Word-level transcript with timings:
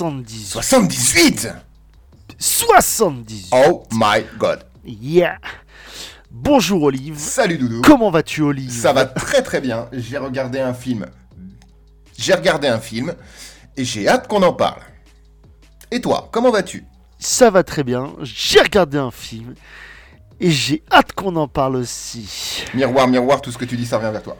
78 0.00 0.46
78 0.62 1.48
78 2.38 3.48
Oh 3.52 3.82
my 3.92 4.24
god. 4.38 4.64
Yeah 4.82 5.36
Bonjour 6.30 6.84
Olive. 6.84 7.18
Salut 7.18 7.58
Doudou. 7.58 7.82
Comment 7.82 8.10
vas-tu 8.10 8.40
Olive? 8.40 8.70
Ça 8.70 8.94
va 8.94 9.04
très 9.04 9.42
très 9.42 9.60
bien. 9.60 9.90
J'ai 9.92 10.16
regardé 10.16 10.58
un 10.58 10.72
film. 10.72 11.04
J'ai 12.16 12.32
regardé 12.32 12.66
un 12.66 12.78
film 12.80 13.14
et 13.76 13.84
j'ai 13.84 14.08
hâte 14.08 14.26
qu'on 14.26 14.42
en 14.42 14.54
parle. 14.54 14.80
Et 15.90 16.00
toi, 16.00 16.30
comment 16.32 16.50
vas-tu? 16.50 16.82
Ça 17.18 17.50
va 17.50 17.62
très 17.62 17.84
bien. 17.84 18.14
J'ai 18.22 18.60
regardé 18.60 18.96
un 18.96 19.10
film 19.10 19.54
et 20.40 20.50
j'ai 20.50 20.82
hâte 20.90 21.12
qu'on 21.12 21.36
en 21.36 21.46
parle 21.46 21.76
aussi. 21.76 22.64
Miroir, 22.72 23.06
miroir, 23.06 23.42
tout 23.42 23.52
ce 23.52 23.58
que 23.58 23.66
tu 23.66 23.76
dis, 23.76 23.84
ça 23.84 23.98
revient 23.98 24.12
vers 24.12 24.22
toi. 24.22 24.38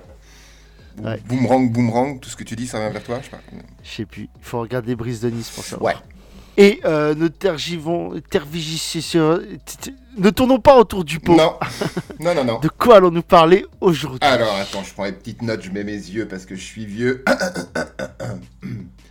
Ouais. 1.03 1.21
Boomerang, 1.27 1.71
boomerang, 1.71 2.21
tout 2.21 2.29
ce 2.31 2.37
que 2.37 2.45
tu 2.45 2.57
dis, 2.57 2.67
ça 2.67 2.79
revient 2.79 2.93
vers 2.93 3.03
toi. 3.05 3.19
Je 3.21 3.25
sais 3.25 3.31
pas. 3.31 3.41
Je 3.83 3.91
sais 3.91 4.07
plus. 4.07 4.23
Il 4.25 4.43
faut 4.45 4.61
regarder 4.61 4.95
Brise 4.97 5.21
de 5.21 5.31
Nice 5.31 5.51
pour 5.51 5.65
savoir. 5.65 5.95
Ouais. 5.95 6.01
Et 6.57 6.81
euh, 6.85 7.15
ne 7.15 7.29
tergivons, 7.29 8.13
sur- 9.01 9.41
Ne 10.19 10.31
tournons 10.31 10.59
pas 10.59 10.77
autour 10.77 11.05
du 11.05 11.21
pot. 11.21 11.35
Non, 11.37 11.55
non, 12.21 12.35
non, 12.35 12.45
non. 12.45 12.59
De 12.59 12.69
quoi 12.69 12.97
allons-nous 12.97 13.23
parler 13.23 13.65
aujourd'hui? 13.81 14.19
Alors 14.21 14.55
attends, 14.57 14.83
je 14.83 14.93
prends 14.93 15.05
les 15.05 15.13
petites 15.13 15.43
notes, 15.43 15.63
je 15.63 15.71
mets 15.71 15.85
mes 15.85 15.93
yeux 15.93 16.27
parce 16.29 16.45
que 16.45 16.57
je 16.57 16.63
suis 16.63 16.85
vieux. 16.85 17.25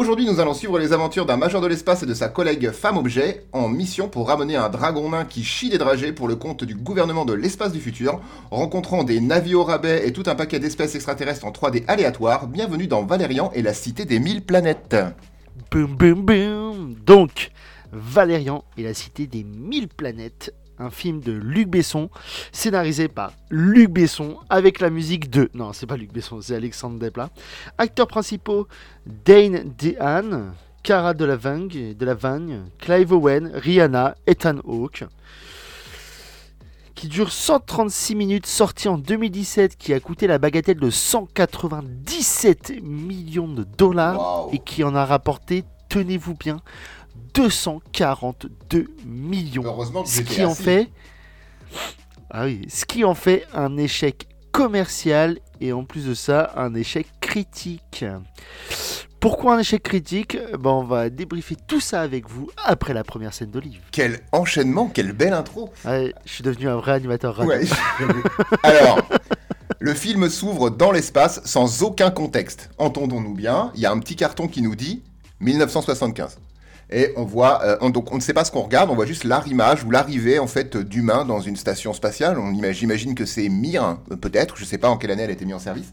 Aujourd'hui, 0.00 0.24
nous 0.24 0.40
allons 0.40 0.54
suivre 0.54 0.78
les 0.78 0.94
aventures 0.94 1.26
d'un 1.26 1.36
major 1.36 1.60
de 1.60 1.66
l'espace 1.66 2.02
et 2.02 2.06
de 2.06 2.14
sa 2.14 2.30
collègue 2.30 2.70
femme 2.70 2.96
objet 2.96 3.44
en 3.52 3.68
mission 3.68 4.08
pour 4.08 4.28
ramener 4.28 4.56
un 4.56 4.70
dragon 4.70 5.10
nain 5.10 5.26
qui 5.26 5.44
chie 5.44 5.68
des 5.68 5.76
dragées 5.76 6.14
pour 6.14 6.26
le 6.26 6.36
compte 6.36 6.64
du 6.64 6.74
gouvernement 6.74 7.26
de 7.26 7.34
l'espace 7.34 7.70
du 7.70 7.80
futur, 7.80 8.18
rencontrant 8.50 9.04
des 9.04 9.20
navires 9.20 9.60
au 9.60 9.64
rabais 9.64 10.08
et 10.08 10.14
tout 10.14 10.22
un 10.24 10.34
paquet 10.34 10.58
d'espèces 10.58 10.94
extraterrestres 10.94 11.44
en 11.44 11.50
3D 11.50 11.84
aléatoires. 11.86 12.46
Bienvenue 12.46 12.86
dans 12.86 13.04
Valérian 13.04 13.50
et 13.54 13.60
la 13.60 13.74
cité 13.74 14.06
des 14.06 14.20
mille 14.20 14.40
planètes. 14.40 14.96
Boum, 15.70 15.94
boum, 15.94 16.22
boum. 16.22 16.94
Donc, 17.04 17.50
Valérian 17.92 18.64
et 18.78 18.84
la 18.84 18.94
cité 18.94 19.26
des 19.26 19.44
mille 19.44 19.88
planètes, 19.88 20.54
un 20.80 20.90
film 20.90 21.20
de 21.20 21.32
Luc 21.32 21.68
Besson, 21.68 22.10
scénarisé 22.52 23.08
par 23.08 23.32
Luc 23.50 23.90
Besson, 23.90 24.38
avec 24.48 24.80
la 24.80 24.90
musique 24.90 25.30
de... 25.30 25.50
Non, 25.54 25.72
c'est 25.72 25.86
pas 25.86 25.96
Luc 25.96 26.12
Besson, 26.12 26.40
c'est 26.40 26.56
Alexandre 26.56 26.98
Desplat. 26.98 27.30
Acteurs 27.78 28.08
principaux, 28.08 28.66
Dane 29.06 29.72
DeHaan, 29.78 30.54
Cara 30.82 31.14
Delevingne, 31.14 31.94
Delevingne, 31.94 32.62
Clive 32.78 33.12
Owen, 33.12 33.50
Rihanna, 33.54 34.16
Ethan 34.26 34.58
Hawke 34.64 35.04
qui 37.00 37.08
dure 37.08 37.32
136 37.32 38.14
minutes, 38.14 38.44
sorti 38.44 38.86
en 38.86 38.98
2017, 38.98 39.78
qui 39.78 39.94
a 39.94 40.00
coûté 40.00 40.26
la 40.26 40.36
bagatelle 40.36 40.78
de 40.78 40.90
197 40.90 42.74
millions 42.82 43.48
de 43.48 43.64
dollars 43.64 44.48
et 44.52 44.58
qui 44.58 44.84
en 44.84 44.94
a 44.94 45.06
rapporté, 45.06 45.64
tenez-vous 45.88 46.34
bien, 46.34 46.58
242 47.34 48.86
millions. 49.06 49.62
Heureusement 49.64 50.02
que 50.02 50.08
Ce 50.08 50.20
qui 50.22 50.44
en 50.44 50.52
assis. 50.52 50.62
fait, 50.62 50.88
ah 52.30 52.44
oui, 52.44 52.66
ce 52.68 52.84
qui 52.84 53.04
en 53.04 53.14
fait 53.14 53.46
un 53.54 53.76
échec 53.76 54.26
commercial 54.52 55.38
et 55.60 55.72
en 55.72 55.84
plus 55.84 56.06
de 56.06 56.14
ça 56.14 56.52
un 56.56 56.74
échec 56.74 57.06
critique. 57.20 58.04
Pourquoi 59.20 59.56
un 59.56 59.58
échec 59.58 59.82
critique? 59.82 60.38
Ben, 60.58 60.70
On 60.70 60.84
va 60.84 61.10
débriefer 61.10 61.54
tout 61.66 61.80
ça 61.80 62.00
avec 62.00 62.28
vous 62.28 62.50
après 62.64 62.94
la 62.94 63.04
première 63.04 63.34
scène 63.34 63.50
d'Olive. 63.50 63.82
Quel 63.92 64.20
enchaînement, 64.32 64.88
quelle 64.88 65.12
belle 65.12 65.34
intro. 65.34 65.70
Ouais, 65.84 66.14
je 66.24 66.32
suis 66.32 66.42
devenu 66.42 66.68
un 66.68 66.76
vrai 66.76 66.92
animateur 66.92 67.36
radio. 67.36 67.52
Ouais. 67.52 67.64
Alors, 68.62 68.98
le 69.78 69.92
film 69.94 70.28
s'ouvre 70.30 70.70
dans 70.70 70.90
l'espace 70.90 71.42
sans 71.44 71.82
aucun 71.82 72.10
contexte. 72.10 72.70
Entendons-nous 72.78 73.34
bien, 73.34 73.72
il 73.74 73.82
y 73.82 73.86
a 73.86 73.90
un 73.92 73.98
petit 73.98 74.16
carton 74.16 74.48
qui 74.48 74.62
nous 74.62 74.74
dit 74.74 75.02
1975. 75.40 76.38
Et 76.92 77.12
on 77.16 77.24
voit, 77.24 77.62
euh, 77.64 77.76
on, 77.80 77.90
donc 77.90 78.12
on 78.12 78.16
ne 78.16 78.20
sait 78.20 78.34
pas 78.34 78.44
ce 78.44 78.50
qu'on 78.50 78.62
regarde, 78.62 78.90
on 78.90 78.94
voit 78.94 79.06
juste 79.06 79.24
l'arrimage 79.24 79.84
ou 79.84 79.90
l'arrivée 79.90 80.38
en 80.38 80.46
fait 80.48 80.76
d'humains 80.76 81.24
dans 81.24 81.40
une 81.40 81.56
station 81.56 81.92
spatiale. 81.92 82.38
On 82.38 82.52
imagine, 82.52 82.80
j'imagine 82.80 83.14
que 83.14 83.26
c'est 83.26 83.48
Mir, 83.48 83.82
hein, 83.84 84.00
peut-être, 84.20 84.56
je 84.56 84.64
sais 84.64 84.78
pas 84.78 84.88
en 84.88 84.96
quelle 84.96 85.10
année 85.12 85.22
elle 85.22 85.30
a 85.30 85.34
été 85.34 85.44
mise 85.44 85.54
en 85.54 85.60
service. 85.60 85.92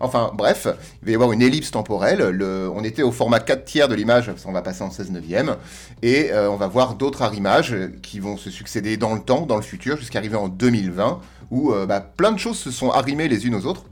Enfin 0.00 0.30
bref, 0.32 0.68
il 1.02 1.06
va 1.06 1.10
y 1.10 1.14
avoir 1.14 1.32
une 1.32 1.42
ellipse 1.42 1.72
temporelle. 1.72 2.20
Le- 2.28 2.70
on 2.72 2.84
était 2.84 3.02
au 3.02 3.10
format 3.10 3.40
4 3.40 3.64
tiers 3.64 3.88
de 3.88 3.96
l'image, 3.96 4.30
on 4.44 4.52
va 4.52 4.62
passer 4.62 4.82
en 4.82 4.92
16 4.92 5.10
neuvième. 5.10 5.56
Et 6.02 6.30
euh, 6.30 6.48
on 6.50 6.56
va 6.56 6.68
voir 6.68 6.94
d'autres 6.94 7.22
arrimages 7.22 7.72
euh, 7.74 7.88
qui 8.00 8.20
vont 8.20 8.36
se 8.36 8.48
succéder 8.48 8.96
dans 8.96 9.14
le 9.14 9.20
temps, 9.20 9.44
dans 9.44 9.56
le 9.56 9.62
futur, 9.62 9.96
jusqu'à 9.96 10.20
arriver 10.20 10.36
en 10.36 10.46
2020, 10.48 11.18
où 11.50 11.72
euh, 11.72 11.84
bah, 11.86 11.98
plein 12.00 12.30
de 12.30 12.38
choses 12.38 12.58
se 12.58 12.70
sont 12.70 12.90
arrimées 12.90 13.26
les 13.26 13.44
unes 13.48 13.56
aux 13.56 13.66
autres. 13.66 13.86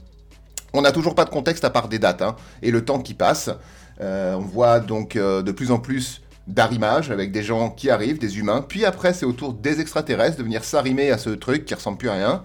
On 0.73 0.81
n'a 0.81 0.93
toujours 0.93 1.15
pas 1.15 1.25
de 1.25 1.29
contexte 1.29 1.65
à 1.65 1.69
part 1.69 1.89
des 1.89 1.99
dates 1.99 2.21
hein, 2.21 2.35
et 2.61 2.71
le 2.71 2.85
temps 2.85 2.99
qui 2.99 3.13
passe. 3.13 3.49
Euh, 3.99 4.35
on 4.35 4.41
voit 4.41 4.79
donc 4.79 5.15
euh, 5.15 5.41
de 5.41 5.51
plus 5.51 5.71
en 5.71 5.79
plus 5.79 6.21
d'arrimages 6.47 7.11
avec 7.11 7.31
des 7.31 7.43
gens 7.43 7.69
qui 7.69 7.89
arrivent, 7.89 8.19
des 8.19 8.39
humains. 8.39 8.65
Puis 8.67 8.85
après, 8.85 9.13
c'est 9.13 9.25
au 9.25 9.33
tour 9.33 9.53
des 9.53 9.81
extraterrestres 9.81 10.37
de 10.37 10.43
venir 10.43 10.63
s'arrimer 10.63 11.11
à 11.11 11.17
ce 11.17 11.29
truc 11.29 11.65
qui 11.65 11.73
ressemble 11.73 11.97
plus 11.97 12.09
à 12.09 12.13
rien. 12.13 12.43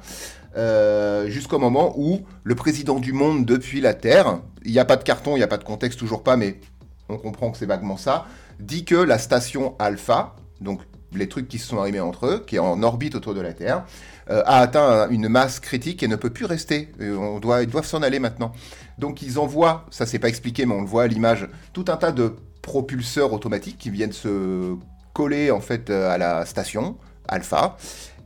Euh, 0.56 1.28
Jusqu'au 1.28 1.58
moment 1.58 1.94
où 1.96 2.20
le 2.44 2.54
président 2.54 2.98
du 2.98 3.12
monde 3.12 3.46
depuis 3.46 3.80
la 3.80 3.94
Terre, 3.94 4.40
il 4.64 4.72
n'y 4.72 4.78
a 4.78 4.84
pas 4.84 4.96
de 4.96 5.04
carton, 5.04 5.36
il 5.36 5.38
n'y 5.38 5.44
a 5.44 5.48
pas 5.48 5.56
de 5.56 5.64
contexte, 5.64 5.98
toujours 5.98 6.22
pas, 6.22 6.36
mais 6.36 6.60
on 7.08 7.16
comprend 7.16 7.50
que 7.50 7.58
c'est 7.58 7.66
vaguement 7.66 7.96
ça, 7.96 8.26
dit 8.58 8.84
que 8.84 8.96
la 8.96 9.18
station 9.18 9.74
Alpha, 9.78 10.34
donc 10.60 10.80
les 11.14 11.28
trucs 11.28 11.48
qui 11.48 11.58
se 11.58 11.68
sont 11.68 11.78
arrimés 11.78 12.00
entre 12.00 12.26
eux, 12.26 12.44
qui 12.46 12.56
est 12.56 12.60
en 12.60 12.82
orbite 12.82 13.14
autour 13.14 13.34
de 13.34 13.40
la 13.40 13.52
Terre, 13.52 13.84
euh, 14.30 14.42
a 14.46 14.58
atteint 14.58 15.08
une 15.10 15.28
masse 15.28 15.60
critique 15.60 16.02
et 16.02 16.08
ne 16.08 16.16
peut 16.16 16.30
plus 16.30 16.44
rester. 16.44 16.90
On 17.00 17.38
doit, 17.38 17.62
ils 17.62 17.68
doivent 17.68 17.86
s'en 17.86 18.02
aller 18.02 18.18
maintenant. 18.18 18.52
Donc 18.98 19.22
ils 19.22 19.38
envoient, 19.38 19.86
ça 19.90 20.06
c'est 20.06 20.18
pas 20.18 20.28
expliqué, 20.28 20.66
mais 20.66 20.74
on 20.74 20.80
le 20.80 20.86
voit 20.86 21.04
à 21.04 21.06
l'image, 21.06 21.48
tout 21.72 21.84
un 21.88 21.96
tas 21.96 22.12
de 22.12 22.34
propulseurs 22.62 23.32
automatiques 23.32 23.78
qui 23.78 23.90
viennent 23.90 24.12
se 24.12 24.76
coller 25.12 25.50
en 25.50 25.60
fait 25.60 25.90
euh, 25.90 26.10
à 26.10 26.18
la 26.18 26.46
station 26.46 26.96
Alpha 27.28 27.76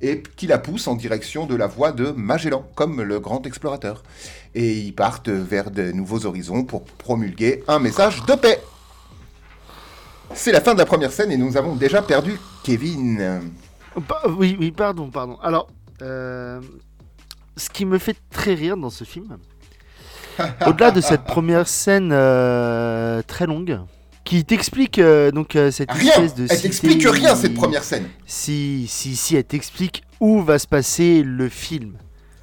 et 0.02 0.22
qui 0.36 0.47
la 0.47 0.58
poussent 0.58 0.88
en 0.88 0.94
direction 0.94 1.47
de 1.47 1.54
la 1.54 1.66
voie 1.66 1.91
de 1.91 2.10
Magellan, 2.10 2.66
comme 2.75 3.02
le 3.02 3.19
grand 3.19 3.46
explorateur. 3.46 4.02
Et 4.54 4.72
ils 4.75 4.94
partent 4.94 5.30
vers 5.30 5.70
de 5.70 5.91
nouveaux 5.91 6.26
horizons 6.26 6.64
pour 6.64 6.84
promulguer 6.84 7.64
un 7.66 7.78
message 7.78 8.25
de 8.26 8.34
paix. 8.34 8.60
C'est 10.34 10.52
la 10.52 10.60
fin 10.60 10.75
de 10.75 10.78
la 10.78 10.86
première 10.86 11.12
scène 11.12 11.30
et 11.30 11.36
nous 11.36 11.56
avons 11.56 11.76
déjà 11.76 12.02
perdu 12.02 12.38
Kevin. 12.62 13.41
Bah, 14.08 14.20
oui, 14.28 14.56
oui, 14.60 14.70
pardon, 14.70 15.08
pardon. 15.08 15.38
Alors, 15.42 15.69
euh, 16.02 16.60
ce 17.56 17.70
qui 17.70 17.86
me 17.86 17.98
fait 17.98 18.16
très 18.30 18.54
rire 18.54 18.76
dans 18.76 18.91
ce 18.91 19.04
film, 19.04 19.38
au-delà 20.66 20.91
de 20.91 21.00
cette 21.00 21.25
première 21.25 21.66
scène 21.69 22.10
euh, 22.12 23.22
très 23.26 23.46
longue, 23.46 23.80
qui 24.26 24.44
t'explique 24.44 24.98
euh, 24.98 25.31
donc 25.31 25.56
euh, 25.56 25.70
cette 25.70 25.91
Rien 25.91 26.10
espèce 26.10 26.34
de 26.34 26.47
Elle 26.50 26.60
t'explique 26.60 27.06
rien 27.09 27.34
cette 27.34 27.54
première 27.54 27.84
scène. 27.84 28.09
Si, 28.26 28.87
si, 28.88 29.16
si, 29.16 29.37
elle 29.37 29.44
t'explique 29.44 30.03
où 30.20 30.42
va 30.42 30.59
se 30.59 30.66
passer 30.66 31.22
le 31.22 31.48
film. 31.48 31.94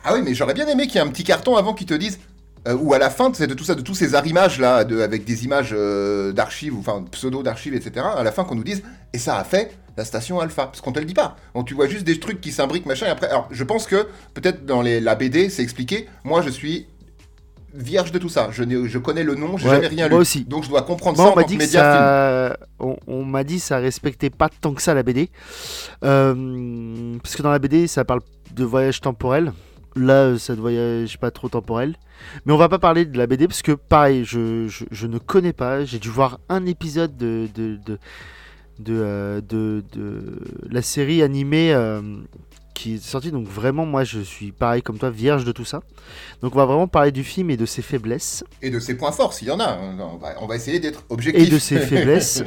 Ah 0.03 0.13
oui, 0.15 0.21
mais 0.23 0.33
j'aurais 0.33 0.53
bien 0.53 0.67
aimé 0.67 0.87
qu'il 0.87 0.95
y 0.95 0.97
ait 0.97 1.07
un 1.07 1.09
petit 1.09 1.23
carton 1.23 1.55
avant 1.55 1.73
qui 1.73 1.85
te 1.85 1.93
dise, 1.93 2.19
euh, 2.67 2.75
ou 2.75 2.93
à 2.93 2.97
la 2.97 3.09
fin 3.09 3.31
sais, 3.33 3.47
de 3.47 3.53
tout 3.53 3.63
ça, 3.63 3.75
de 3.75 3.81
tous 3.81 3.95
ces 3.95 4.15
arrimages 4.15 4.59
là, 4.59 4.83
de, 4.83 5.01
avec 5.01 5.25
des 5.25 5.43
images 5.43 5.75
d'archives, 6.33 6.75
ou 6.75 6.79
enfin 6.79 7.05
pseudo 7.11 7.43
d'archives, 7.43 7.75
etc. 7.75 8.05
À 8.15 8.23
la 8.23 8.31
fin 8.31 8.43
qu'on 8.43 8.55
nous 8.55 8.63
dise, 8.63 8.81
et 9.13 9.17
ça 9.17 9.37
a 9.37 9.43
fait 9.43 9.77
la 9.97 10.05
station 10.05 10.39
Alpha, 10.39 10.65
parce 10.65 10.81
qu'on 10.81 10.91
te 10.91 10.99
le 10.99 11.05
dit 11.05 11.13
pas. 11.13 11.35
Donc 11.53 11.67
tu 11.67 11.73
vois 11.73 11.87
juste 11.87 12.05
des 12.05 12.19
trucs 12.19 12.41
qui 12.41 12.51
s'imbriquent 12.51 12.85
machin. 12.85 13.05
Et 13.07 13.09
après, 13.09 13.27
alors 13.27 13.47
je 13.51 13.63
pense 13.63 13.85
que 13.85 14.07
peut-être 14.33 14.65
dans 14.65 14.81
les, 14.81 14.99
la 14.99 15.15
BD 15.15 15.49
c'est 15.49 15.63
expliqué. 15.63 16.07
Moi 16.23 16.41
je 16.41 16.49
suis 16.49 16.87
vierge 17.73 18.11
de 18.11 18.19
tout 18.19 18.29
ça. 18.29 18.49
Je, 18.51 18.63
je 18.87 18.97
connais 18.99 19.23
le 19.23 19.35
nom, 19.35 19.57
j'ai 19.57 19.67
Ouais, 19.67 19.75
jamais 19.75 19.87
rien 19.87 20.07
moi 20.09 20.17
lu. 20.17 20.21
aussi. 20.21 20.45
Donc 20.45 20.63
je 20.63 20.69
dois 20.69 20.83
comprendre 20.83 21.17
ça 21.17 21.23
on 21.23 21.31
en 21.31 21.35
m'a 21.35 21.41
tant 21.43 21.47
dit 21.47 21.57
que 21.57 21.65
ça, 21.65 22.57
on, 22.79 22.95
on 23.07 23.25
m'a 23.25 23.43
dit 23.43 23.55
que 23.57 23.61
ça 23.63 23.77
respectait 23.79 24.29
pas 24.29 24.49
tant 24.49 24.73
que 24.73 24.81
ça 24.81 24.93
la 24.93 25.03
BD, 25.03 25.29
Euh, 26.03 27.17
parce 27.21 27.35
que 27.35 27.41
dans 27.41 27.51
la 27.51 27.59
BD 27.59 27.87
ça 27.87 28.05
parle 28.05 28.21
de 28.53 28.63
voyage 28.63 29.01
temporel. 29.01 29.51
Là, 29.95 30.13
euh, 30.13 30.37
ça 30.39 30.55
ne 30.55 30.59
voyage 30.61 31.19
pas 31.19 31.29
trop 31.29 31.49
temporel. 31.49 31.95
Mais 32.45 32.53
on 32.53 32.57
va 32.57 32.67
pas 32.67 32.79
parler 32.79 33.05
de 33.05 33.15
la 33.17 33.27
BD 33.27 33.47
parce 33.47 33.61
que 33.61 33.73
pareil, 33.73 34.25
je, 34.25 34.67
je, 34.67 34.85
je 34.89 35.05
ne 35.07 35.19
connais 35.19 35.53
pas. 35.53 35.85
J'ai 35.85 35.99
dû 35.99 36.09
voir 36.09 36.39
un 36.49 36.65
épisode 36.65 37.15
de 37.15 37.47
de 37.53 37.77
de 37.85 37.99
de, 38.79 38.93
euh, 38.93 39.41
de 39.41 39.83
la 40.69 40.81
série 40.81 41.21
animée 41.21 41.73
euh, 41.73 42.01
qui 42.73 42.95
est 42.95 43.03
sortie. 43.03 43.31
Donc 43.31 43.47
vraiment, 43.47 43.85
moi, 43.85 44.03
je 44.03 44.19
suis 44.19 44.51
pareil 44.51 44.81
comme 44.81 44.97
toi, 44.97 45.09
vierge 45.09 45.45
de 45.45 45.51
tout 45.51 45.65
ça. 45.65 45.81
Donc 46.41 46.55
on 46.55 46.57
va 46.57 46.65
vraiment 46.65 46.87
parler 46.87 47.11
du 47.11 47.23
film 47.23 47.49
et 47.49 47.57
de 47.57 47.65
ses 47.65 47.81
faiblesses. 47.81 48.43
Et 48.61 48.69
de 48.69 48.79
ses 48.79 48.95
points 48.95 49.11
forts, 49.11 49.33
s'il 49.33 49.47
y 49.47 49.51
en 49.51 49.59
a. 49.59 49.77
On 49.77 50.17
va, 50.17 50.35
on 50.41 50.47
va 50.47 50.55
essayer 50.55 50.79
d'être 50.79 51.03
objectif. 51.09 51.43
Et 51.43 51.49
de 51.49 51.59
ses 51.59 51.77
faiblesses. 51.87 52.43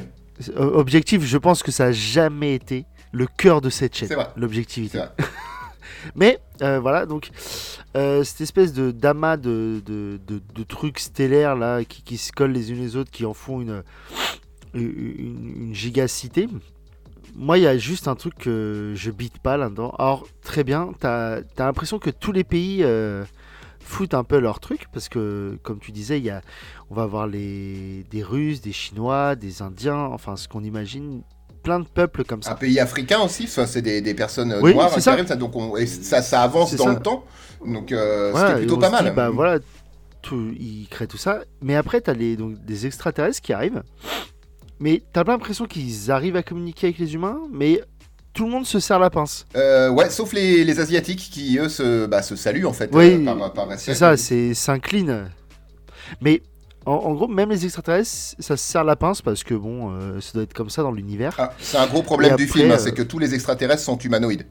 Euh, 0.56 0.70
Objectif, 0.74 1.22
je 1.24 1.38
pense 1.38 1.62
que 1.62 1.70
ça 1.72 1.86
a 1.86 1.92
jamais 1.92 2.54
été 2.54 2.84
le 3.12 3.26
cœur 3.26 3.60
de 3.62 3.70
cette 3.70 3.96
chaîne, 3.96 4.10
l'objectivité. 4.36 4.98
Mais 6.14 6.38
euh, 6.62 6.78
voilà, 6.78 7.06
donc 7.06 7.30
euh, 7.96 8.22
cette 8.22 8.42
espèce 8.42 8.72
de 8.72 8.90
d'amas 8.90 9.36
de, 9.38 9.82
de, 9.84 10.20
de- 10.26 10.42
de 10.54 10.62
trucs 10.62 10.98
stellaires 10.98 11.56
là 11.56 11.84
qui, 11.84 12.02
qui 12.02 12.16
se 12.18 12.32
collent 12.32 12.52
les 12.52 12.70
unes 12.70 12.80
les 12.80 12.96
autres, 12.96 13.10
qui 13.10 13.24
en 13.24 13.32
font 13.34 13.60
une, 13.62 13.82
une, 14.74 15.54
une 15.68 15.74
gigacité. 15.74 16.48
Moi, 17.38 17.58
il 17.58 17.64
y 17.64 17.66
a 17.66 17.76
juste 17.76 18.08
un 18.08 18.14
truc 18.14 18.34
que 18.38 18.92
je 18.94 19.10
bite 19.10 19.38
pas 19.38 19.56
là-dedans. 19.56 19.94
Alors, 19.98 20.26
très 20.42 20.64
bien, 20.64 20.92
t'as 20.98 21.36
as, 21.36 21.42
l'impression 21.58 21.98
que 21.98 22.08
tous 22.10 22.32
les 22.32 22.44
pays 22.44 22.82
euh, 22.82 23.24
foutent 23.80 24.14
un 24.14 24.24
peu 24.24 24.38
leur 24.38 24.58
truc 24.58 24.86
parce 24.92 25.08
que, 25.10 25.58
comme 25.62 25.78
tu 25.78 25.92
disais, 25.92 26.18
y 26.18 26.30
a, 26.30 26.40
on 26.90 26.94
va 26.94 27.02
avoir 27.02 27.26
les, 27.26 28.04
des 28.10 28.22
Russes, 28.22 28.62
des 28.62 28.72
Chinois, 28.72 29.34
des 29.36 29.60
Indiens, 29.60 29.96
enfin 30.12 30.36
ce 30.36 30.48
qu'on 30.48 30.64
imagine, 30.64 31.22
plein 31.62 31.78
de 31.80 31.84
peuples 31.86 32.24
comme 32.24 32.42
ça. 32.42 32.52
Un 32.52 32.56
pays 32.56 32.80
africain 32.80 33.20
aussi, 33.20 33.46
c'est 33.48 33.82
des, 33.82 34.00
des 34.00 34.14
personnes 34.14 34.52
euh, 34.52 34.60
Oui, 34.62 34.72
noires 34.74 34.98
ça. 34.98 35.12
arrivent, 35.12 35.26
ça, 35.26 35.36
donc 35.36 35.54
on- 35.56 35.76
et 35.76 35.86
ça, 35.86 36.22
ça 36.22 36.42
avance 36.42 36.74
dans 36.74 36.84
ça. 36.84 36.92
le 36.94 37.00
temps, 37.00 37.24
donc 37.66 37.92
euh, 37.92 38.30
Voilà, 38.32 38.48
c'était 38.48 38.60
plutôt 38.60 38.78
pas 38.78 38.90
se 38.90 38.96
dit, 38.98 39.02
mal. 39.04 39.14
bah 39.14 39.28
voilà, 39.28 39.58
tout, 40.22 40.52
ils 40.58 40.88
créent 40.88 41.06
tout 41.06 41.18
ça. 41.18 41.40
Mais 41.60 41.76
après, 41.76 42.00
tu 42.00 42.08
as 42.08 42.14
les, 42.14 42.36
donc, 42.36 42.64
des 42.64 42.86
extraterrestres 42.86 43.42
qui 43.42 43.52
arrivent. 43.52 43.82
Mais 44.78 45.02
tu 45.12 45.20
as 45.20 45.24
l'impression 45.24 45.66
qu'ils 45.66 46.10
arrivent 46.10 46.36
à 46.36 46.42
communiquer 46.42 46.88
avec 46.88 46.98
les 46.98 47.14
humains, 47.14 47.40
mais 47.50 47.80
tout 48.32 48.44
le 48.44 48.50
monde 48.50 48.66
se 48.66 48.78
serre 48.78 48.98
la 48.98 49.08
pince. 49.10 49.46
Euh, 49.56 49.88
ouais, 49.90 50.10
sauf 50.10 50.32
les, 50.34 50.62
les 50.64 50.78
asiatiques 50.80 51.30
qui 51.32 51.58
eux 51.58 51.68
se, 51.70 52.06
bah, 52.06 52.22
se 52.22 52.36
saluent 52.36 52.66
en 52.66 52.72
fait 52.74 52.90
Oui, 52.92 53.24
euh, 53.26 53.48
par. 53.48 53.66
C'est 53.78 53.94
ça, 53.94 54.16
c'est 54.16 54.52
s'incline. 54.52 55.30
Mais 56.20 56.42
en, 56.84 56.92
en 56.92 57.14
gros, 57.14 57.28
même 57.28 57.50
les 57.50 57.64
extraterrestres, 57.64 58.36
ça 58.38 58.56
se 58.56 58.64
serre 58.64 58.84
la 58.84 58.94
pince 58.94 59.22
parce 59.22 59.42
que 59.42 59.54
bon, 59.54 59.90
euh, 59.90 60.20
ça 60.20 60.32
doit 60.34 60.42
être 60.42 60.52
comme 60.54 60.70
ça 60.70 60.82
dans 60.82 60.92
l'univers. 60.92 61.34
Ah, 61.38 61.52
c'est 61.58 61.78
un 61.78 61.86
gros 61.86 62.02
problème 62.02 62.36
du 62.36 62.46
film, 62.46 62.70
hein, 62.70 62.74
euh, 62.74 62.78
c'est 62.78 62.92
que 62.92 63.02
tous 63.02 63.18
les 63.18 63.34
extraterrestres 63.34 63.82
sont 63.82 63.98
humanoïdes. 63.98 64.46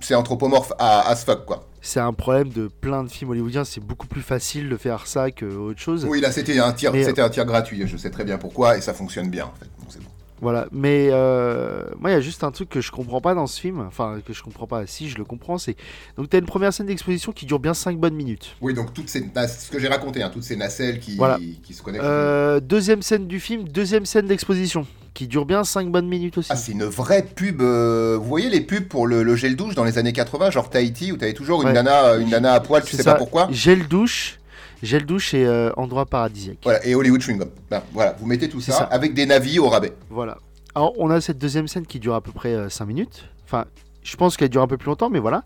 C'est 0.00 0.14
anthropomorphe 0.14 0.72
à 0.78 1.08
as 1.08 1.24
fuck 1.24 1.44
quoi. 1.46 1.66
C'est 1.80 2.00
un 2.00 2.12
problème 2.12 2.48
de 2.48 2.68
plein 2.68 3.04
de 3.04 3.08
films 3.08 3.30
hollywoodiens. 3.30 3.64
C'est 3.64 3.80
beaucoup 3.80 4.06
plus 4.08 4.20
facile 4.22 4.68
de 4.68 4.76
faire 4.76 5.06
ça 5.06 5.30
que 5.30 5.46
autre 5.46 5.80
chose. 5.80 6.04
Oui, 6.08 6.20
là 6.20 6.32
c'était 6.32 6.58
un 6.58 6.72
tir, 6.72 6.92
c'était 6.92 7.22
un 7.22 7.28
tir 7.30 7.44
gratuit. 7.46 7.86
Je 7.86 7.96
sais 7.96 8.10
très 8.10 8.24
bien 8.24 8.38
pourquoi 8.38 8.76
et 8.76 8.80
ça 8.80 8.92
fonctionne 8.94 9.30
bien 9.30 9.44
en 9.46 9.52
fait. 9.58 9.68
C'est 9.88 10.00
bon. 10.02 10.08
Voilà, 10.42 10.66
mais 10.70 11.08
euh, 11.12 11.84
moi 11.98 12.10
il 12.10 12.12
y 12.12 12.16
a 12.16 12.20
juste 12.20 12.44
un 12.44 12.50
truc 12.50 12.68
que 12.68 12.82
je 12.82 12.92
comprends 12.92 13.22
pas 13.22 13.34
dans 13.34 13.46
ce 13.46 13.58
film, 13.58 13.80
enfin 13.80 14.18
que 14.26 14.34
je 14.34 14.42
comprends 14.42 14.66
pas, 14.66 14.86
si 14.86 15.08
je 15.08 15.16
le 15.16 15.24
comprends, 15.24 15.56
c'est 15.56 15.76
donc 16.18 16.28
t'as 16.28 16.38
une 16.40 16.44
première 16.44 16.74
scène 16.74 16.86
d'exposition 16.88 17.32
qui 17.32 17.46
dure 17.46 17.58
bien 17.58 17.72
5 17.72 17.96
bonnes 17.98 18.14
minutes. 18.14 18.54
Oui, 18.60 18.74
donc 18.74 18.92
toutes 18.92 19.08
ces, 19.08 19.22
nas- 19.34 19.48
ce 19.48 19.70
que 19.70 19.78
j'ai 19.78 19.88
raconté, 19.88 20.22
hein, 20.22 20.30
toutes 20.30 20.42
ces 20.44 20.56
nacelles 20.56 21.00
qui, 21.00 21.16
Voilà. 21.16 21.38
qui 21.62 21.72
se 21.72 21.82
connectent. 21.82 22.04
Euh, 22.04 22.60
deuxième 22.60 23.00
scène 23.00 23.26
du 23.26 23.40
film, 23.40 23.64
deuxième 23.66 24.04
scène 24.04 24.26
d'exposition 24.26 24.86
qui 25.16 25.26
dure 25.26 25.46
bien 25.46 25.64
5 25.64 25.90
bonnes 25.90 26.06
minutes 26.08 26.36
aussi. 26.38 26.48
Ah, 26.52 26.56
c'est 26.56 26.72
une 26.72 26.84
vraie 26.84 27.22
pub. 27.22 27.62
euh, 27.62 28.18
vous 28.20 28.28
voyez 28.28 28.50
les 28.50 28.60
pubs 28.60 28.86
pour 28.86 29.06
le, 29.06 29.22
le 29.22 29.34
gel 29.34 29.56
douche 29.56 29.74
dans 29.74 29.82
les 29.84 29.96
années 29.96 30.12
80, 30.12 30.50
genre 30.50 30.68
Tahiti, 30.68 31.10
où 31.10 31.16
t'avais 31.16 31.32
toujours 31.32 31.62
une, 31.62 31.68
Ouais. 31.68 31.72
nana, 31.74 32.16
une 32.16 32.28
nana 32.28 32.52
à 32.52 32.60
poil, 32.60 32.84
tu 32.84 32.94
sais 32.96 33.02
ça, 33.02 33.12
pas 33.12 33.18
pourquoi. 33.18 33.48
Gel 33.50 33.88
douche, 33.88 34.38
gel 34.82 35.06
douche 35.06 35.32
et 35.32 35.46
euh, 35.46 35.72
endroit 35.78 36.04
paradisiaque. 36.04 36.58
Voilà, 36.62 36.84
et 36.86 36.94
Hollywood 36.94 37.22
Chewing 37.22 37.38
Gum. 37.38 37.48
Ben, 37.70 37.82
voilà, 37.94 38.14
vous 38.20 38.26
mettez 38.26 38.48
tout 38.50 38.60
ça, 38.60 38.72
ça. 38.72 38.82
avec 38.84 39.14
des 39.14 39.24
navis 39.24 39.58
au 39.58 39.68
rabais. 39.70 39.94
Voilà. 40.10 40.36
Alors, 40.74 40.92
on 40.98 41.08
a 41.10 41.20
cette 41.22 41.38
deuxième 41.38 41.66
scène 41.66 41.86
qui 41.86 41.98
dure 41.98 42.14
à 42.14 42.20
peu 42.20 42.32
près 42.32 42.68
5 42.68 42.84
minutes. 42.84 43.24
Enfin, 43.46 43.64
je 44.02 44.14
pense 44.16 44.36
qu'elle 44.36 44.50
dure 44.50 44.60
un 44.60 44.66
peu 44.68 44.76
plus 44.76 44.86
longtemps, 44.88 45.08
mais 45.08 45.18
voilà. 45.18 45.42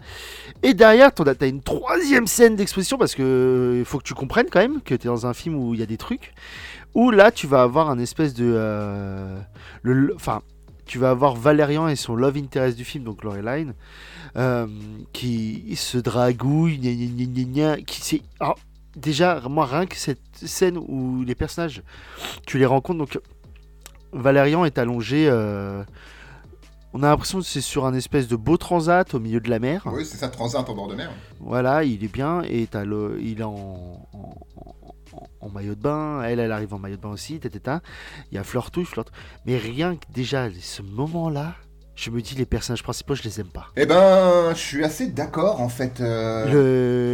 Et 0.64 0.74
derrière, 0.74 1.14
t'en 1.14 1.22
as 1.24 1.36
t'as 1.36 1.46
une 1.46 1.62
troisième 1.62 2.26
scène 2.26 2.56
d'exposition 2.56 2.98
parce 2.98 3.14
que 3.14 3.22
euh, 3.22 3.84
faut 3.84 3.98
que 3.98 4.02
tu 4.02 4.14
comprennes 4.14 4.48
quand 4.50 4.58
même 4.60 4.80
que 4.82 4.94
tu 4.96 5.06
es 5.06 5.08
dans 5.08 5.26
un 5.26 5.32
film 5.32 5.54
où 5.54 5.74
il 5.74 5.80
y 5.80 5.82
a 5.84 5.86
des 5.86 5.96
trucs. 5.96 6.34
Où 6.94 7.10
là, 7.10 7.30
tu 7.30 7.46
vas 7.46 7.62
avoir 7.62 7.90
un 7.90 7.98
espèce 7.98 8.34
de. 8.34 8.52
euh, 8.56 9.38
le- 9.82 10.12
Enfin, 10.14 10.42
tu 10.86 10.98
vas 10.98 11.10
avoir 11.10 11.36
Valérian 11.36 11.86
et 11.88 11.96
son 11.96 12.16
love 12.16 12.36
interest 12.36 12.76
du 12.76 12.84
film, 12.84 13.04
donc 13.04 13.22
Loreline, 13.22 13.74
euh, 14.36 14.66
qui 15.12 15.74
se 15.76 15.98
dragouille, 15.98 16.78
gna 16.78 16.92
gna 16.92 17.44
gna 17.44 17.80
qui 17.82 18.00
c'est. 18.00 18.22
alors, 18.40 18.58
déjà, 18.96 19.40
moi, 19.48 19.66
rien 19.66 19.86
que 19.86 19.96
cette 19.96 20.20
scène 20.34 20.76
où 20.78 21.22
les 21.24 21.36
personnages, 21.36 21.82
tu 22.46 22.58
les 22.58 22.66
rencontres, 22.66 22.98
donc 22.98 23.18
Valérian 24.12 24.64
est 24.64 24.78
allongé. 24.78 25.28
euh, 25.28 25.84
on 26.92 27.04
a 27.04 27.08
l'impression 27.08 27.38
que 27.38 27.44
c'est 27.44 27.60
sur 27.60 27.86
un 27.86 27.94
espèce 27.94 28.26
de 28.26 28.34
beau 28.34 28.56
transat 28.56 29.14
au 29.14 29.20
milieu 29.20 29.38
de 29.38 29.48
la 29.48 29.60
mer. 29.60 29.82
Oui, 29.92 30.04
c'est 30.04 30.16
ça, 30.16 30.28
transat 30.28 30.68
en 30.68 30.74
bord 30.74 30.88
de 30.88 30.96
mer. 30.96 31.08
Voilà, 31.38 31.84
il 31.84 32.02
est 32.02 32.12
bien 32.12 32.42
et 32.42 32.66
le, 32.84 33.16
il 33.22 33.38
est 33.40 33.44
en, 33.44 34.08
en, 34.12 34.34
en- 35.40 35.48
maillot 35.50 35.74
de 35.74 35.80
bain. 35.80 36.22
Elle, 36.22 36.38
elle 36.40 36.52
arrive 36.52 36.74
en 36.74 36.78
maillot 36.78 36.96
de 36.96 37.02
bain 37.02 37.10
aussi. 37.10 37.38
tata. 37.40 37.80
Il 38.30 38.34
y 38.34 38.38
a 38.38 38.44
Fleur 38.44 38.70
Touche, 38.70 38.90
Fleur. 38.90 39.04
Mais 39.46 39.56
rien 39.58 39.96
que 39.96 40.06
déjà 40.12 40.48
ce 40.60 40.82
moment-là, 40.82 41.54
je 42.00 42.10
me 42.10 42.22
dis 42.22 42.34
les 42.34 42.46
personnages 42.46 42.82
principaux, 42.82 43.14
je 43.14 43.22
les 43.22 43.40
aime 43.40 43.46
pas. 43.48 43.66
Eh 43.76 43.84
ben, 43.84 44.52
je 44.54 44.58
suis 44.58 44.84
assez 44.84 45.06
d'accord 45.06 45.60
en 45.60 45.68
fait. 45.68 46.00
euh, 46.00 46.46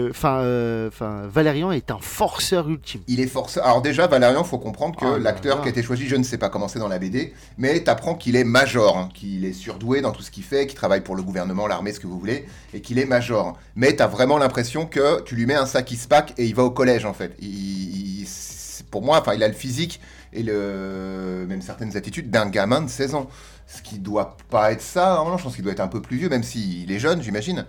Le, 0.04 0.10
enfin, 0.10 0.38
euh, 0.40 0.88
enfin, 0.88 1.22
Valérian 1.28 1.72
est 1.72 1.90
un 1.90 1.98
forceur 1.98 2.68
ultime. 2.68 3.00
Il 3.08 3.18
est 3.20 3.26
forcé. 3.26 3.58
Alors 3.60 3.82
déjà, 3.82 4.06
Valérian, 4.06 4.44
faut 4.44 4.58
comprendre 4.58 4.96
que 4.96 5.16
Ah, 5.16 5.18
l'acteur 5.18 5.60
qui 5.62 5.66
a 5.66 5.70
été 5.70 5.82
choisi, 5.82 6.06
je 6.06 6.14
ne 6.16 6.22
sais 6.22 6.38
pas 6.38 6.48
comment 6.48 6.68
c'est 6.68 6.78
dans 6.78 6.88
la 6.88 6.98
BD, 6.98 7.32
mais 7.58 7.80
t'apprends 7.80 8.14
qu'il 8.14 8.36
est 8.36 8.44
major, 8.44 8.96
hein, 8.96 9.08
qu'il 9.12 9.44
est 9.44 9.52
surdoué 9.52 10.00
dans 10.02 10.12
tout 10.12 10.22
ce 10.22 10.30
qu'il 10.30 10.44
fait, 10.44 10.66
qu'il 10.66 10.76
travaille 10.76 11.00
pour 11.02 11.16
le 11.16 11.22
gouvernement, 11.22 11.66
l'armée, 11.66 11.92
ce 11.92 11.98
que 12.00 12.06
vous 12.06 12.18
voulez, 12.18 12.46
et 12.72 12.80
qu'il 12.80 12.98
est 12.98 13.06
major. 13.06 13.58
Mais 13.74 13.94
t'as 13.96 14.06
vraiment 14.06 14.38
l'impression 14.38 14.86
que 14.86 15.20
tu 15.22 15.34
lui 15.34 15.46
mets 15.46 15.54
un 15.54 15.66
sac 15.66 15.92
pack 16.08 16.34
et 16.38 16.44
il 16.46 16.54
va 16.54 16.62
au 16.62 16.70
collège 16.70 17.04
en 17.04 17.12
fait. 17.14 17.34
Il, 17.40 18.20
il- 18.20 18.26
c'est- 18.26 18.84
pour 18.86 19.02
moi, 19.02 19.18
enfin, 19.20 19.34
il 19.34 19.42
a 19.42 19.48
le 19.48 19.54
physique 19.54 20.00
et 20.32 20.42
le 20.42 21.46
même 21.48 21.62
certaines 21.62 21.96
attitudes 21.96 22.30
d'un 22.30 22.46
gamin 22.46 22.82
de 22.82 22.88
16 22.90 23.14
ans. 23.14 23.28
Ce 23.66 23.82
qui 23.82 23.98
doit 23.98 24.36
pas 24.50 24.72
être 24.72 24.80
ça. 24.82 25.14
Normalement, 25.14 25.38
je 25.38 25.44
pense 25.44 25.54
qu'il 25.54 25.64
doit 25.64 25.72
être 25.72 25.80
un 25.80 25.88
peu 25.88 26.00
plus 26.00 26.16
vieux, 26.18 26.28
même 26.28 26.42
s'il 26.44 26.90
est 26.92 26.98
jeune, 26.98 27.20
j'imagine. 27.22 27.66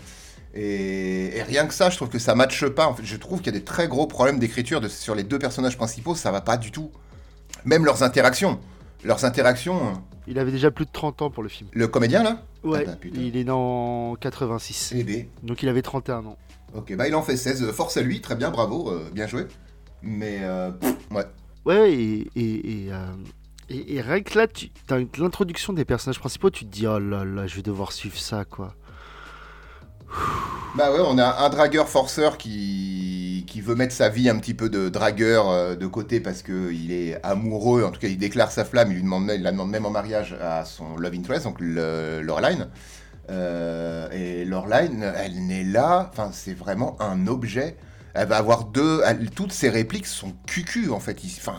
Et, 0.54 1.38
et 1.38 1.44
rien 1.44 1.66
que 1.68 1.74
ça, 1.74 1.90
je 1.90 1.96
trouve 1.98 2.10
que 2.10 2.20
ça 2.20 2.36
matche 2.36 2.66
pas. 2.68 2.88
En 2.88 2.94
fait, 2.96 3.04
je 3.04 3.16
trouve 3.18 3.40
qu'il 3.40 3.48
y 3.54 3.56
a 3.56 3.60
des 3.60 3.66
très 3.66 3.88
gros 3.88 4.08
problèmes 4.08 4.40
d'écriture 4.40 4.82
de- 4.82 4.88
sur 4.88 5.16
les 5.16 5.24
deux 5.24 5.40
personnages 5.40 5.78
principaux, 5.78 6.16
ça 6.16 6.32
va 6.32 6.42
pas 6.42 6.58
du 6.58 6.72
tout. 6.72 6.92
Même 7.66 7.86
leurs 7.86 8.04
interactions. 8.04 8.60
Leurs 9.04 9.26
interactions. 9.26 10.02
Il 10.28 10.40
avait 10.40 10.52
déjà 10.52 10.72
plus 10.72 10.86
de 10.86 10.92
30 10.92 11.22
ans 11.22 11.30
pour 11.30 11.44
le 11.44 11.50
film. 11.50 11.70
Le 11.74 11.88
comédien 11.88 12.24
là 12.24 12.42
Ouais, 12.64 12.86
putain. 13.00 13.20
il 13.22 13.38
est 13.38 13.44
né 13.44 13.52
en 13.52 14.16
86. 14.20 14.94
Eh 14.96 15.04
ben, 15.04 15.26
Donc 15.44 15.62
il 15.64 15.70
avait 15.70 15.82
31 15.84 16.26
ans. 16.26 16.38
ok, 16.74 16.96
bah 16.96 17.08
il 17.08 17.16
en 17.16 17.22
fait 17.22 17.38
16. 17.38 17.72
Force 17.72 17.98
à 17.98 18.02
lui, 18.02 18.20
très 18.22 18.36
bien, 18.36 18.50
bravo, 18.50 18.90
euh, 18.92 19.10
bien 19.14 19.28
joué. 19.28 19.46
Mais, 20.02 20.40
euh, 20.42 20.72
pff, 20.72 20.96
ouais. 21.12 21.26
Ouais, 21.66 21.94
et, 21.94 22.28
et, 22.36 22.86
et, 22.86 22.92
euh, 22.92 23.06
et- 23.70 23.96
et 23.96 24.02
rien 24.02 24.22
que 24.22 24.38
là, 24.38 24.48
tu, 24.48 24.70
dans 24.88 24.98
l'introduction 25.18 25.74
des 25.74 25.86
personnages 25.86 26.20
principaux, 26.20 26.50
tu 26.50 26.66
te 26.66 26.70
dis, 26.72 26.88
oh 26.88 27.00
là 27.00 27.26
là, 27.26 27.48
je 27.48 27.56
vais 27.56 27.62
devoir 27.62 27.92
suivre 27.92 28.18
ça, 28.18 28.46
quoi. 28.46 28.76
Bah 30.76 30.92
ouais, 30.92 31.00
on 31.06 31.18
a 31.18 31.44
un 31.46 31.50
dragueur 31.50 31.90
forceur 31.90 32.38
qui, 32.38 33.44
qui 33.48 33.62
veut 33.62 33.76
mettre 33.76 33.94
sa 33.94 34.10
vie 34.10 34.30
un 34.30 34.38
petit 34.38 34.54
peu 34.54 34.70
de 34.70 34.90
dragueur 34.90 35.50
euh, 35.50 35.76
de 35.76 35.88
côté 35.88 36.20
parce 36.20 36.44
qu'il 36.44 36.92
est 36.92 37.20
amoureux, 37.24 37.84
en 37.84 37.92
tout 37.92 38.00
cas 38.00 38.08
il 38.08 38.18
déclare 38.18 38.52
sa 38.52 38.64
flamme, 38.64 38.92
il, 38.92 38.96
lui 38.96 39.04
demande, 39.04 39.32
il 39.34 39.42
la 39.42 39.52
demande 39.52 39.70
même 39.72 39.86
en 39.86 39.90
mariage 39.90 40.36
à 40.40 40.66
son 40.66 40.96
love 40.98 41.14
interest, 41.16 41.46
donc 41.46 41.58
Loreline. 41.60 42.70
Euh, 43.30 44.10
et 44.12 44.46
Loreline, 44.46 45.04
elle 45.18 45.46
n'est 45.48 45.64
là, 45.64 46.10
enfin 46.14 46.30
c'est 46.32 46.54
vraiment 46.54 46.96
un 47.02 47.28
objet. 47.28 47.76
Elle 48.14 48.28
va 48.28 48.38
avoir 48.38 48.66
deux, 48.66 49.02
toutes 49.36 49.52
ses 49.52 49.70
répliques 49.70 50.08
sont 50.08 50.34
cucu 50.48 50.90
en 50.92 51.00
fait, 51.00 51.18
enfin 51.40 51.58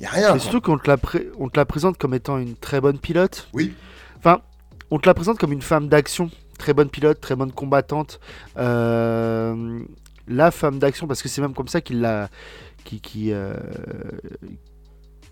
il 0.00 0.02
y 0.04 0.06
a 0.06 0.10
rien. 0.10 0.28
Et 0.28 0.30
quoi. 0.32 0.38
surtout 0.40 0.60
qu'on 0.60 0.78
te, 0.78 0.88
la 0.88 0.96
pré- 0.96 1.28
on 1.38 1.48
te 1.48 1.58
la 1.58 1.64
présente 1.64 1.98
comme 1.98 2.14
étant 2.14 2.38
une 2.38 2.54
très 2.56 2.80
bonne 2.80 2.98
pilote. 2.98 3.48
Oui. 3.52 3.74
Enfin, 4.18 4.40
on 4.90 4.98
te 4.98 5.08
la 5.08 5.14
présente 5.14 5.38
comme 5.38 5.52
une 5.52 5.62
femme 5.62 5.88
d'action. 5.88 6.30
Très 6.58 6.72
bonne 6.74 6.88
pilote, 6.90 7.20
très 7.20 7.36
bonne 7.36 7.52
combattante. 7.52 8.20
Euh, 8.56 9.80
la 10.26 10.50
femme 10.50 10.78
d'action, 10.78 11.06
parce 11.06 11.22
que 11.22 11.28
c'est 11.28 11.40
même 11.40 11.54
comme 11.54 11.68
ça 11.68 11.80
qu'il 11.80 12.00
l'a. 12.00 12.28
Qui, 12.84 13.00
qui, 13.00 13.32
euh, 13.32 13.54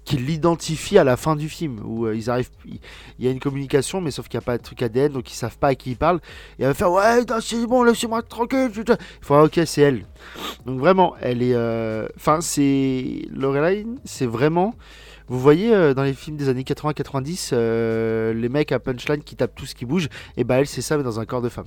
qu'il 0.07 0.25
l'identifie 0.25 0.97
à 0.97 1.05
la 1.05 1.17
fin 1.17 1.37
du 1.37 1.51
film 1.51 1.81
où 1.85 2.07
euh, 2.07 2.17
ils 2.17 2.31
arrivent 2.31 2.49
il 2.65 2.79
y 3.25 3.29
a 3.29 3.31
une 3.31 3.41
communication 3.41 4.01
mais 4.01 4.11
sauf 4.11 4.29
qu'il 4.29 4.39
n'y 4.39 4.45
a 4.45 4.47
pas 4.47 4.57
de 4.57 4.63
truc 4.63 4.81
ADN 4.81 5.13
donc 5.13 5.31
ils 5.31 5.35
savent 5.35 5.59
pas 5.59 5.69
à 5.69 5.75
qui 5.75 5.91
ils 5.91 5.97
parlent. 5.97 6.21
Et 6.59 6.63
elle 6.63 6.69
va 6.69 6.75
faire 6.75 6.93
ouais 6.93 7.25
c'est 7.43 7.67
bon 7.67 7.83
laissez-moi 7.83 8.23
tranquille 8.23 8.71
il 8.75 8.97
faut 9.21 9.35
ok 9.35 9.61
c'est 9.67 9.83
elle. 9.83 10.07
Donc 10.65 10.79
vraiment 10.79 11.15
elle 11.21 11.43
est 11.43 11.55
euh, 11.55 12.09
enfin 12.17 12.41
c'est 12.41 13.29
Loreline 13.31 13.99
c'est 14.05 14.27
vraiment 14.27 14.75
vous 15.29 15.41
voyez 15.41 15.75
euh, 15.75 15.93
dans 15.93 16.05
les 16.05 16.15
films 16.15 16.37
des 16.37 16.49
années 16.49 16.63
80-90 16.63 17.51
euh, 17.53 18.33
les 18.33 18.49
mecs 18.49 18.71
à 18.71 18.79
punchline 18.79 19.23
qui 19.23 19.35
tapent 19.35 19.57
tout 19.57 19.67
ce 19.67 19.75
qui 19.75 19.85
bouge 19.85 20.09
et 20.37 20.45
bah 20.45 20.61
elle 20.61 20.69
c'est 20.69 20.83
ça 20.83 20.97
mais 20.97 21.03
dans 21.03 21.19
un 21.19 21.27
corps 21.27 21.43
de 21.43 21.49
femme 21.49 21.67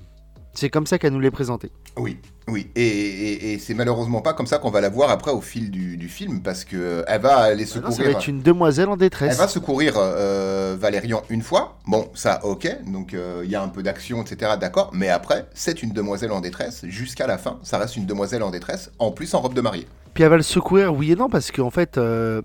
c'est 0.54 0.70
comme 0.70 0.86
ça 0.88 0.98
qu'elle 0.98 1.14
nous 1.14 1.20
l'est 1.20 1.32
présenté 1.32 1.72
Oui, 1.98 2.18
oui, 2.48 2.70
et, 2.76 2.82
et- 2.88 3.54
et 3.54 3.60
c'est 3.60 3.74
malheureusement 3.74 4.22
pas 4.22 4.34
comme 4.34 4.48
ça 4.48 4.58
qu'on 4.58 4.72
va 4.72 4.82
la 4.82 4.90
voir 4.90 5.10
après 5.12 5.32
au 5.32 5.42
fil 5.42 5.70
du, 5.72 5.96
du 5.98 6.10
film 6.10 6.42
parce 6.42 6.66
que 6.66 6.76
euh, 6.76 7.04
elle 7.08 7.22
va 7.22 7.38
aller 7.38 7.66
Ah 7.76 7.76
non, 7.80 7.82
ça 7.84 7.88
va 7.90 7.92
secourir. 7.92 8.18
être 8.18 8.28
une 8.28 8.42
demoiselle 8.42 8.90
en 8.90 8.94
Elle 8.94 9.00
détresse 9.00 9.38
va 9.38 9.48
secourir 9.48 9.94
euh, 9.98 10.76
Valérian 10.80 11.22
une 11.30 11.42
fois. 11.44 11.78
Bon, 11.88 12.10
ça, 12.16 12.44
ok. 12.44 12.68
Donc, 12.88 13.14
euh, 13.14 13.42
il 13.46 13.52
y 13.52 13.56
a 13.56 13.62
un 13.62 13.68
peu 13.70 13.84
d'action, 13.84 14.22
etc. 14.24 14.54
D'accord. 14.60 14.90
Mais 14.94 15.10
après, 15.10 15.46
c'est 15.54 15.84
une 15.84 15.92
demoiselle 15.92 16.32
en 16.32 16.42
détresse. 16.42 16.84
Jusqu'à 16.88 17.28
la 17.28 17.38
fin, 17.38 17.60
ça 17.64 17.78
reste 17.78 17.96
une 17.96 18.06
demoiselle 18.06 18.44
en 18.44 18.50
détresse. 18.52 18.92
En 19.00 19.12
plus, 19.12 19.34
en 19.36 19.42
robe 19.42 19.54
de 19.54 19.62
mariée. 19.62 19.88
Puis 20.14 20.24
elle 20.24 20.30
va 20.32 20.38
le 20.38 20.44
secourir, 20.44 20.94
oui 20.94 21.12
et 21.12 21.16
non, 21.16 21.30
parce 21.30 21.52
qu'en 21.52 21.70
fait, 21.70 21.98
euh, 21.98 22.42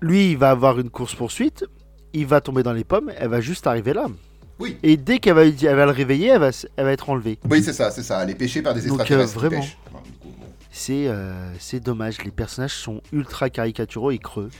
lui, 0.00 0.32
il 0.32 0.36
va 0.36 0.50
avoir 0.50 0.78
une 0.80 0.90
course-poursuite, 0.90 1.64
il 2.12 2.26
va 2.26 2.40
tomber 2.40 2.62
dans 2.62 2.72
les 2.72 2.84
pommes, 2.84 3.10
elle 3.16 3.28
va 3.28 3.40
juste 3.40 3.66
arriver 3.66 3.92
là. 3.92 4.06
Oui. 4.60 4.76
Et 4.82 4.96
dès 4.96 5.18
qu'elle 5.18 5.34
va, 5.34 5.44
elle 5.44 5.54
va 5.76 5.84
le 5.86 5.90
réveiller, 5.90 6.28
elle 6.28 6.40
va, 6.40 6.48
s- 6.48 6.66
elle 6.76 6.84
va 6.84 6.92
être 6.92 7.10
enlevée. 7.10 7.38
Oui, 7.50 7.62
c'est 7.62 7.72
ça, 7.72 7.90
c'est 7.90 8.02
ça. 8.02 8.22
Elle 8.22 8.30
est 8.30 8.34
pêchée 8.34 8.62
par 8.62 8.72
des 8.74 8.82
Donc, 8.82 9.00
extraterrestres. 9.00 9.36
euh, 9.44 9.48
qui 9.48 9.54
vraiment. 9.56 9.66
C'est 10.70 11.06
euh, 11.06 11.32
c'est 11.60 11.80
dommage, 11.80 12.18
les 12.24 12.30
personnages 12.30 12.74
sont 12.74 13.00
ultra 13.12 13.48
caricaturaux 13.50 14.10
et 14.10 14.18
creux. 14.18 14.50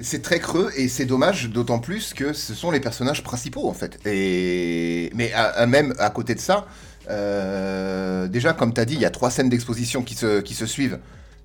C'est 0.00 0.22
très 0.22 0.38
creux 0.40 0.70
et 0.76 0.88
c'est 0.88 1.04
dommage, 1.04 1.50
d'autant 1.50 1.78
plus 1.78 2.14
que 2.14 2.32
ce 2.32 2.54
sont 2.54 2.70
les 2.70 2.80
personnages 2.80 3.22
principaux 3.22 3.68
en 3.68 3.74
fait. 3.74 3.98
Et 4.06 5.10
mais 5.14 5.32
à- 5.32 5.44
à- 5.50 5.66
même 5.66 5.94
à 5.98 6.10
côté 6.10 6.34
de 6.34 6.40
ça, 6.40 6.66
euh, 7.10 8.26
déjà 8.28 8.52
comme 8.52 8.72
tu 8.72 8.80
as 8.80 8.84
dit, 8.84 8.94
il 8.94 9.00
y 9.00 9.04
a 9.04 9.10
trois 9.10 9.30
scènes 9.30 9.48
d'exposition 9.48 10.02
qui 10.02 10.14
se, 10.14 10.40
qui 10.40 10.54
se 10.54 10.66
suivent. 10.66 10.98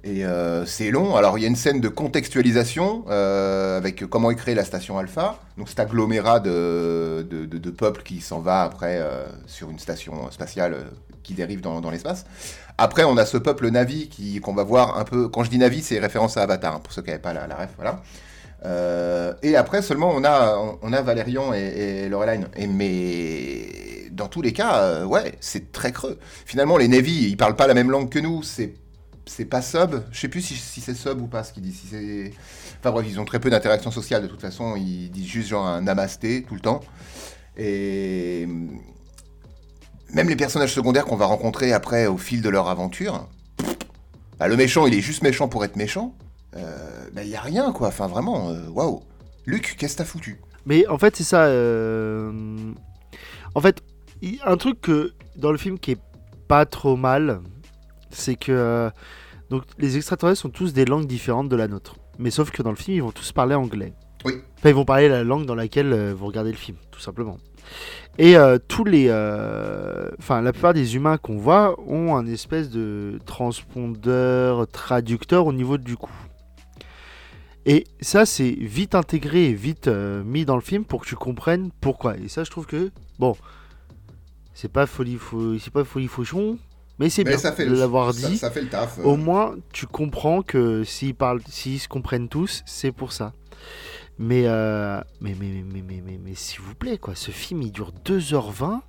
Et 0.05 0.23
euh, 0.23 0.67
c'est 0.67 0.91
long. 0.91 1.15
Alors, 1.15 1.39
il 1.39 1.41
y 1.41 1.45
a 1.45 1.47
une 1.47 1.55
scène 1.55 1.81
de 1.81 1.87
contextualisation 1.87 3.05
euh, 3.09 3.75
avec 3.75 4.05
comment 4.05 4.29
est 4.29 4.35
créée 4.35 4.53
la 4.53 4.63
station 4.63 4.99
Alpha. 4.99 5.39
Donc, 5.57 5.67
cet 5.67 5.79
agglomérat 5.79 6.39
de, 6.39 7.25
de, 7.27 7.69
peuple 7.71 8.03
qui 8.03 8.21
s'en 8.21 8.39
va 8.39 8.61
après 8.61 8.99
euh, 8.99 9.25
sur 9.47 9.71
une 9.71 9.79
station 9.79 10.29
spatiale 10.29 10.77
qui 11.23 11.33
dérive 11.33 11.59
dans, 11.59 11.89
l'espace. 11.89 12.27
Après, 12.77 13.03
on 13.03 13.17
a 13.17 13.25
ce 13.25 13.37
peuple 13.37 13.67
Navi 13.69 14.39
qu'on 14.43 14.53
va 14.53 14.63
voir 14.63 14.99
un 14.99 15.05
peu. 15.05 15.27
Quand 15.27 15.43
je 15.43 15.49
dis 15.49 15.57
Navi, 15.57 15.81
c'est 15.81 15.97
référence 15.97 16.37
à 16.37 16.43
Avatar, 16.43 16.75
hein, 16.75 16.81
pour 16.83 16.93
ceux 16.93 17.01
qui 17.01 17.09
n'avaient 17.09 17.19
pas 17.19 17.33
la, 17.33 17.55
ref. 17.55 17.71
Voilà. 17.77 18.03
Et 19.41 19.55
après 19.55 19.81
seulement, 19.81 20.11
on 20.13 20.23
a, 20.23 20.55
on, 20.83 21.53
et, 21.53 21.57
et 21.57 22.09
Loreline. 22.09 22.47
Et 22.55 22.67
mais 22.67 24.11
dans 24.11 24.27
tous 24.27 24.43
les 24.43 24.53
cas, 24.53 25.03
ouais, 25.05 25.33
c'est 25.39 25.71
très 25.71 25.91
creux. 25.91 26.19
Finalement, 26.45 26.77
les 26.77 26.87
Navy, 26.87 27.29
ils 27.29 27.37
parlent 27.37 27.55
pas 27.55 27.65
la 27.65 27.73
même 27.73 27.89
langue 27.89 28.09
que 28.09 28.19
nous. 28.19 28.43
C'est 28.43 28.75
c'est 29.25 29.45
pas 29.45 29.61
sub. 29.61 30.03
Je 30.11 30.19
sais 30.19 30.27
plus 30.27 30.41
si, 30.41 30.55
c'est 30.81 30.93
sub 30.95 31.21
ou 31.21 31.27
pas 31.27 31.43
ce. 31.43 31.53
Si 31.53 31.87
c'est... 31.89 32.33
Enfin 32.79 32.91
bref, 32.91 33.05
ils 33.09 33.19
ont 33.19 33.25
très 33.25 33.39
peu 33.39 33.49
d'interaction 33.49 33.91
sociale 33.91 34.21
de 34.23 34.27
toute 34.27 34.41
façon. 34.41 34.75
Ils 34.75 35.09
disent 35.09 35.27
juste 35.27 35.49
genre 35.49 35.65
un 35.65 35.81
namasté 35.81 36.43
tout 36.43 36.53
le 36.55 36.61
temps. 36.61 36.81
Et 37.57 38.47
même 40.13 40.29
les 40.29 40.35
personnages 40.35 40.73
secondaires 40.73 41.05
qu'on 41.05 41.15
va 41.15 41.25
rencontrer 41.25 41.73
après 41.73 42.05
au 42.07 42.17
fil 42.17 42.41
de 42.41 42.49
leur 42.49 42.69
aventure, 42.69 43.27
bah, 44.39 44.47
le 44.47 44.55
méchant, 44.57 44.85
il 44.87 44.93
est 44.93 45.01
juste 45.01 45.23
méchant 45.23 45.47
pour 45.47 45.63
être 45.65 45.75
méchant. 45.75 46.13
Il 46.53 46.59
euh, 46.61 47.09
bah, 47.13 47.23
y 47.23 47.35
a 47.35 47.41
rien 47.41 47.71
quoi. 47.71 47.87
Enfin 47.89 48.07
vraiment, 48.07 48.49
euh, 48.49 48.67
waouh. 48.69 49.03
Luc, 49.45 49.75
qu'est-ce 49.77 49.93
que 49.93 49.97
t'as 49.99 50.05
foutu? 50.05 50.39
Mais 50.65 50.87
en 50.87 50.97
fait, 50.97 51.15
c'est 51.15 51.23
ça. 51.23 51.45
euh, 51.45 52.31
En 53.53 53.61
fait, 53.61 53.81
il- 54.21 54.39
un 54.45 54.57
truc 54.57 54.81
que 54.81 55.13
dans 55.35 55.51
le 55.51 55.57
film 55.57 55.79
qui 55.79 55.91
est 55.91 55.99
pas 56.47 56.65
trop 56.65 56.95
mal, 56.95 57.41
c'est 58.09 58.35
que 58.35 58.51
euh, 58.51 58.89
donc 59.49 59.63
les 59.77 59.97
extraterrestres 59.97 60.41
sont 60.41 60.49
tous 60.49 60.73
des 60.73 60.85
langues 60.85 61.07
différentes 61.07 61.49
de 61.49 61.55
la 61.55 61.67
nôtre. 61.67 61.95
Mais 62.17 62.31
sauf 62.31 62.51
que 62.51 62.63
dans 62.63 62.69
le 62.69 62.75
film, 62.77 62.97
ils 62.97 63.03
vont 63.03 63.11
tous 63.11 63.31
parler 63.31 63.55
anglais. 63.55 63.93
Oui. 64.23 64.33
Enfin, 64.57 64.69
ils 64.69 64.75
vont 64.75 64.85
parler 64.85 65.09
la 65.09 65.23
langue 65.23 65.45
dans 65.45 65.53
laquelle 65.55 65.93
euh, 65.93 66.13
vous 66.15 66.25
regardez 66.25 66.51
le 66.51 66.57
film, 66.57 66.77
tout 66.91 66.99
simplement. 66.99 67.37
Et 68.17 68.37
euh, 68.37 68.57
tous 68.67 68.85
les, 68.85 69.07
euh, 69.09 70.09
enfin, 70.19 70.41
la 70.41 70.51
plupart 70.51 70.73
des 70.73 70.95
humains 70.95 71.17
qu'on 71.17 71.37
voit 71.37 71.75
ont 71.87 72.15
un 72.15 72.25
espèce 72.25 72.69
de 72.69 73.19
transpondeur, 73.25 74.67
traducteur 74.67 75.45
au 75.45 75.53
niveau 75.53 75.77
du 75.77 75.97
cou. 75.97 76.11
Et 77.65 77.85
ça, 77.99 78.25
c'est 78.25 78.51
vite 78.51 78.95
intégré 78.95 79.45
et 79.45 79.53
vite 79.53 79.87
mis 79.87 80.45
dans 80.45 80.55
le 80.55 80.61
film 80.61 80.85
pour 80.85 81.01
que 81.01 81.07
tu 81.07 81.15
comprennes 81.15 81.71
pourquoi. 81.81 82.15
Et 82.17 82.27
ça, 82.27 82.43
je 82.43 82.51
trouve 82.51 82.67
que, 82.67 82.91
bon, 83.19 83.35
c'est 84.53 84.71
pas 84.71 84.85
folie, 84.85 85.17
fou- 85.17 85.57
c'est 85.59 85.73
pas 85.73 85.83
folie 85.83 86.07
fauchon, 86.07 86.57
mais 86.99 87.09
c'est 87.09 87.23
bien 87.23 87.37
ça 87.37 87.51
fait 87.51 87.65
de 87.65 87.75
l'avoir 87.75 88.13
dit. 88.13 88.37
ça 88.37 88.49
fait 88.51 88.61
le 88.61 88.69
taf. 88.69 88.99
euh. 88.99 89.03
Au 89.03 89.17
moins, 89.17 89.55
tu 89.73 89.85
comprends 89.87 90.41
que 90.41 90.83
s'ils 90.83 91.15
parlent, 91.15 91.41
s'ils 91.49 91.79
se 91.79 91.87
comprennent 91.87 92.29
tous, 92.29 92.63
c'est 92.65 92.91
pour 92.91 93.11
ça. 93.11 93.33
Mais, 94.17 94.43
euh, 94.45 95.01
mais, 95.19 95.35
mais, 95.39 95.63
mais, 95.69 95.83
mais, 95.83 96.19
mais, 96.23 96.35
s'il 96.35 96.61
vous 96.61 96.73
plaît, 96.75 96.97
quoi, 96.97 97.15
ce 97.15 97.31
film 97.31 97.61
il 97.61 97.71
dure 97.71 97.91
2h20. 98.05 98.79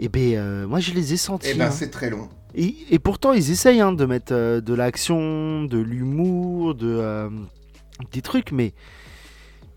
Et 0.00 0.08
ben, 0.08 0.34
euh, 0.36 0.66
moi 0.66 0.80
je 0.80 0.92
les 0.92 1.12
ai 1.12 1.16
sentis. 1.16 1.48
Eh 1.52 1.54
ben 1.54 1.66
hein. 1.66 1.70
c'est 1.70 1.90
très 1.90 2.10
long. 2.10 2.28
et, 2.54 2.74
et 2.90 2.98
pourtant, 2.98 3.32
ils 3.32 3.50
essayent 3.50 3.80
hein, 3.80 3.92
de 3.92 4.04
mettre 4.06 4.32
euh, 4.34 4.60
de 4.60 4.72
l'action, 4.74 5.64
de 5.64 5.78
l'humour, 5.78 6.74
de 6.74 7.30
des 8.12 8.20
trucs, 8.20 8.52
mais 8.52 8.74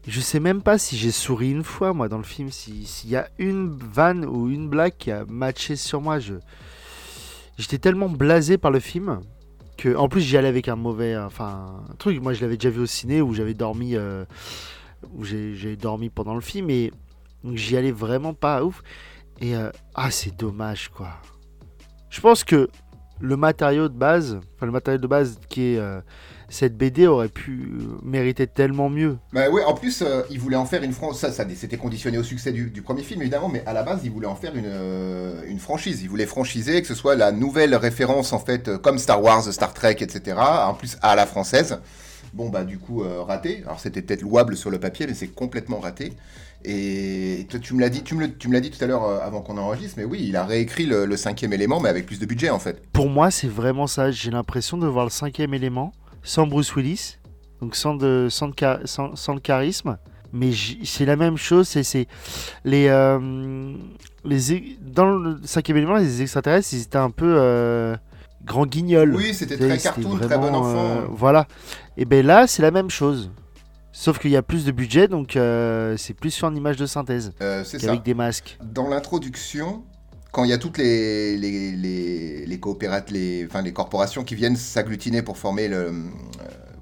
je 0.08 0.20
sais 0.20 0.39
même 0.42 0.62
pas 0.62 0.78
si 0.78 0.98
j'ai 0.98 1.12
souri 1.12 1.51
une 1.51 1.63
fois, 1.63 1.94
moi, 1.94 2.10
dans 2.10 2.18
le 2.18 2.24
film. 2.24 2.50
si- 2.51 2.86
S'il 2.86 3.10
y 3.12 3.16
a 3.16 3.30
une 3.38 3.70
vanne 3.78 4.25
ou 4.25 4.50
une 4.50 4.68
blague 4.70 4.94
qui 4.98 5.12
a 5.12 5.24
matché 5.28 5.75
sur 5.78 6.01
moi, 6.01 6.20
je 6.20 6.34
j'étais 7.60 7.78
tellement 7.78 8.10
blasé 8.10 8.58
par 8.58 8.72
le 8.72 8.80
film 8.80 9.20
que, 9.78 9.96
en 9.96 10.10
plus, 10.10 10.22
j'y 10.22 10.38
allais 10.38 10.48
avec 10.48 10.68
un 10.68 10.75
mauvais, 10.75 11.18
enfin, 11.18 11.84
un 11.89 11.96
truc. 11.96 12.20
Moi, 12.22 12.34
je 12.34 12.42
l'avais 12.42 12.58
déjà 12.58 12.70
vu 12.70 12.82
au 12.82 12.86
ciné 12.86 13.22
où 13.22 13.34
j'avais 13.34 13.54
dormi, 13.54 13.96
euh, 13.96 14.25
où 15.13 15.24
j'ai 15.24 15.75
dormi 15.75 16.10
pendant 16.10 16.36
le 16.36 16.42
film 16.42 16.70
et 16.70 16.92
donc 17.44 17.56
j'y 17.56 17.78
allais 17.78 17.92
vraiment 17.92 18.34
pas 18.34 18.63
ouf. 18.63 18.82
Et 19.39 19.56
euh, 19.56 19.70
ah, 19.94 20.10
c'est 20.10 20.36
dommage, 20.36 20.89
quoi. 20.89 21.12
Je 22.10 22.20
pense 22.22 22.44
que 22.44 22.70
le 23.20 23.38
matériau 23.38 23.88
de 23.88 23.94
base, 23.94 24.39
enfin 24.56 24.66
le 24.66 24.72
matériau 24.72 24.98
de 24.98 25.08
base 25.08 25.39
qui 25.50 25.74
est 25.74 25.78
euh, 25.78 26.01
cette 26.50 26.77
BD 26.77 27.08
aurait 27.08 27.29
pu 27.29 27.51
euh, 27.79 27.98
mériter 28.03 28.48
tellement 28.48 28.89
mieux. 28.89 29.18
Bah 29.34 29.50
ouais, 29.50 29.63
en 29.63 29.74
plus, 29.74 30.01
euh, 30.01 30.24
il 30.29 30.39
voulait 30.39 30.56
en 30.56 30.65
faire 30.65 30.84
une 30.84 30.91
franchise. 30.94 31.20
Ça, 31.22 31.32
ça 31.32 31.46
c'était 31.56 31.77
conditionné 31.77 32.18
au 32.18 32.24
succès 32.24 32.51
du, 32.51 32.70
du 32.70 32.82
premier 32.82 33.03
film, 33.03 33.22
évidemment, 33.22 33.50
mais 33.50 33.63
à 33.65 33.74
la 33.74 33.84
base, 33.84 34.01
il 34.03 34.12
voulait 34.12 34.27
en 34.27 34.36
faire 34.36 34.56
une, 34.56 34.65
euh, 34.68 35.41
une 35.48 35.60
franchise. 35.60 36.01
Il 36.01 36.10
voulait 36.10 36.25
franchiser, 36.25 36.82
que 36.82 36.88
ce 36.88 36.96
soit 36.96 37.15
la 37.15 37.32
nouvelle 37.32 37.75
référence, 37.75 38.34
en 38.34 38.39
fait, 38.39 38.77
comme 38.77 38.98
Star 38.98 39.22
Wars, 39.24 39.44
Star 39.44 39.74
Trek, 39.74 39.98
etc. 40.00 40.38
En 40.39 40.74
plus, 40.74 40.98
à 41.01 41.15
la 41.15 41.25
française. 41.25 41.79
Bon, 42.34 42.50
bah, 42.50 42.63
du 42.63 42.77
coup, 42.77 43.03
euh, 43.03 43.22
raté. 43.24 43.63
Alors, 43.65 43.79
c'était 43.79 44.01
peut-être 44.03 44.22
louable 44.22 44.56
sur 44.56 44.70
le 44.70 44.79
papier, 44.79 45.08
mais 45.08 45.13
c'est 45.15 45.27
complètement 45.29 45.79
raté. 45.79 46.13
Et 46.65 47.48
toi, 47.50 47.58
tu 47.60 47.74
me 47.74 47.79
l'as 47.79 47.89
dit, 47.89 48.03
tu 48.03 48.15
me, 48.15 48.22
le- 48.27 48.34
tu 48.38 48.50
me 48.50 48.53
l'as 48.53 48.60
dit 48.60 48.70
tout 48.70 48.84
à 48.84 48.88
l'heure 48.88 49.06
euh, 49.06 49.20
avant 49.22 49.41
qu'on 49.41 49.58
enregistre, 49.58 49.96
mais 49.98 50.03
oui, 50.03 50.25
il 50.27 50.36
a 50.36 50.44
réécrit 50.46 50.86
le, 50.86 51.06
le 51.06 51.18
cinquième 51.18 51.53
élément, 51.53 51.79
mais 51.79 51.88
avec 51.89 52.06
plus 52.06 52.20
de 52.20 52.25
budget, 52.25 52.50
en 52.50 52.60
fait. 52.60 52.82
Pour 52.91 53.10
moi, 53.10 53.32
c'est 53.32 53.48
vraiment 53.48 53.88
ça. 53.88 54.12
J'ai 54.12 54.29
l'impression 54.29 54.77
de 54.77 54.86
voir 54.86 55.06
le 55.06 55.10
cinquième 55.12 55.53
élément 55.53 55.94
sans 56.24 56.48
Bruce 56.48 56.76
Willis, 56.76 57.18
donc 57.62 57.76
sans, 57.76 57.96
de, 57.96 58.28
sans, 58.30 58.48
de 58.50 58.54
sans, 58.86 59.16
sans 59.16 59.34
le 59.34 59.40
charisme. 59.40 59.98
Mais 60.32 60.52
c'est 60.84 61.06
la 61.06 61.16
même 61.16 61.38
chose. 61.38 61.68
C'est 61.68 62.08
les, 62.64 62.88
euh, 62.88 63.74
les 64.24 64.78
dans 64.82 65.10
le 65.18 65.40
cinquième 65.44 65.78
élément, 65.78 65.96
les 65.96 66.22
extraterrestres, 66.22 66.70
ils 66.74 66.84
étaient 66.84 66.98
un 66.98 67.10
peu 67.10 67.36
euh, 67.38 67.96
grands 68.46 68.68
guignols. 68.68 69.16
Oui, 69.16 69.34
c'était 69.34 69.58
très 69.58 69.78
cartoon, 69.80 70.18
très 70.18 70.38
bon 70.38 70.42
vraiment, 70.44 70.60
enfant. 70.60 70.78
euh, 70.78 71.06
voilà. 71.10 71.48
Et 71.98 72.06
ben 72.06 72.24
là, 72.26 72.46
c'est 72.46 72.62
la 72.62 72.70
même 72.72 72.92
chose. 72.92 73.32
Sauf 73.92 74.20
qu'il 74.20 74.30
y 74.30 74.38
a 74.38 74.44
plus 74.44 74.66
de 74.66 74.72
budget, 74.72 75.08
donc 75.08 75.36
euh, 75.36 75.98
c'est 75.98 76.14
plus 76.14 76.30
sur 76.30 76.48
une 76.48 76.56
image 76.56 76.78
de 76.78 76.86
synthèse 76.86 77.34
Euh, 77.42 77.64
c'est 77.66 77.80
ça. 77.80 77.88
qu'avec 77.88 78.04
des 78.04 78.14
masques. 78.14 78.60
Dans 78.64 78.88
l'introduction, 78.88 79.84
quand 80.31 80.43
il 80.43 80.50
y 80.50 80.53
a 80.53 80.57
toutes 80.57 80.77
les, 80.77 81.38
les, 81.38 82.45
les, 82.45 82.59
corporations 83.74 84.24
qui 84.24 84.36
viennent 84.36 84.55
s'agglutiner 84.55 85.21
pour 85.21 85.38
former, 85.38 85.67
le, 85.67 85.77
euh, 85.77 85.91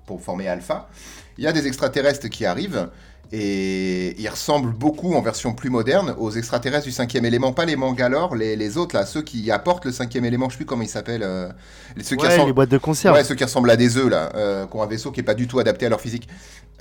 pour 0.05 0.21
former 0.21 0.47
Alpha, 0.47 0.89
il 1.37 1.43
y 1.43 1.47
a 1.47 1.53
des 1.53 1.67
extraterrestres 1.67 2.27
qui 2.27 2.45
arrivent 2.45 2.89
et 3.33 4.15
ils 4.19 4.29
ressemblent 4.29 4.71
beaucoup 4.71 5.13
en 5.15 5.21
version 5.21 5.53
plus 5.53 5.69
moderne 5.69 6.15
aux 6.17 6.31
extraterrestres 6.31 6.85
du 6.85 6.91
cinquième 6.91 7.25
élément, 7.25 7.51
pas 7.51 7.65
les 7.65 7.75
Mangalore, 7.75 8.35
les, 8.35 8.55
les 8.55 8.77
autres 8.77 8.95
là, 8.95 9.05
ceux 9.05 9.21
qui 9.21 9.51
apportent 9.51 9.85
le 9.85 9.91
cinquième 9.91 10.23
élément, 10.25 10.47
je 10.47 10.53
sais 10.53 10.57
plus 10.57 10.65
comment 10.65 10.83
ils 10.83 10.87
s'appellent, 10.89 11.23
euh, 11.23 11.49
ceux, 12.01 12.15
qui 12.15 12.25
ressemblent, 12.25 12.47
les 12.47 12.53
boîtes 12.53 12.69
de 12.69 12.77
conserve. 12.77 13.15
ouais, 13.15 13.23
ceux 13.23 13.35
qui 13.35 13.43
ressemblent 13.43 13.69
à 13.69 13.75
des 13.75 13.97
œufs 13.97 14.09
là, 14.09 14.31
euh, 14.35 14.65
qui 14.65 14.75
ont 14.77 14.81
un 14.81 14.87
vaisseau 14.87 15.11
qui 15.11 15.19
est 15.19 15.23
pas 15.23 15.33
du 15.33 15.47
tout 15.47 15.59
adapté 15.59 15.85
à 15.85 15.89
leur 15.89 15.99
physique. 16.01 16.27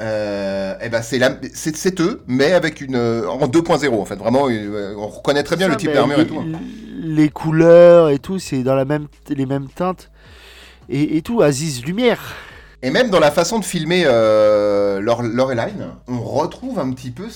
Euh, 0.01 0.75
et 0.83 0.89
ben 0.91 1.03
c'est 1.03 1.19
la- 1.19 1.37
c'est 1.55 1.75
c'est 1.75 2.01
eux, 2.01 2.23
mais 2.27 2.53
avec 2.53 2.81
une 2.81 2.97
euh, 2.97 3.27
en 3.29 3.49
2.0 3.49 4.01
en 4.01 4.05
fait, 4.05 4.17
vraiment, 4.17 4.43
on 4.45 5.07
reconnaît 5.09 5.43
très 5.43 5.57
bien 5.57 5.67
Ça, 5.67 5.73
le 5.73 5.79
type 5.79 5.93
d'armure 5.93 6.19
les, 6.19 6.25
et 6.25 6.27
tout. 6.27 6.39
hein. 6.39 6.59
Les 7.03 7.29
couleurs 7.31 8.11
et 8.11 8.19
tout, 8.19 8.39
c'est 8.39 8.63
dans 8.63 8.75
la 8.75 8.85
même, 8.85 9.07
les 9.29 9.47
mêmes 9.47 9.69
teintes. 9.75 10.11
Et, 10.89 11.17
et 11.17 11.23
tout, 11.23 11.41
Aziz 11.43 11.83
Lumière. 11.85 12.35
Et 12.87 12.91
même 12.91 13.11
dans 13.11 13.19
la 13.19 13.33
façon 13.33 13.59
de 13.59 13.65
filmer 13.65 14.05
euh, 14.07 15.01
Lore- 15.01 15.25
Loreline, 15.25 15.89
on 16.07 16.21
retrouve 16.21 16.79
un 16.79 16.93
petit 16.93 17.11
peu 17.11 17.27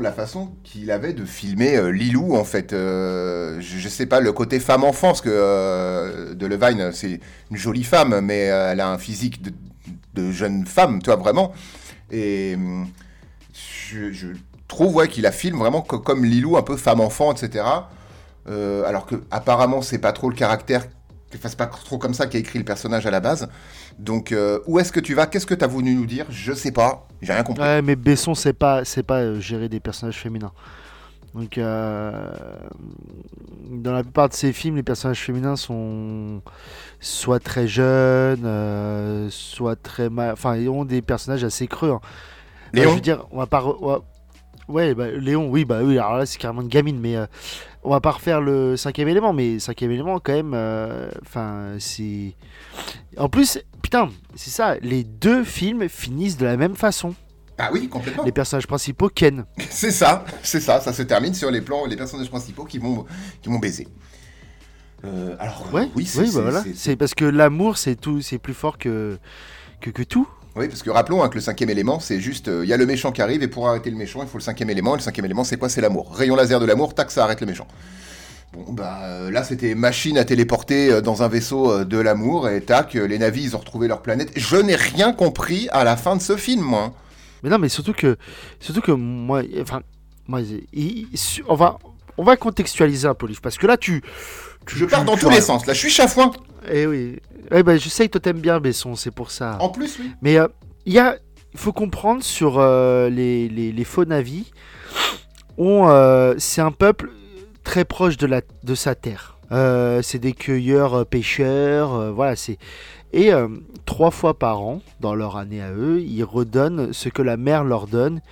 la 0.00 0.10
façon 0.10 0.50
qu'il 0.64 0.90
avait 0.90 1.12
de 1.12 1.24
filmer 1.24 1.76
euh, 1.76 1.92
Lilou, 1.92 2.34
en 2.34 2.42
fait. 2.42 2.72
Euh, 2.72 3.60
je, 3.60 3.78
je 3.78 3.88
sais 3.88 4.06
pas, 4.06 4.18
le 4.18 4.32
côté 4.32 4.58
femme-enfant, 4.58 5.10
parce 5.10 5.20
que 5.20 5.28
euh, 5.30 6.34
de 6.34 6.46
Levine, 6.46 6.90
c'est 6.92 7.20
une 7.52 7.56
jolie 7.56 7.84
femme, 7.84 8.22
mais 8.22 8.40
elle 8.40 8.80
a 8.80 8.88
un 8.90 8.98
physique 8.98 9.40
de, 10.14 10.32
jeune 10.32 10.66
femme, 10.66 11.00
tu 11.00 11.10
vois, 11.10 11.16
vraiment. 11.16 11.52
Et 12.10 12.54
hum, 12.56 12.88
je, 13.54 14.26
trouve 14.66 14.96
ouais, 14.96 15.06
qu'il 15.06 15.22
la 15.22 15.30
filme 15.30 15.58
vraiment 15.58 15.82
co- 15.82 16.00
comme 16.00 16.24
Lilou, 16.24 16.56
un 16.56 16.62
peu 16.62 16.76
femme-enfant, 16.76 17.32
etc. 17.32 17.64
Alors 18.48 19.06
que 19.06 19.22
apparemment 19.30 19.80
c'est 19.80 19.98
pas 19.98 20.10
trop 20.10 20.28
le 20.28 20.34
caractère, 20.34 20.86
enfin, 21.36 21.48
c'est 21.48 21.56
pas 21.56 21.66
trop 21.66 21.98
comme 21.98 22.14
ça 22.14 22.26
qu'a 22.26 22.38
écrit 22.38 22.58
le 22.58 22.64
personnage 22.64 23.06
à 23.06 23.12
la 23.12 23.20
base. 23.20 23.48
Donc, 23.98 24.32
euh, 24.32 24.58
où 24.66 24.78
est-ce 24.78 24.92
que 24.92 25.00
tu 25.00 25.14
vas? 25.14 25.26
Qu'est-ce 25.26 25.46
que 25.46 25.54
tu 25.54 25.64
as 25.64 25.68
voulu 25.68 25.94
nous 25.94 26.06
dire? 26.06 26.26
Je 26.30 26.52
sais 26.52 26.72
pas. 26.72 27.06
J'ai 27.20 27.32
rien 27.32 27.42
compris. 27.42 27.62
Ouais, 27.62 27.82
mais 27.82 27.96
Besson, 27.96 28.34
c'est 28.34 28.52
pas, 28.52 28.84
c'est 28.84 29.02
pas 29.02 29.20
euh, 29.20 29.40
gérer 29.40 29.68
des 29.68 29.80
personnages 29.80 30.18
féminins. 30.18 30.52
Donc, 31.34 31.56
euh, 31.56 32.30
dans 33.70 33.92
la 33.92 34.02
plupart 34.02 34.28
de 34.28 34.34
ses 34.34 34.52
films, 34.52 34.76
les 34.76 34.82
personnages 34.82 35.20
féminins 35.20 35.56
sont 35.56 36.42
soit 37.00 37.40
très 37.40 37.66
jeunes, 37.66 38.44
euh, 38.44 39.28
soit 39.30 39.76
très 39.76 40.10
mal. 40.10 40.32
Enfin, 40.32 40.56
ils 40.56 40.68
ont 40.68 40.84
des 40.84 41.02
personnages 41.02 41.44
assez 41.44 41.66
creux. 41.66 41.90
hein. 41.92 42.00
Bah, 42.02 42.80
Léon 42.80 42.90
je 42.90 42.94
veux 42.96 43.00
dire, 43.00 43.26
on 43.30 43.38
va 43.38 43.46
pas. 43.46 43.60
re- 43.60 44.02
Ouais, 44.68 44.94
bah, 44.94 45.10
Léon, 45.10 45.48
oui, 45.50 45.64
bah 45.64 45.80
oui, 45.82 45.98
alors 45.98 46.16
là, 46.18 46.26
c'est 46.26 46.38
carrément 46.38 46.62
une 46.62 46.68
gamine, 46.68 46.98
mais 47.00 47.16
on 47.82 47.90
va 47.90 48.00
pas 48.00 48.12
refaire 48.12 48.40
le 48.40 48.76
cinquième 48.76 49.08
élément, 49.08 49.32
mais 49.32 49.58
cinquième 49.58 49.90
élément, 49.90 50.18
quand 50.20 50.32
même, 50.32 50.52
euh, 50.54 51.10
enfin, 51.22 51.74
c'est. 51.78 52.34
En 53.16 53.28
plus, 53.28 53.58
putain, 53.82 54.10
c'est 54.34 54.50
ça, 54.50 54.76
les 54.80 55.04
deux 55.04 55.44
films 55.44 55.88
finissent 55.88 56.36
de 56.36 56.44
la 56.44 56.56
même 56.56 56.76
façon. 56.76 57.14
Ah 57.58 57.70
oui, 57.72 57.88
complètement. 57.88 58.24
Les 58.24 58.32
personnages 58.32 58.66
principaux, 58.66 59.08
Ken. 59.08 59.44
C'est 59.70 59.90
ça, 59.90 60.24
c'est 60.42 60.58
ça. 60.60 60.80
Ça 60.80 60.92
se 60.92 61.02
termine 61.02 61.34
sur 61.34 61.50
les 61.50 61.60
plans, 61.60 61.84
les 61.86 61.96
personnages 61.96 62.30
principaux 62.30 62.64
qui 62.64 62.78
vont, 62.78 63.04
qui 63.42 63.50
vont 63.50 63.58
baiser. 63.58 63.86
Euh, 65.04 65.36
alors, 65.38 65.68
Ouais, 65.72 65.88
oui, 65.94 66.06
c'est 66.06 66.20
oui, 66.20 66.30
bah 66.34 66.40
voilà. 66.42 66.64
parce 66.98 67.14
que 67.14 67.24
l'amour, 67.24 67.76
c'est 67.76 67.94
tout, 67.96 68.20
c'est 68.22 68.38
plus 68.38 68.54
fort 68.54 68.78
que, 68.78 69.18
que, 69.80 69.90
que 69.90 70.02
tout. 70.02 70.26
Oui, 70.54 70.68
parce 70.68 70.82
que 70.82 70.90
rappelons 70.90 71.22
hein, 71.22 71.28
que 71.28 71.36
le 71.36 71.40
cinquième 71.40 71.70
élément, 71.70 71.98
c'est 71.98 72.20
juste, 72.20 72.48
euh, 72.48 72.62
il 72.64 72.68
y 72.68 72.74
a 72.74 72.76
le 72.76 72.84
méchant 72.84 73.10
qui 73.10 73.22
arrive, 73.22 73.42
et 73.42 73.48
pour 73.48 73.68
arrêter 73.68 73.90
le 73.90 73.96
méchant, 73.96 74.20
il 74.22 74.28
faut 74.28 74.36
le 74.36 74.42
cinquième 74.42 74.68
élément, 74.68 74.94
et 74.94 74.98
le 74.98 75.02
cinquième 75.02 75.24
élément, 75.24 75.44
c'est 75.44 75.56
quoi? 75.56 75.68
C'est 75.70 75.80
l'amour. 75.80 76.14
Rayon 76.14 76.36
laser 76.36 76.60
de 76.60 76.66
l'amour, 76.66 76.94
tac, 76.94 77.10
ça 77.10 77.24
arrête 77.24 77.40
le 77.40 77.46
méchant. 77.46 77.66
Bon, 78.52 78.70
bah 78.70 78.98
euh, 79.04 79.30
là, 79.30 79.44
c'était 79.44 79.74
machine 79.74 80.18
à 80.18 80.24
téléporter 80.26 80.90
euh, 80.92 81.00
dans 81.00 81.22
un 81.22 81.28
vaisseau 81.28 81.84
de 81.86 81.98
l'amour, 81.98 82.50
et 82.50 82.60
tac, 82.60 82.92
les 82.92 83.18
navis, 83.18 83.44
ils 83.44 83.56
ont 83.56 83.60
retrouvé 83.60 83.88
leur 83.88 84.02
planète. 84.02 84.30
Je 84.36 84.56
n'ai 84.56 84.76
rien 84.76 85.14
compris 85.14 85.68
à 85.72 85.84
la 85.84 85.96
fin 85.96 86.16
de 86.16 86.20
ce 86.20 86.36
film, 86.36 86.60
moi. 86.60 86.92
Mais 87.42 87.48
non, 87.48 87.58
mais 87.58 87.70
surtout 87.70 87.94
que, 87.94 88.18
surtout 88.60 88.82
que 88.82 88.92
moi, 88.92 89.40
enfin, 89.62 89.80
moi, 90.28 90.42
il- 90.74 91.08
on 91.48 91.54
va, 91.54 91.78
on 92.18 92.24
va 92.24 92.36
contextualiser 92.36 93.08
un 93.08 93.14
peu 93.14 93.26
le 93.26 93.30
livre 93.30 93.42
parce 93.42 93.58
que 93.58 93.66
là, 93.66 93.76
tu, 93.76 94.02
tu- 94.66 94.76
Je 94.78 94.84
tu- 94.84 94.90
pars 94.90 95.04
dans 95.04 95.14
tu 95.14 95.20
tous 95.24 95.30
les 95.30 95.40
sens. 95.40 95.66
Là, 95.66 95.72
je 95.74 95.78
suis 95.78 95.90
chafouin. 95.90 96.30
Eh 96.70 96.86
oui, 96.86 97.16
eh 97.50 97.62
ben, 97.62 97.78
je 97.78 97.88
sais 97.88 98.06
que 98.06 98.12
toi 98.12 98.20
t'aimes 98.20 98.40
bien 98.40 98.60
Besson, 98.60 98.94
c'est 98.96 99.10
pour 99.10 99.30
ça. 99.30 99.56
En 99.60 99.68
plus, 99.68 99.98
oui. 99.98 100.10
Mais 100.22 100.38
euh, 100.38 100.46
il 100.86 100.92
y 100.92 100.98
a, 100.98 101.16
faut 101.54 101.72
comprendre 101.72 102.22
sur 102.22 102.58
euh, 102.58 103.08
les, 103.10 103.48
les, 103.48 103.72
les 103.72 103.84
faux 103.84 104.04
navis, 104.04 104.52
on, 105.58 105.88
euh, 105.88 106.34
c'est 106.38 106.60
un 106.60 106.70
peuple 106.70 107.10
très 107.64 107.84
proche 107.84 108.16
de, 108.16 108.26
la, 108.26 108.40
de 108.64 108.74
sa 108.74 108.94
terre. 108.94 109.36
C'est 110.02 110.18
des 110.18 110.32
cueilleurs 110.32 111.04
pêcheurs, 111.04 112.10
voilà, 112.14 112.36
c'est 112.36 112.56
et 113.12 113.30
trois 113.84 114.10
fois 114.10 114.32
par 114.38 114.62
an, 114.62 114.80
dans 115.00 115.14
leur 115.14 115.36
année 115.36 115.60
à 115.60 115.70
eux, 115.72 116.00
ils 116.00 116.24
redonnent 116.24 116.94
ce 116.94 117.10
que 117.10 117.20
la 117.20 117.36
mer 117.36 117.62
leur 117.62 117.86
donne, 117.86 118.22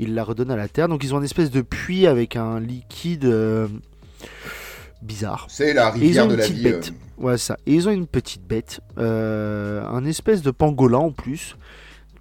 ils 0.00 0.14
la 0.14 0.24
redonnent 0.24 0.50
à 0.50 0.56
la 0.56 0.68
terre. 0.68 0.88
Donc 0.88 1.04
ils 1.04 1.14
ont 1.14 1.18
une 1.18 1.24
espèce 1.24 1.50
de 1.50 1.60
puits 1.62 2.06
avec 2.06 2.36
un 2.36 2.58
liquide 2.60 3.24
euh, 3.26 3.68
bizarre. 5.02 5.46
C'est 5.48 5.72
la 5.72 5.90
rivière 5.90 6.26
de 6.26 6.34
une 6.34 6.40
la 6.40 6.46
vie. 6.46 6.62
bête. 6.62 6.92
euh, 6.92 7.22
Ouais, 7.24 7.38
ça. 7.38 7.56
Et 7.66 7.74
ils 7.74 7.86
ont 7.88 7.92
une 7.92 8.06
petite 8.06 8.42
bête, 8.46 8.80
euh, 8.98 9.84
un 9.86 10.04
espèce 10.06 10.40
de 10.40 10.50
pangolin 10.50 10.98
en 10.98 11.10
plus, 11.12 11.56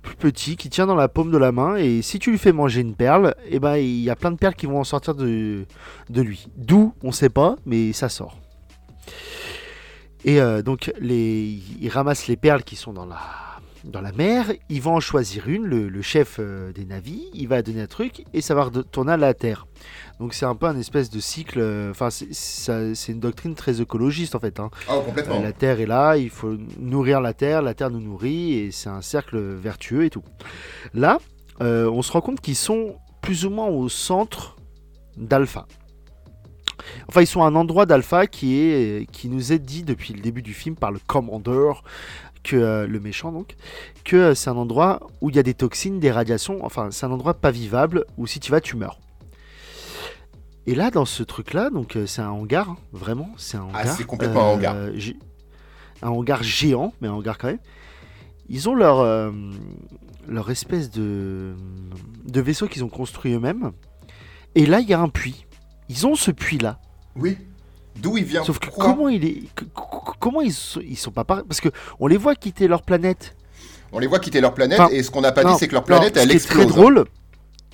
plus 0.01 0.15
petit, 0.17 0.57
qui 0.57 0.69
tient 0.69 0.85
dans 0.87 0.95
la 0.95 1.07
paume 1.07 1.31
de 1.31 1.37
la 1.37 1.53
main. 1.53 1.77
Et 1.77 2.01
si 2.01 2.19
tu 2.19 2.31
lui 2.31 2.37
fais 2.37 2.51
manger 2.51 2.81
une 2.81 2.95
perle, 2.95 3.33
et 3.49 3.59
ben 3.59 3.77
il 3.77 4.01
y 4.01 4.09
a 4.09 4.15
plein 4.17 4.31
de 4.31 4.35
perles 4.37 4.55
qui 4.55 4.65
vont 4.65 4.79
en 4.79 4.83
sortir 4.83 5.15
de, 5.15 5.65
de 6.09 6.21
lui. 6.21 6.47
D'où, 6.57 6.93
on 7.01 7.13
sait 7.13 7.29
pas, 7.29 7.55
mais 7.65 7.93
ça 7.93 8.09
sort. 8.09 8.37
Et 10.25 10.39
donc 10.65 10.91
les, 10.99 11.59
ils 11.79 11.87
ramassent 11.89 12.27
les 12.27 12.35
perles 12.35 12.63
qui 12.63 12.75
sont 12.75 12.91
dans 12.91 13.05
la, 13.05 13.19
dans 13.83 14.01
la 14.01 14.11
mer. 14.11 14.45
Ils 14.69 14.81
vont 14.81 14.95
en 14.95 14.99
choisir 14.99 15.47
une, 15.47 15.65
le, 15.65 15.87
le 15.89 16.01
chef 16.01 16.37
euh, 16.39 16.71
des 16.71 16.85
navis. 16.85 17.29
Il 17.33 17.47
va 17.47 17.61
donner 17.61 17.81
un 17.81 17.87
truc 17.87 18.25
et 18.33 18.41
ça 18.41 18.55
va 18.55 18.63
retourner 18.65 19.13
à 19.13 19.17
la 19.17 19.33
terre. 19.33 19.67
Donc 20.19 20.33
c'est 20.33 20.45
un 20.45 20.55
peu 20.55 20.65
un 20.65 20.77
espèce 20.77 21.09
de 21.09 21.19
cycle. 21.19 21.59
euh, 21.61 21.91
Enfin, 21.91 22.09
c'est- 22.09 23.07
une 23.11 23.19
doctrine 23.19 23.55
très 23.55 23.81
écologiste 23.81 24.35
en 24.35 24.39
fait. 24.39 24.59
hein. 24.59 24.69
Oh, 24.89 25.01
complètement. 25.05 25.39
Euh, 25.39 25.43
la 25.43 25.53
terre 25.53 25.79
est 25.79 25.85
là, 25.85 26.17
il 26.17 26.29
faut 26.29 26.55
nourrir 26.79 27.21
la 27.21 27.33
terre, 27.33 27.61
la 27.61 27.73
terre 27.73 27.89
nous 27.89 28.01
nourrit, 28.01 28.53
et 28.53 28.71
c'est 28.71 28.89
un 28.89 29.01
cercle 29.01 29.37
vertueux 29.39 30.05
et 30.05 30.09
tout. 30.09 30.23
Là, 30.93 31.19
euh, 31.61 31.89
on 31.89 32.01
se 32.01 32.11
rend 32.11 32.21
compte 32.21 32.41
qu'ils 32.41 32.55
sont 32.55 32.95
plus 33.21 33.45
ou 33.45 33.49
moins 33.49 33.67
au 33.67 33.89
centre 33.89 34.55
d'Alpha. 35.17 35.65
Enfin, 37.07 37.21
ils 37.21 37.27
sont 37.27 37.43
à 37.43 37.47
un 37.47 37.55
endroit 37.55 37.85
d'Alpha 37.85 38.25
qui 38.25 38.57
est 38.59 39.05
qui 39.11 39.27
nous 39.29 39.51
est 39.51 39.59
dit 39.59 39.83
depuis 39.83 40.13
le 40.13 40.21
début 40.21 40.41
du 40.41 40.53
film 40.53 40.75
par 40.75 40.91
le 40.91 40.99
commandeur 41.05 41.83
que 42.43 42.55
euh, 42.55 42.87
le 42.87 42.99
méchant 42.99 43.31
donc 43.31 43.55
que 44.05 44.15
euh, 44.15 44.35
c'est 44.35 44.49
un 44.49 44.55
endroit 44.55 44.99
où 45.21 45.29
il 45.29 45.35
y 45.35 45.39
a 45.39 45.43
des 45.43 45.53
toxines, 45.53 45.99
des 45.99 46.11
radiations. 46.11 46.63
Enfin, 46.65 46.89
c'est 46.91 47.05
un 47.05 47.11
endroit 47.11 47.33
pas 47.35 47.51
vivable 47.51 48.05
où 48.17 48.27
si 48.27 48.39
tu 48.39 48.51
vas, 48.51 48.61
tu 48.61 48.75
meurs. 48.77 48.99
Et 50.67 50.75
là, 50.75 50.91
dans 50.91 51.05
ce 51.05 51.23
truc-là, 51.23 51.69
donc 51.69 51.95
euh, 51.95 52.05
c'est 52.05 52.21
un 52.21 52.29
hangar, 52.29 52.69
hein, 52.69 52.77
vraiment, 52.91 53.29
c'est 53.37 53.57
un 53.57 53.67
Ah, 53.73 53.81
hangar. 53.81 53.95
c'est 53.97 54.03
complètement 54.05 54.41
un 54.41 54.53
hangar. 54.53 54.75
Un 56.01 56.09
hangar 56.09 56.43
géant, 56.43 56.93
mais 57.01 57.07
un 57.07 57.13
hangar 57.13 57.37
quand 57.37 57.47
même. 57.47 57.59
Ils 58.47 58.67
ont 58.69 58.73
leur, 58.73 59.31
leur 60.27 60.49
espèce 60.49 60.89
de, 60.89 61.55
de 62.25 62.41
vaisseau 62.41 62.67
qu'ils 62.67 62.83
ont 62.83 62.89
construit 62.89 63.33
eux-mêmes. 63.33 63.71
Et 64.55 64.65
là, 64.65 64.79
il 64.79 64.89
y 64.89 64.93
a 64.93 64.99
un 64.99 65.09
puits. 65.09 65.45
Ils 65.89 66.07
ont 66.07 66.15
ce 66.15 66.31
puits-là. 66.31 66.79
Oui. 67.15 67.37
D'où 68.01 68.17
il 68.17 68.23
vient 68.23 68.43
Sauf 68.43 68.59
que 68.59 68.69
comment 68.69 69.09
il 69.09 69.25
est, 69.25 69.43
que- 69.55 69.65
que- 69.65 70.17
comment 70.19 70.41
ils 70.41 70.53
sont, 70.53 70.81
ils 70.81 70.97
sont 70.97 71.11
pas 71.11 71.23
par... 71.23 71.43
parce 71.43 71.61
que 71.61 71.69
on 71.99 72.07
les 72.07 72.17
voit 72.17 72.35
quitter 72.35 72.67
leur 72.67 72.81
planète. 72.83 73.35
On 73.91 73.99
les 73.99 74.07
voit 74.07 74.19
quitter 74.19 74.39
leur 74.41 74.53
planète, 74.53 74.79
Enfin, 74.79 74.93
et 74.93 75.01
ce 75.03 75.09
qu'on 75.11 75.21
n'a 75.21 75.31
pas 75.31 75.43
Non, 75.43 75.53
dit, 75.53 75.59
c'est 75.59 75.67
que 75.67 75.73
leur 75.73 75.81
non, 75.81 75.87
planète, 75.87 76.15
ce 76.15 76.21
elle 76.21 76.27
qui 76.27 76.33
est 76.33 76.35
explose. 76.37 76.65
très 76.65 76.73
drôle, 76.75 77.05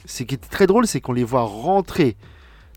c'est 0.05 0.25
qui 0.25 0.35
est 0.35 0.49
très 0.49 0.65
drôle, 0.67 0.87
c'est 0.87 1.01
qu'on 1.01 1.13
les 1.13 1.23
voit 1.25 1.41
rentrer 1.43 2.15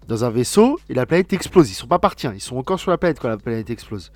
dans 0.09 0.25
un 0.25 0.31
vaisseau 0.31 0.79
et 0.89 0.95
la 0.95 1.07
planète 1.07 1.33
explose. 1.33 1.71
Ils 1.71 1.75
sont 1.75 1.87
pas 1.87 1.99
partis, 1.99 2.27
hein, 2.27 2.33
ils 2.35 2.41
sont 2.41 2.57
encore 2.57 2.81
sur 2.81 2.91
la 2.91 2.99
planète 2.99 3.21
quand 3.21 3.29
la 3.29 3.37
planète 3.37 3.71
explose. 3.71 4.11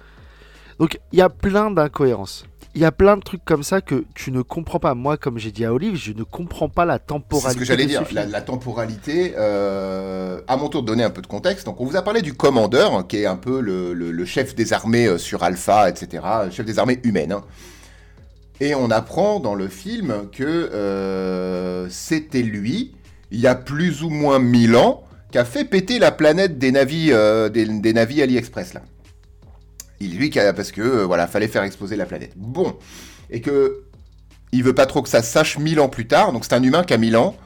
Donc 0.78 0.98
il 1.12 1.18
y 1.18 1.22
a 1.22 1.28
plein 1.28 1.70
d'incohérences. 1.70 2.46
Il 2.74 2.80
y 2.80 2.87
a 2.87 2.92
plein 2.92 3.18
de 3.18 3.22
trucs 3.22 3.44
comme 3.44 3.62
ça 3.62 3.82
que 3.82 4.04
tu 4.14 4.32
ne 4.32 4.40
comprends 4.40 4.78
pas. 4.78 4.94
Moi, 4.94 5.18
comme 5.18 5.37
j'ai 5.38 5.52
dit 5.52 5.64
à 5.66 5.74
Olive, 5.74 5.94
je 5.94 6.12
ne 6.12 6.22
comprends 6.22 6.70
pas 6.70 6.87
la 6.87 6.98
temporalité. 6.98 7.48
C'est 7.48 7.54
ce 7.54 7.58
que 7.58 7.64
j'allais 7.66 7.85
dire. 7.87 8.00
La, 8.14 8.24
la 8.26 8.40
temporalité, 8.40 9.35
euh, 9.37 10.40
à 10.48 10.56
mon 10.56 10.68
tour 10.70 10.80
de 10.82 10.87
donner 10.87 11.04
un 11.04 11.11
peu 11.11 11.20
de 11.20 11.26
contexte. 11.26 11.66
Donc, 11.66 11.80
on 11.82 11.85
vous 11.85 11.96
a 11.96 12.02
parlé 12.02 12.22
du 12.22 12.32
commandeur, 12.32 12.94
hein, 12.94 13.04
qui 13.06 13.18
est 13.18 13.26
un 13.26 13.37
peu 13.37 13.61
le, 13.61 13.92
le- 13.92 14.11
le 14.11 14.24
chef 14.24 14.54
des 14.54 14.72
armées 14.72 15.06
euh, 15.06 15.18
sur 15.18 15.42
Alpha, 15.42 15.90
etc. 15.90 16.22
Le 16.46 16.50
chef 16.50 16.64
des 16.64 16.78
armées 16.78 16.98
humaines. 17.04 17.32
hein. 17.32 17.44
Et 18.61 18.74
on 18.74 18.90
apprend 18.90 19.38
dans 19.40 19.54
le 19.54 19.68
film 19.68 20.28
que 20.32 20.42
euh, 20.44 21.88
c'était 21.90 22.42
lui, 22.42 22.92
il 23.30 23.40
y 23.40 23.46
a 23.46 23.54
plus 23.54 24.02
ou 24.02 24.08
moins 24.08 24.38
1000 24.38 24.76
ans, 24.76 25.02
qui 25.30 25.37
a 25.38 25.44
fait 25.44 25.64
péter 25.64 25.98
la 25.98 26.11
planète 26.12 26.58
des 26.58 26.72
navis, 26.72 27.08
euh, 27.12 27.48
des, 27.50 27.66
des 27.66 27.92
navis 27.92 28.22
AliExpress, 28.22 28.72
là. 28.74 28.82
Il, 30.02 30.16
lui, 30.16 30.30
parce 30.30 30.72
que, 30.72 30.80
euh, 30.80 31.04
voilà, 31.04 31.26
fallait 31.26 31.48
faire 31.48 31.62
exploser 31.62 31.96
la 31.96 32.06
planète. 32.06 32.32
Bon. 32.36 32.76
Et 33.30 33.40
que 33.40 33.84
il 34.52 34.62
veut 34.62 34.74
pas 34.74 34.86
trop 34.86 35.00
que 35.02 35.08
ça 35.08 35.22
sache 35.22 35.58
1000 35.58 35.80
ans 35.80 35.88
plus 35.88 36.06
tard, 36.06 36.32
donc 36.32 36.44
c'est 36.44 36.52
un 36.52 36.62
humain 36.62 36.84
qui 36.84 36.92
a 36.92 36.98
1000 36.98 37.16
ans. 37.16 37.36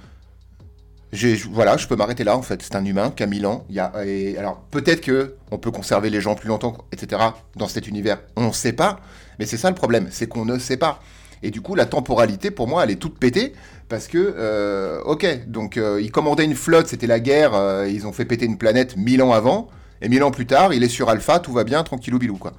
Voilà, 1.52 1.76
je 1.76 1.86
peux 1.86 1.94
m'arrêter 1.94 2.24
là 2.24 2.36
en 2.36 2.42
fait. 2.42 2.60
C'est 2.62 2.74
un 2.74 2.84
humain 2.84 3.12
qui 3.14 3.22
a 3.22 3.26
1000 3.26 3.46
ans. 3.46 3.64
Il 3.70 3.76
y 3.76 3.80
a, 3.80 3.92
et, 4.04 4.36
alors 4.36 4.60
peut-être 4.70 5.00
que 5.00 5.36
on 5.52 5.58
peut 5.58 5.70
conserver 5.70 6.10
les 6.10 6.20
gens 6.20 6.34
plus 6.34 6.48
longtemps, 6.48 6.76
etc. 6.92 7.22
Dans 7.54 7.68
cet 7.68 7.86
univers, 7.86 8.18
on 8.34 8.48
ne 8.48 8.52
sait 8.52 8.72
pas. 8.72 9.00
Mais 9.38 9.46
c'est 9.46 9.56
ça 9.56 9.68
le 9.70 9.76
problème, 9.76 10.08
c'est 10.10 10.26
qu'on 10.26 10.44
ne 10.44 10.58
sait 10.58 10.76
pas. 10.76 11.00
Et 11.42 11.50
du 11.50 11.60
coup, 11.60 11.74
la 11.74 11.86
temporalité 11.86 12.50
pour 12.50 12.66
moi, 12.66 12.82
elle 12.84 12.90
est 12.90 12.96
toute 12.96 13.18
pétée 13.18 13.52
parce 13.88 14.08
que, 14.08 14.34
euh, 14.36 15.00
ok, 15.04 15.48
donc 15.48 15.76
euh, 15.76 16.00
ils 16.02 16.10
commandaient 16.10 16.44
une 16.44 16.56
flotte, 16.56 16.88
c'était 16.88 17.06
la 17.06 17.20
guerre, 17.20 17.54
euh, 17.54 17.88
ils 17.88 18.06
ont 18.06 18.12
fait 18.12 18.24
péter 18.24 18.46
une 18.46 18.58
planète 18.58 18.96
1000 18.96 19.22
ans 19.22 19.32
avant, 19.32 19.68
et 20.02 20.08
1000 20.08 20.22
ans 20.24 20.30
plus 20.30 20.46
tard, 20.46 20.72
il 20.74 20.82
est 20.84 20.88
sur 20.88 21.08
Alpha, 21.08 21.38
tout 21.38 21.52
va 21.52 21.64
bien, 21.64 21.82
tranquillou 21.82 22.18
bilou 22.18 22.36
quoi. 22.36 22.52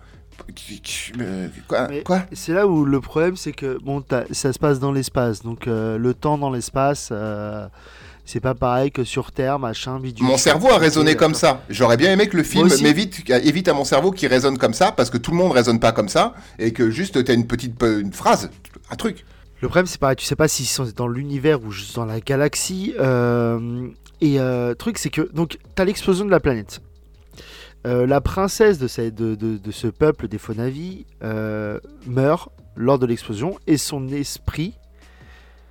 Euh, 1.19 1.47
Quoi, 1.67 1.87
quoi 2.05 2.21
C'est 2.31 2.53
là 2.53 2.67
où 2.67 2.85
le 2.85 3.01
problème, 3.01 3.35
c'est 3.35 3.51
que 3.51 3.77
bon, 3.83 4.03
ça 4.31 4.53
se 4.53 4.59
passe 4.59 4.79
dans 4.79 4.91
l'espace, 4.91 5.41
donc 5.43 5.67
euh, 5.67 5.97
le 5.97 6.13
temps 6.13 6.37
dans 6.37 6.49
l'espace, 6.51 7.09
euh, 7.11 7.67
c'est 8.25 8.39
pas 8.39 8.55
pareil 8.55 8.91
que 8.91 9.03
sur 9.03 9.31
Terre, 9.31 9.59
machin, 9.59 9.99
bidule. 9.99 10.25
Mon 10.25 10.37
cerveau 10.37 10.69
a 10.69 10.77
raisonné 10.77 11.15
comme 11.15 11.33
ça. 11.33 11.61
J'aurais 11.69 11.97
bien 11.97 12.11
aimé 12.11 12.27
que 12.27 12.37
le 12.37 12.43
film 12.43 12.69
m'évite, 12.81 13.29
évite 13.29 13.67
à 13.67 13.73
mon 13.73 13.83
cerveau 13.83 14.11
qui 14.11 14.27
raisonne 14.27 14.57
comme 14.57 14.73
ça, 14.73 14.91
parce 14.91 15.09
que 15.09 15.17
tout 15.17 15.31
le 15.31 15.37
monde 15.37 15.51
raisonne 15.51 15.79
pas 15.79 15.91
comme 15.91 16.09
ça, 16.09 16.33
et 16.59 16.71
que 16.71 16.89
juste 16.91 17.23
t'as 17.23 17.33
une 17.33 17.47
petite 17.47 17.73
une 17.81 18.13
phrase, 18.13 18.49
un 18.89 18.95
truc. 18.95 19.25
Le 19.61 19.67
problème, 19.69 19.87
c'est 19.87 19.99
pareil, 19.99 20.15
tu 20.17 20.25
sais 20.25 20.35
pas 20.35 20.47
s'ils 20.47 20.67
sont 20.67 20.85
dans 20.95 21.07
l'univers 21.07 21.63
ou 21.63 21.71
juste 21.71 21.95
dans 21.95 22.05
la 22.05 22.19
galaxie. 22.19 22.93
euh, 22.99 23.87
et 24.21 24.39
euh, 24.39 24.73
truc, 24.75 24.97
c'est 24.97 25.09
que 25.09 25.29
donc 25.33 25.57
t'as 25.75 25.83
l'explosion 25.85 26.25
de 26.25 26.31
la 26.31 26.39
planète. 26.39 26.81
Euh, 27.87 28.05
la 28.05 28.19
princesse 28.21 28.77
de, 28.79 28.87
cette- 28.87 29.15
de, 29.15 29.33
de- 29.35 29.57
de 29.57 29.71
ce 29.71 29.87
peuple 29.87 30.27
des 30.27 30.37
Phonavis 30.37 31.05
euh, 31.23 31.79
meurt 32.05 32.49
lors 32.75 32.99
de 32.99 33.05
l'explosion 33.05 33.57
et 33.65 33.77
son 33.77 34.07
esprit, 34.09 34.73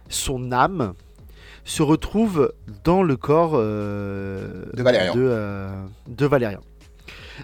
son 0.09 0.51
âme, 0.51 0.95
se 1.65 1.83
retrouve 1.83 2.53
dans 2.85 3.03
le 3.03 3.17
corps 3.17 3.53
euh, 3.55 4.65
De 4.75 4.83
Valérian. 4.83 5.15
de, 5.15 5.21
euh, 5.23 5.85
de 6.09 6.27
Valérian. 6.27 6.61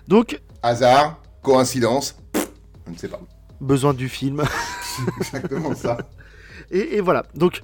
Donc, 0.08 0.40
Hasard, 0.62 1.20
coïncidence, 1.42 2.16
pff, 2.32 2.48
je 2.86 2.92
ne 2.92 2.96
sais 2.96 3.08
pas. 3.08 3.20
besoin 3.60 3.92
du 3.94 4.08
film. 4.08 4.42
Exactement 5.20 5.74
ça. 5.74 5.98
Et, 6.70 6.96
et 6.96 7.00
voilà. 7.00 7.24
Donc, 7.34 7.62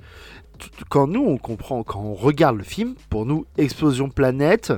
quand 0.91 1.07
nous, 1.07 1.25
on 1.25 1.39
comprend, 1.39 1.83
quand 1.85 2.01
on 2.01 2.15
regarde 2.15 2.57
le 2.57 2.65
film, 2.65 2.97
pour 3.09 3.25
nous, 3.25 3.47
explosion 3.57 4.09
planète, 4.11 4.73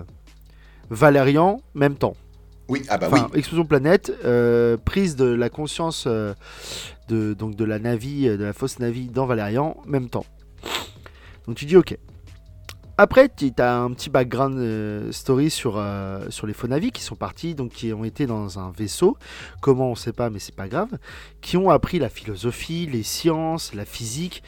Valérian, 0.90 1.60
même 1.74 1.94
temps. 1.94 2.14
Oui, 2.68 2.82
ah 2.88 2.98
bah 2.98 3.08
Enfin, 3.10 3.28
oui. 3.32 3.38
explosion 3.38 3.64
planète, 3.64 4.12
euh, 4.24 4.76
prise 4.76 5.16
de 5.16 5.24
la 5.24 5.48
conscience 5.48 6.04
euh, 6.06 6.34
de, 7.08 7.34
donc 7.34 7.56
de 7.56 7.64
la 7.64 7.78
Navi, 7.78 8.28
euh, 8.28 8.36
de 8.36 8.44
la 8.44 8.52
fausse 8.52 8.78
Navi 8.78 9.08
dans 9.08 9.26
Valérian, 9.26 9.76
même 9.86 10.08
temps. 10.08 10.26
Donc 11.46 11.56
tu 11.56 11.64
dis 11.64 11.76
ok. 11.76 11.96
Après, 12.96 13.30
tu 13.34 13.50
as 13.58 13.78
un 13.78 13.90
petit 13.92 14.10
background 14.10 14.58
euh, 14.58 15.10
story 15.10 15.48
sur, 15.48 15.82
sur 16.28 16.46
les 16.46 16.52
faux 16.52 16.68
navis 16.68 16.92
qui 16.92 17.02
sont 17.02 17.16
partis, 17.16 17.54
donc 17.54 17.70
qui 17.72 17.94
ont 17.94 18.04
été 18.04 18.26
dans 18.26 18.58
un 18.58 18.70
vaisseau. 18.70 19.16
Comment 19.62 19.90
on 19.90 19.94
sait 19.94 20.12
pas, 20.12 20.28
mais 20.28 20.38
c'est 20.38 20.54
pas 20.54 20.68
grave. 20.68 20.90
Qui 21.40 21.56
ont 21.56 21.70
appris 21.70 21.98
la 21.98 22.10
philosophie, 22.10 22.86
les 22.86 23.02
sciences, 23.02 23.72
la 23.72 23.86
physique, 23.86 24.42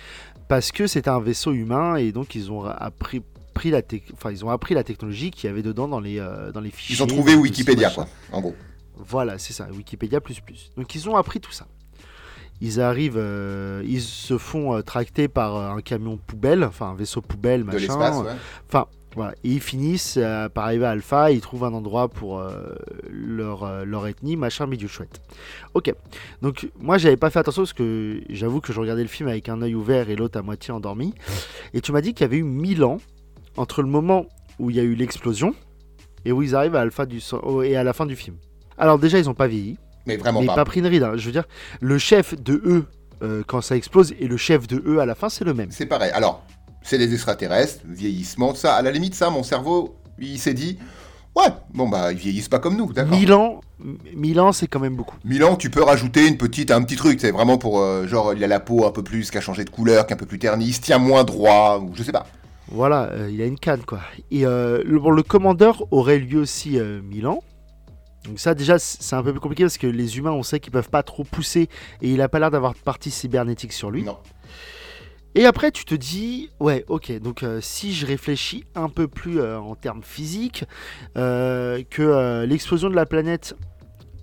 parce 0.48 0.70
que 0.70 0.86
c'était 0.86 1.08
un 1.08 1.20
vaisseau 1.20 1.52
humain 1.52 1.96
et 1.96 2.12
donc 2.12 2.34
ils 2.34 2.52
ont 2.52 2.62
appris, 2.64 3.22
pris 3.52 3.70
la 3.70 3.82
enfin, 4.12 4.30
ils 4.30 4.44
ont 4.44 4.50
appris 4.50 4.74
la 4.74 4.84
technologie 4.84 5.30
qu'il 5.30 5.48
y 5.48 5.50
avait 5.50 5.62
dedans 5.62 5.88
dans 5.88 6.00
les, 6.00 6.18
euh, 6.18 6.52
dans 6.52 6.60
les 6.60 6.70
fichiers. 6.70 6.96
Ils 6.96 7.02
ont 7.02 7.06
trouvé 7.06 7.34
Wikipédia, 7.34 7.90
quoi, 7.90 8.06
en 8.32 8.40
gros. 8.40 8.54
Voilà, 8.96 9.38
c'est 9.38 9.52
ça, 9.52 9.68
Wikipédia. 9.70 10.20
Donc 10.76 10.94
ils 10.94 11.08
ont 11.08 11.16
appris 11.16 11.40
tout 11.40 11.52
ça. 11.52 11.66
Ils 12.60 12.80
arrivent, 12.80 13.16
euh, 13.18 13.82
ils 13.84 14.00
se 14.00 14.38
font 14.38 14.76
euh, 14.76 14.82
tracter 14.82 15.26
par 15.26 15.56
un 15.56 15.80
camion 15.80 16.16
poubelle, 16.16 16.62
enfin 16.62 16.90
un 16.90 16.94
vaisseau 16.94 17.20
poubelle, 17.20 17.62
De 17.62 17.66
machin. 17.66 17.78
l'espace, 17.78 18.16
ouais. 18.18 18.30
Enfin, 18.68 18.86
voilà. 19.16 19.32
Et 19.42 19.48
ils 19.48 19.60
finissent 19.60 20.14
euh, 20.16 20.48
par 20.48 20.66
arriver 20.66 20.86
à 20.86 20.90
Alpha, 20.90 21.32
ils 21.32 21.40
trouvent 21.40 21.64
un 21.64 21.74
endroit 21.74 22.06
pour 22.08 22.40
leur, 23.10 23.84
leur 23.84 24.06
ethnie, 24.06 24.36
machin, 24.36 24.68
bidule 24.68 24.88
chouette. 24.88 25.20
Ok. 25.74 25.92
Donc, 26.40 26.70
moi, 26.78 26.98
j'avais 26.98 27.16
pas 27.16 27.30
fait 27.30 27.40
attention 27.40 27.62
parce 27.62 27.72
que 27.72 28.22
j'avoue 28.30 28.60
que 28.60 28.72
je 28.72 28.78
regardais 28.78 29.02
le 29.02 29.08
film 29.08 29.28
avec 29.28 29.48
un 29.48 29.60
œil 29.60 29.74
ouvert 29.74 30.08
et 30.08 30.14
l'autre 30.14 30.38
à 30.38 30.42
moitié 30.42 30.72
endormi. 30.72 31.14
Et 31.74 31.80
tu 31.80 31.90
m'as 31.90 32.00
dit 32.00 32.14
qu'il 32.14 32.22
y 32.22 32.26
avait 32.26 32.38
eu 32.38 32.44
1000 32.44 32.84
ans 32.84 32.98
entre 33.56 33.82
le 33.82 33.88
moment 33.88 34.26
où 34.58 34.70
il 34.70 34.76
y 34.76 34.80
a 34.80 34.82
eu 34.82 34.94
l'explosion 34.94 35.54
et 36.24 36.32
où 36.32 36.42
ils 36.42 36.54
arrivent 36.54 36.76
à, 36.76 36.80
Alpha 36.80 37.06
du, 37.06 37.20
so- 37.20 37.62
et 37.62 37.76
à 37.76 37.84
la 37.84 37.92
fin 37.92 38.06
du 38.06 38.16
film. 38.16 38.36
Alors, 38.78 38.98
déjà, 38.98 39.18
ils 39.18 39.28
ont 39.28 39.34
pas 39.34 39.46
vieilli, 39.48 39.76
Mais 40.06 40.16
vraiment 40.16 40.40
mais 40.40 40.46
pas. 40.46 40.54
pas 40.54 40.64
pris 40.64 40.80
une 40.80 40.86
ride. 40.86 41.02
hein. 41.02 41.12
Je 41.16 41.26
veux 41.26 41.32
dire, 41.32 41.44
le 41.80 41.98
chef 41.98 42.40
de 42.40 42.54
eux, 42.64 42.86
euh, 43.22 43.42
quand 43.46 43.60
ça 43.60 43.76
explose, 43.76 44.14
et 44.18 44.26
le 44.28 44.36
chef 44.36 44.66
de 44.66 44.82
eux 44.86 45.00
à 45.00 45.06
la 45.06 45.14
fin, 45.14 45.28
c'est 45.28 45.44
le 45.44 45.54
même. 45.54 45.70
C'est 45.70 45.86
pareil. 45.86 46.10
Alors, 46.12 46.44
c'est 46.82 46.98
les 46.98 47.12
extraterrestres, 47.12 47.80
vieillissement, 47.86 48.54
ça. 48.54 48.74
À 48.74 48.82
la 48.82 48.90
limite, 48.90 49.14
ça, 49.14 49.30
mon 49.30 49.42
cerveau, 49.42 49.96
il 50.18 50.38
s'est 50.38 50.54
dit, 50.54 50.78
ouais, 51.36 51.48
bon 51.74 51.88
bah, 51.88 52.12
ils 52.12 52.18
vieillissent 52.18 52.48
pas 52.48 52.58
comme 52.58 52.76
nous, 52.76 52.92
d'accord. 52.92 53.16
1000 53.18 53.32
ans, 53.32 53.60
1000 54.14 54.40
ans, 54.40 54.52
c'est 54.52 54.66
quand 54.66 54.80
même 54.80 54.96
beaucoup. 54.96 55.16
Milan, 55.24 55.56
tu 55.56 55.70
peux 55.70 55.82
rajouter 55.82 56.26
une 56.26 56.38
petite, 56.38 56.70
un 56.70 56.82
petit 56.82 56.96
truc, 56.96 57.20
c'est 57.20 57.30
vraiment 57.30 57.58
pour, 57.58 57.80
euh, 57.80 58.06
genre, 58.06 58.32
il 58.34 58.42
a 58.42 58.48
la 58.48 58.60
peau 58.60 58.86
un 58.86 58.90
peu 58.90 59.02
plus, 59.02 59.30
qui 59.30 59.38
a 59.38 59.40
changé 59.40 59.64
de 59.64 59.70
couleur, 59.70 60.06
qui 60.06 60.12
est 60.12 60.14
un 60.14 60.18
peu 60.18 60.26
plus 60.26 60.38
ternie, 60.38 60.66
il 60.66 60.72
se 60.72 60.80
tient 60.80 60.98
moins 60.98 61.24
droit, 61.24 61.78
ou 61.80 61.92
je 61.94 62.02
sais 62.02 62.12
pas. 62.12 62.26
Voilà, 62.72 63.10
euh, 63.12 63.30
il 63.30 63.42
a 63.42 63.44
une 63.44 63.58
canne 63.58 63.82
quoi. 63.82 64.00
Et 64.30 64.46
euh, 64.46 64.82
le, 64.84 64.98
bon, 64.98 65.10
le 65.10 65.22
commandeur 65.22 65.84
aurait 65.90 66.18
lui 66.18 66.38
aussi 66.38 66.78
euh, 66.78 67.02
1000 67.02 67.26
ans. 67.26 67.42
Donc 68.24 68.38
ça 68.38 68.54
déjà 68.54 68.78
c'est 68.78 69.14
un 69.14 69.22
peu 69.22 69.32
plus 69.32 69.40
compliqué 69.40 69.64
parce 69.64 69.78
que 69.78 69.86
les 69.86 70.16
humains 70.16 70.30
on 70.30 70.42
sait 70.42 70.58
qu'ils 70.58 70.72
peuvent 70.72 70.88
pas 70.88 71.02
trop 71.02 71.24
pousser 71.24 71.68
et 72.00 72.10
il 72.10 72.22
a 72.22 72.28
pas 72.28 72.38
l'air 72.38 72.50
d'avoir 72.50 72.72
de 72.72 72.78
partie 72.78 73.10
cybernétique 73.10 73.72
sur 73.72 73.90
lui. 73.90 74.04
Non. 74.04 74.16
Et 75.34 75.44
après 75.44 75.70
tu 75.70 75.84
te 75.84 75.94
dis 75.94 76.50
ouais 76.60 76.84
ok 76.88 77.18
donc 77.18 77.42
euh, 77.42 77.60
si 77.60 77.92
je 77.92 78.06
réfléchis 78.06 78.64
un 78.74 78.88
peu 78.88 79.08
plus 79.08 79.40
euh, 79.40 79.58
en 79.58 79.74
termes 79.74 80.02
physiques 80.04 80.64
que 81.14 82.44
l'explosion 82.44 82.88
de 82.88 82.94
la 82.94 83.06
planète 83.06 83.56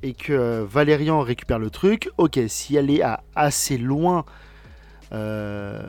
et 0.02 0.14
que 0.14 0.64
Valérian 0.64 1.20
récupère 1.20 1.60
le 1.60 1.70
truc 1.70 2.10
ok 2.18 2.40
si 2.48 2.78
elle 2.78 2.90
est 2.90 3.02
à 3.02 3.22
assez 3.36 3.78
loin 3.78 4.24
euh, 5.12 5.82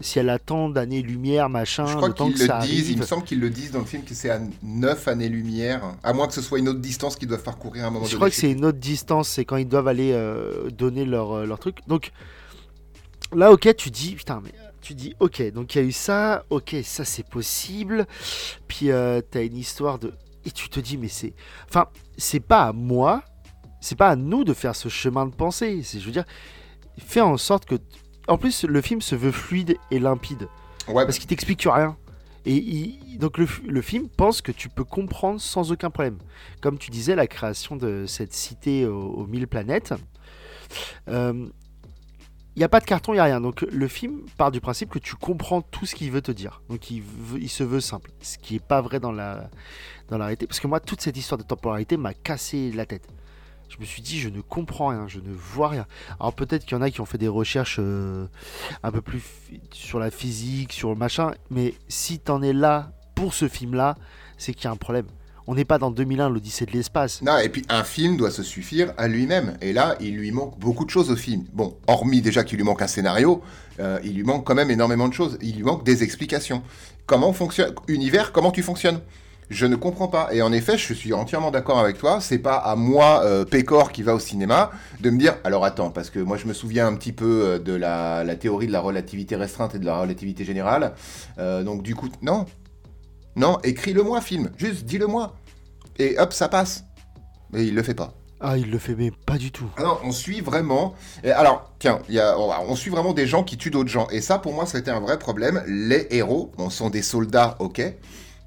si 0.00 0.18
elle 0.18 0.28
attend 0.28 0.68
d'années-lumière, 0.68 1.48
machin, 1.48 1.86
Je 1.86 1.96
crois 1.96 2.12
qu'ils 2.12 2.38
le 2.38 2.60
disent, 2.66 2.90
il 2.90 2.98
me 2.98 3.04
semble 3.06 3.24
qu'ils 3.24 3.40
le 3.40 3.50
disent 3.50 3.70
dans 3.70 3.78
le 3.78 3.84
film 3.86 4.02
que 4.04 4.14
c'est 4.14 4.30
à 4.30 4.40
9 4.62 5.08
années-lumière, 5.08 5.96
à 6.02 6.12
moins 6.12 6.26
que 6.26 6.34
ce 6.34 6.42
soit 6.42 6.58
une 6.58 6.68
autre 6.68 6.80
distance 6.80 7.16
qu'ils 7.16 7.28
doivent 7.28 7.42
parcourir 7.42 7.84
à 7.84 7.86
un 7.88 7.90
moment 7.90 8.04
Je 8.04 8.10
donné. 8.10 8.18
crois 8.18 8.30
que 8.30 8.36
c'est 8.36 8.50
une 8.52 8.64
autre 8.64 8.78
distance, 8.78 9.28
c'est 9.28 9.44
quand 9.44 9.56
ils 9.56 9.68
doivent 9.68 9.88
aller 9.88 10.12
euh, 10.12 10.70
donner 10.70 11.04
leur, 11.04 11.32
euh, 11.32 11.46
leur 11.46 11.58
truc. 11.58 11.78
Donc 11.86 12.12
là, 13.34 13.50
ok, 13.52 13.74
tu 13.76 13.90
dis, 13.90 14.14
putain, 14.14 14.40
mais 14.44 14.52
tu 14.82 14.94
dis, 14.94 15.14
ok, 15.20 15.52
donc 15.52 15.74
il 15.74 15.78
y 15.78 15.80
a 15.80 15.84
eu 15.84 15.92
ça, 15.92 16.44
ok, 16.50 16.76
ça 16.84 17.04
c'est 17.04 17.26
possible. 17.28 18.06
Puis 18.68 18.90
euh, 18.90 19.20
t'as 19.30 19.42
une 19.42 19.56
histoire 19.56 19.98
de. 19.98 20.12
Et 20.44 20.50
tu 20.50 20.68
te 20.68 20.78
dis, 20.80 20.96
mais 20.96 21.08
c'est. 21.08 21.32
Enfin, 21.68 21.86
c'est 22.18 22.40
pas 22.40 22.64
à 22.66 22.72
moi, 22.72 23.22
c'est 23.80 23.96
pas 23.96 24.10
à 24.10 24.16
nous 24.16 24.44
de 24.44 24.52
faire 24.52 24.76
ce 24.76 24.88
chemin 24.88 25.26
de 25.26 25.34
pensée. 25.34 25.80
C'est, 25.82 25.98
je 25.98 26.06
veux 26.06 26.12
dire, 26.12 26.26
fais 26.98 27.20
en 27.22 27.36
sorte 27.36 27.64
que. 27.64 27.76
En 28.28 28.38
plus, 28.38 28.64
le 28.64 28.80
film 28.80 29.00
se 29.00 29.14
veut 29.14 29.32
fluide 29.32 29.76
et 29.90 29.98
limpide. 29.98 30.48
Ouais, 30.88 31.04
Parce 31.04 31.18
qu'il 31.18 31.26
t'explique 31.28 31.62
rien. 31.62 31.96
Et 32.44 32.54
il- 32.56 33.18
donc 33.18 33.38
le, 33.38 33.46
film 33.82 34.08
pense 34.08 34.40
que 34.40 34.52
tu 34.52 34.68
peux 34.68 34.84
comprendre 34.84 35.40
sans 35.40 35.72
aucun 35.72 35.90
problème. 35.90 36.18
Comme 36.60 36.78
tu 36.78 36.90
disais, 36.90 37.14
la 37.16 37.26
création 37.26 37.74
de 37.76 38.04
cette 38.06 38.32
cité 38.32 38.86
aux, 38.86 38.94
aux 39.14 39.26
mille 39.26 39.48
planètes, 39.48 39.94
il 42.56 42.60
n'y 42.60 42.64
a 42.64 42.68
pas 42.68 42.80
de 42.80 42.84
carton, 42.86 43.12
il 43.12 43.16
n'y 43.16 43.20
a 43.20 43.24
rien. 43.24 43.40
Donc 43.40 43.62
le 43.62 43.88
film 43.88 44.22
part 44.38 44.50
du 44.50 44.60
principe 44.60 44.88
que 44.90 44.98
tu 44.98 45.14
comprends 45.16 45.60
tout 45.60 45.86
ce 45.86 45.94
qu'il 45.94 46.10
veut 46.10 46.22
te 46.22 46.32
dire. 46.32 46.62
Donc 46.70 46.90
il, 46.90 47.02
veut- 47.02 47.38
il 47.40 47.48
se 47.50 47.64
veut 47.64 47.80
simple. 47.80 48.10
Ce 48.20 48.38
qui 48.38 48.54
n'est 48.54 48.60
pas 48.60 48.80
vrai 48.80 48.98
dans 49.00 49.12
la, 49.12 49.50
dans 50.08 50.16
la 50.18 50.24
réalité. 50.26 50.46
Parce 50.46 50.60
que 50.60 50.66
moi, 50.66 50.80
toute 50.80 51.00
cette 51.00 51.16
histoire 51.16 51.38
de 51.38 51.44
temporalité 51.44 51.96
m'a 51.96 52.14
cassé 52.14 52.70
la 52.72 52.86
tête. 52.86 53.06
Je 53.68 53.78
me 53.80 53.84
suis 53.84 54.02
dit, 54.02 54.20
je 54.20 54.28
ne 54.28 54.40
comprends 54.40 54.88
rien, 54.88 55.06
je 55.08 55.18
ne 55.18 55.32
vois 55.32 55.68
rien. 55.68 55.86
Alors 56.20 56.34
peut-être 56.34 56.64
qu'il 56.64 56.76
y 56.76 56.78
en 56.78 56.82
a 56.82 56.90
qui 56.90 57.00
ont 57.00 57.06
fait 57.06 57.18
des 57.18 57.28
recherches 57.28 57.78
euh, 57.80 58.26
un 58.82 58.92
peu 58.92 59.02
plus 59.02 59.22
sur 59.72 59.98
la 59.98 60.10
physique, 60.10 60.72
sur 60.72 60.90
le 60.90 60.96
machin, 60.96 61.32
mais 61.50 61.74
si 61.88 62.18
t'en 62.18 62.42
es 62.42 62.52
là 62.52 62.92
pour 63.14 63.34
ce 63.34 63.48
film-là, 63.48 63.96
c'est 64.38 64.54
qu'il 64.54 64.64
y 64.64 64.68
a 64.68 64.70
un 64.70 64.76
problème. 64.76 65.06
On 65.48 65.54
n'est 65.54 65.64
pas 65.64 65.78
dans 65.78 65.92
2001, 65.92 66.28
l'Odyssée 66.28 66.66
de 66.66 66.72
l'espace. 66.72 67.22
Non, 67.22 67.38
et 67.38 67.48
puis 67.48 67.64
un 67.68 67.84
film 67.84 68.16
doit 68.16 68.32
se 68.32 68.42
suffire 68.42 68.92
à 68.98 69.06
lui-même. 69.06 69.56
Et 69.60 69.72
là, 69.72 69.94
il 70.00 70.16
lui 70.16 70.32
manque 70.32 70.58
beaucoup 70.58 70.84
de 70.84 70.90
choses 70.90 71.10
au 71.10 71.16
film. 71.16 71.44
Bon, 71.52 71.76
hormis 71.86 72.20
déjà 72.20 72.42
qu'il 72.42 72.56
lui 72.58 72.64
manque 72.64 72.82
un 72.82 72.88
scénario, 72.88 73.42
euh, 73.78 74.00
il 74.02 74.14
lui 74.14 74.24
manque 74.24 74.44
quand 74.44 74.56
même 74.56 74.72
énormément 74.72 75.06
de 75.06 75.14
choses. 75.14 75.38
Il 75.42 75.56
lui 75.56 75.62
manque 75.62 75.84
des 75.84 76.02
explications. 76.02 76.62
Comment 77.06 77.32
fonctionne 77.32 77.72
Univers, 77.86 78.32
comment 78.32 78.50
tu 78.50 78.62
fonctionnes? 78.62 79.00
Je 79.48 79.66
ne 79.66 79.76
comprends 79.76 80.08
pas. 80.08 80.28
Et 80.32 80.42
en 80.42 80.52
effet, 80.52 80.76
je 80.76 80.92
suis 80.92 81.12
entièrement 81.12 81.50
d'accord 81.50 81.78
avec 81.78 81.98
toi. 81.98 82.20
C'est 82.20 82.38
pas 82.38 82.56
à 82.56 82.74
moi, 82.74 83.22
euh, 83.24 83.44
Pécor, 83.44 83.92
qui 83.92 84.02
va 84.02 84.14
au 84.14 84.18
cinéma, 84.18 84.70
de 85.00 85.10
me 85.10 85.18
dire 85.18 85.36
alors 85.44 85.64
attends, 85.64 85.90
parce 85.90 86.10
que 86.10 86.18
moi 86.18 86.36
je 86.36 86.46
me 86.46 86.52
souviens 86.52 86.86
un 86.88 86.94
petit 86.96 87.12
peu 87.12 87.42
euh, 87.44 87.58
de 87.58 87.72
la, 87.72 88.24
la 88.24 88.34
théorie 88.34 88.66
de 88.66 88.72
la 88.72 88.80
relativité 88.80 89.36
restreinte 89.36 89.74
et 89.74 89.78
de 89.78 89.86
la 89.86 90.00
relativité 90.00 90.44
générale. 90.44 90.94
Euh, 91.38 91.62
donc 91.62 91.82
du 91.82 91.94
coup, 91.94 92.08
non. 92.22 92.46
Non, 93.36 93.58
écris-le-moi, 93.62 94.20
film. 94.20 94.50
Juste 94.56 94.84
dis-le-moi. 94.84 95.36
Et 95.98 96.18
hop, 96.18 96.32
ça 96.32 96.48
passe. 96.48 96.84
Mais 97.52 97.66
il 97.66 97.74
le 97.74 97.82
fait 97.82 97.94
pas. 97.94 98.14
Ah, 98.40 98.58
il 98.58 98.70
le 98.70 98.78
fait, 98.78 98.94
mais 98.94 99.10
pas 99.10 99.38
du 99.38 99.50
tout. 99.50 99.70
Alors, 99.78 100.00
on 100.04 100.12
suit 100.12 100.40
vraiment. 100.40 100.94
et 101.24 101.30
alors, 101.30 101.72
tiens, 101.78 102.00
y 102.10 102.18
a, 102.18 102.38
on, 102.38 102.50
on 102.68 102.76
suit 102.76 102.90
vraiment 102.90 103.14
des 103.14 103.26
gens 103.26 103.42
qui 103.42 103.56
tuent 103.56 103.70
d'autres 103.70 103.88
gens. 103.88 104.08
Et 104.10 104.20
ça, 104.20 104.38
pour 104.38 104.52
moi, 104.52 104.66
c'était 104.66 104.90
un 104.90 105.00
vrai 105.00 105.18
problème. 105.18 105.62
Les 105.66 106.06
héros, 106.10 106.52
bon, 106.58 106.68
sont 106.68 106.90
des 106.90 107.00
soldats, 107.02 107.56
ok. 107.60 107.80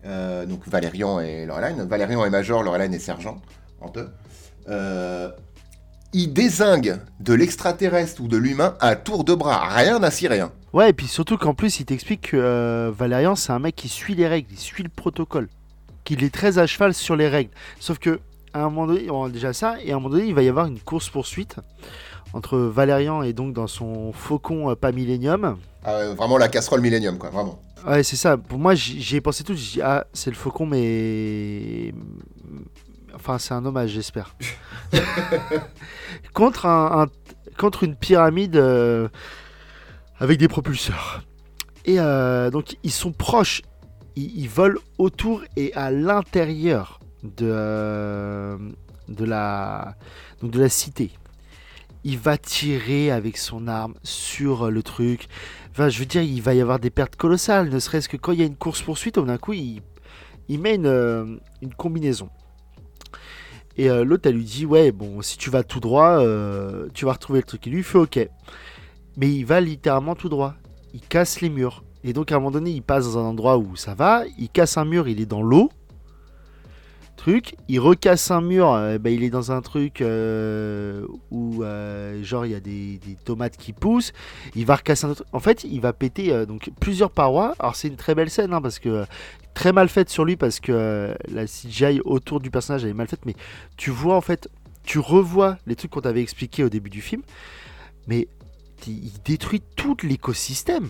Euh, 0.06 0.46
donc, 0.46 0.68
Valérian 0.68 1.20
et 1.20 1.46
Loreline. 1.46 1.84
Valérian 1.84 2.26
est 2.26 2.30
major, 2.30 2.64
Loreline 2.64 2.94
est 2.94 3.00
sergent. 3.00 3.42
En 3.82 3.90
deux. 3.90 4.10
Euh, 4.70 5.30
ils 6.14 6.34
désinguent 6.34 6.98
de 7.20 7.34
l'extraterrestre 7.34 8.22
ou 8.22 8.28
de 8.28 8.38
l'humain 8.38 8.76
à 8.80 8.96
tour 8.96 9.24
de 9.24 9.34
bras. 9.34 9.68
Rien 9.70 10.02
à 10.02 10.10
rien. 10.10 10.52
Ouais, 10.74 10.90
et 10.90 10.94
puis 10.94 11.08
surtout 11.08 11.38
qu'en 11.38 11.54
plus, 11.54 11.80
il 11.80 11.86
t'explique 11.86 12.32
que 12.32 12.38
euh, 12.38 12.92
Valérian, 12.96 13.36
c'est 13.36 13.52
un 13.52 13.60
mec 13.60 13.76
qui 13.76 13.90
suit 13.90 14.16
les 14.16 14.28
règles, 14.28 14.48
il 14.52 14.60
suit 14.60 14.84
le 14.84 14.90
protocole. 14.90 15.50
Qu'il 16.04 16.24
est 16.24 16.34
très 16.34 16.58
à 16.58 16.66
cheval 16.66 16.94
sur 16.94 17.16
les 17.16 17.28
règles. 17.28 17.52
Sauf 17.80 18.00
que, 18.00 18.20
à 18.54 18.62
un 18.62 18.70
moment 18.70 18.88
donné, 18.88 19.10
on 19.12 19.26
a 19.26 19.30
déjà 19.30 19.54
ça, 19.54 19.76
et 19.84 19.92
à 19.92 19.96
un 19.96 20.00
moment 20.00 20.10
donné, 20.10 20.26
il 20.26 20.34
va 20.34 20.42
y 20.42 20.50
avoir 20.50 20.66
une 20.66 20.80
course-poursuite 20.80 21.58
entre 22.34 22.58
Valérian 22.58 23.24
et 23.24 23.34
donc 23.34 23.54
dans 23.54 23.68
son 23.68 24.12
faucon 24.14 24.70
euh, 24.70 24.76
pas 24.76 24.92
Millennium. 24.92 25.58
Euh, 25.88 26.14
vraiment 26.14 26.38
la 26.38 26.48
casserole 26.48 26.82
Millennium, 26.82 27.18
quoi, 27.18 27.30
vraiment. 27.30 27.60
Ouais, 27.88 28.04
c'est 28.04 28.16
ça. 28.16 28.38
Pour 28.38 28.60
moi, 28.60 28.76
j'y 28.76 29.16
ai 29.16 29.22
pensé 29.22 29.44
tout. 29.44 29.56
J'ai 29.56 29.74
dit, 29.74 29.82
ah, 29.82 30.06
c'est 30.14 30.30
le 30.30 30.36
faucon, 30.36 30.66
mais. 30.66 31.94
Enfin, 33.16 33.38
c'est 33.38 33.54
un 33.54 33.66
hommage, 33.66 33.92
j'espère. 33.92 34.36
contre, 36.34 36.66
un, 36.66 37.04
un- 37.04 37.54
contre 37.58 37.84
une 37.84 37.96
pyramide 37.96 38.56
euh, 38.56 39.08
avec 40.20 40.38
des 40.40 40.48
propulseurs. 40.48 41.24
Et 41.86 42.00
euh, 42.00 42.50
donc, 42.52 42.78
ils 42.84 42.92
sont 42.92 43.12
proches. 43.12 43.62
Ils, 44.16 44.40
ils 44.42 44.50
volent 44.50 44.80
autour 44.98 45.44
et 45.56 45.74
à 45.74 45.92
l'intérieur 45.92 47.00
de, 47.24 47.46
euh, 47.50 48.58
de, 49.08 49.26
la, 49.26 49.96
donc 50.42 50.52
de 50.52 50.60
la 50.60 50.70
cité. 50.70 51.12
Il 52.06 52.18
va 52.18 52.38
tirer 52.38 53.12
avec 53.12 53.38
son 53.38 53.68
arme 53.68 53.96
sur 54.04 54.72
le 54.72 54.82
truc. 54.84 55.28
Je 55.88 56.00
veux 56.00 56.06
dire, 56.06 56.22
il 56.22 56.42
va 56.42 56.54
y 56.54 56.60
avoir 56.60 56.80
des 56.80 56.90
pertes 56.90 57.16
colossales, 57.16 57.70
ne 57.70 57.80
serait-ce 57.80 58.10
que 58.10 58.18
quand 58.18 58.34
il 58.34 58.40
y 58.40 58.44
a 58.44 58.46
une 58.46 58.58
course-poursuite, 58.58 59.18
d'un 59.18 59.38
coup, 59.38 59.54
il, 59.54 59.82
met 60.50 60.76
une, 60.76 60.88
euh, 60.88 61.38
une 61.62 61.74
combinaison. 61.74 62.30
Et 63.78 63.90
euh, 63.90 64.04
l'autre, 64.04 64.28
elle 64.28 64.36
lui 64.36 64.44
dit, 64.44 64.66
ouais, 64.66 64.92
bon, 64.92 65.22
si 65.22 65.38
tu 65.38 65.50
vas 65.50 65.64
tout 65.64 65.80
droit, 65.80 66.20
euh, 66.20 66.90
tu 66.94 67.06
vas 67.06 67.14
retrouver 67.14 67.40
le 67.40 67.46
truc. 67.46 67.66
Il 67.66 67.72
lui 67.72 67.84
fait, 67.84 67.98
ok. 67.98 68.28
Mais 69.16 69.32
il 69.32 69.46
va 69.46 69.62
littéralement 69.62 70.16
tout 70.16 70.28
droit. 70.28 70.56
Il 70.94 71.00
casse 71.00 71.40
les 71.40 71.50
murs. 71.50 71.84
Et 72.04 72.12
donc, 72.12 72.32
à 72.32 72.36
un 72.36 72.40
moment 72.40 72.52
donné, 72.52 72.72
il 72.72 72.82
passe 72.82 73.14
dans 73.14 73.20
un 73.20 73.30
endroit 73.30 73.58
où 73.58 73.78
ça 73.78 73.94
va. 73.94 74.24
Il 74.38 74.50
casse 74.50 74.76
un 74.76 74.84
mur, 74.84 75.08
il 75.08 75.22
est 75.22 75.26
dans 75.26 75.42
l'eau. 75.42 75.70
Truc. 77.20 77.56
Il 77.68 77.82
recasse 77.82 78.32
un 78.32 78.40
mur, 78.40 78.72
euh, 78.72 78.98
ben, 78.98 79.14
il 79.14 79.26
est 79.26 79.30
dans 79.30 79.52
un 79.52 79.60
truc 79.60 80.00
euh, 80.00 81.06
où, 81.32 81.64
euh, 81.64 82.24
genre, 82.24 82.46
il 82.46 82.54
y 82.54 82.56
a 82.56 82.62
des, 82.62 82.98
tomates 83.26 83.58
qui 83.58 83.74
poussent 83.74 84.14
il 84.56 84.66
va 84.66 84.78
recasser 84.78 85.06
un 85.06 85.10
autre. 85.10 85.26
En 85.34 85.42
fait, 85.42 85.66
il 85.66 85.82
va 85.82 85.92
péter 85.92 86.34
plusieurs 86.80 87.12
parois. 87.12 87.56
Alors 87.60 87.76
c'est 87.76 87.90
une 87.90 87.98
très 87.98 88.16
belle 88.16 88.30
scène 88.30 88.54
hein, 88.54 88.62
parce 88.62 88.80
que 88.80 89.04
très 89.54 89.74
mal 89.74 89.90
faite 89.90 90.10
sur 90.10 90.24
lui 90.24 90.38
parce 90.38 90.62
que 90.62 91.14
la 91.28 91.46
CGI 91.46 92.00
autour 92.06 92.40
du 92.40 92.52
personnage 92.52 92.86
est 92.86 92.94
mal 92.94 93.10
faite. 93.10 93.26
Mais 93.26 93.36
tu 93.76 93.90
vois 93.90 94.16
en 94.16 94.22
fait, 94.22 94.48
tu 94.84 95.00
revois 95.00 95.58
les 95.68 95.76
trucs 95.76 95.92
qu'on 95.92 96.00
t'avait 96.00 96.22
expliqué 96.22 96.64
au 96.64 96.70
début 96.70 96.90
du 96.90 97.02
film, 97.02 97.24
mais 98.08 98.30
il 98.88 99.12
détruit 99.26 99.62
tout 99.76 99.98
l'écosystème. 100.04 100.88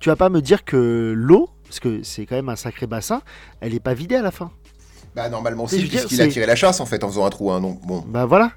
Tu 0.00 0.10
vas 0.10 0.16
pas 0.16 0.28
me 0.28 0.42
dire 0.42 0.66
que 0.66 1.14
l'eau, 1.16 1.48
parce 1.64 1.80
que 1.80 2.02
c'est 2.02 2.26
quand 2.26 2.36
même 2.36 2.50
un 2.50 2.56
sacré 2.56 2.86
bassin, 2.86 3.22
elle 3.62 3.72
est 3.72 3.80
pas 3.80 3.94
vidée 3.94 4.16
à 4.16 4.22
la 4.22 4.30
fin. 4.30 4.50
Bah 5.16 5.28
normalement 5.30 5.66
si, 5.66 5.82
puisqu'il 5.86 6.20
a 6.22 6.28
tiré 6.28 6.46
la 6.46 6.54
chasse 6.56 6.78
en 6.80 6.86
fait 6.86 7.02
en 7.02 7.08
faisant 7.08 7.24
un 7.24 7.30
trou. 7.30 7.50
Hein, 7.50 7.60
donc 7.60 7.80
bon. 7.86 8.04
Bah 8.06 8.26
voilà. 8.26 8.52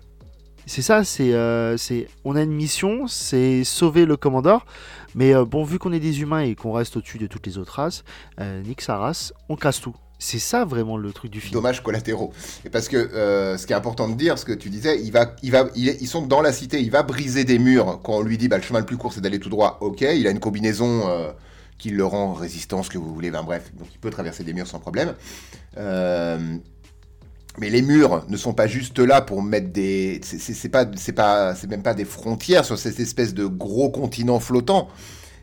C'est 0.65 0.84
ça, 0.84 1.04
c'est, 1.04 1.34
euh, 1.34 1.78
c'est, 1.78 2.08
on 2.26 2.36
a 2.36 2.43
une 2.43 2.52
mission, 2.52 3.08
c'est 3.08 3.63
sauver 3.63 4.06
le 4.06 4.17
commandeur. 4.17 4.67
Mais 5.15 5.34
euh, 5.34 5.43
bon, 5.43 5.63
vu 5.63 5.80
qu'on 5.80 5.91
est 5.91 6.00
des 6.00 6.22
humains 6.22 6.41
et 6.41 6.54
qu'on 6.54 6.74
reste 6.74 6.95
au-dessus 6.98 7.17
de 7.17 7.26
toutes 7.26 7.48
les 7.48 7.58
autres 7.58 7.74
races, 7.74 8.04
euh, 8.39 8.62
nique 8.62 8.82
sa 8.82 8.98
race, 8.98 9.34
on 9.48 9.56
casse 9.56 9.82
tout. 9.82 9.95
C'est 10.19 10.38
ça 10.38 10.65
vraiment 10.65 10.98
le 10.98 11.12
truc 11.12 11.32
du 11.32 11.39
film. 11.39 11.54
Dommages 11.54 11.82
collatéraux. 11.82 12.34
Et 12.65 12.69
parce 12.69 12.88
que 12.89 12.98
euh, 12.98 13.58
ce 13.58 13.65
qui 13.65 13.74
est 13.74 13.76
important 13.76 14.08
de 14.10 14.13
dire, 14.15 14.38
ce 14.38 14.45
que 14.45 14.52
tu 14.52 14.69
disais, 14.69 15.02
il 15.02 15.12
va, 15.12 15.34
il 15.41 15.50
va, 15.52 15.69
il 15.76 15.88
est- 15.89 15.98
ils 16.02 16.08
sont 16.08 16.22
dans 16.28 16.41
la 16.41 16.52
cité, 16.52 16.80
il 16.82 16.91
va 16.91 17.02
briser 17.04 17.45
des 17.45 17.58
murs. 17.58 18.02
Quand 18.04 18.17
on 18.17 18.22
lui 18.22 18.38
dit, 18.38 18.48
bah, 18.50 18.58
le 18.58 18.63
chemin 18.63 18.80
le 18.80 18.86
plus 18.86 18.98
court, 18.98 19.13
c'est 19.13 19.22
d'aller 19.22 19.39
tout 19.39 19.50
droit. 19.50 19.78
Ok, 19.82 20.02
il 20.02 20.28
a 20.28 20.30
une 20.30 20.41
combinaison 20.41 21.08
qui 21.80 21.89
le 21.89 22.06
rend 22.06 22.34
résistant, 22.34 22.84
ce 22.84 22.89
que 22.89 23.00
vous 23.00 23.12
voulez. 23.13 23.32
Ben 23.32 23.42
bref, 23.42 23.72
donc 23.74 23.88
il 23.92 23.98
peut 23.98 24.12
traverser 24.12 24.44
des 24.44 24.54
murs 24.54 24.68
sans 24.68 24.80
problème. 24.80 25.15
Euh, 25.78 26.58
mais 27.58 27.70
les 27.70 27.82
murs 27.82 28.26
ne 28.30 28.38
sont 28.38 28.54
pas 28.54 28.68
juste 28.68 29.00
là 29.00 29.22
pour 29.22 29.42
mettre 29.42 29.70
des. 29.70 30.22
C'est 30.24 30.70
pas, 30.70 30.86
c'est 30.96 31.13
pas, 31.13 31.56
c'est 31.56 31.68
même 31.68 31.82
pas 31.82 31.96
des 31.96 32.06
frontières 32.06 32.65
sur 32.65 32.78
cette 32.78 33.00
espèce 33.00 33.34
de 33.34 33.46
gros 33.46 33.89
continent 33.89 34.39
flottant. 34.39 34.89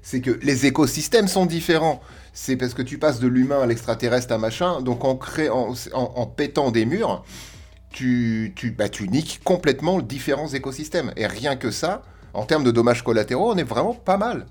C'est 0.03 0.21
que 0.21 0.39
les 0.43 0.67
écosystèmes 0.67 1.27
sont 1.27 1.47
différents. 1.47 2.01
C'est 2.33 2.57
parce 2.57 2.75
que 2.75 2.83
tu 2.83 2.99
passes 2.99 3.19
de 3.19 3.27
l'humain 3.27 3.63
à 3.63 3.67
l'extraterrestre 3.67 4.33
à 4.33 4.39
machin. 4.39 4.81
Donc 4.83 5.05
en, 5.05 5.17
créant, 5.17 5.75
en, 5.95 6.13
en 6.15 6.27
pétant 6.27 6.71
des 6.71 6.87
murs, 6.87 7.25
tu, 7.91 8.53
tu, 8.55 8.71
bah, 8.71 8.89
tu 8.89 9.09
niques 9.09 9.41
complètement 9.43 10.01
différents 10.01 10.49
écosystèmes. 10.49 11.13
Et 11.17 11.27
rien 11.27 11.57
que 11.57 11.71
ça, 11.71 12.03
en 12.35 12.45
termes 12.45 12.63
de 12.63 12.71
dommages 12.71 13.03
collatéraux, 13.03 13.53
on 13.53 13.57
est 13.57 13.65
vraiment 13.65 13.95
pas 13.95 14.17
mal. 14.17 14.47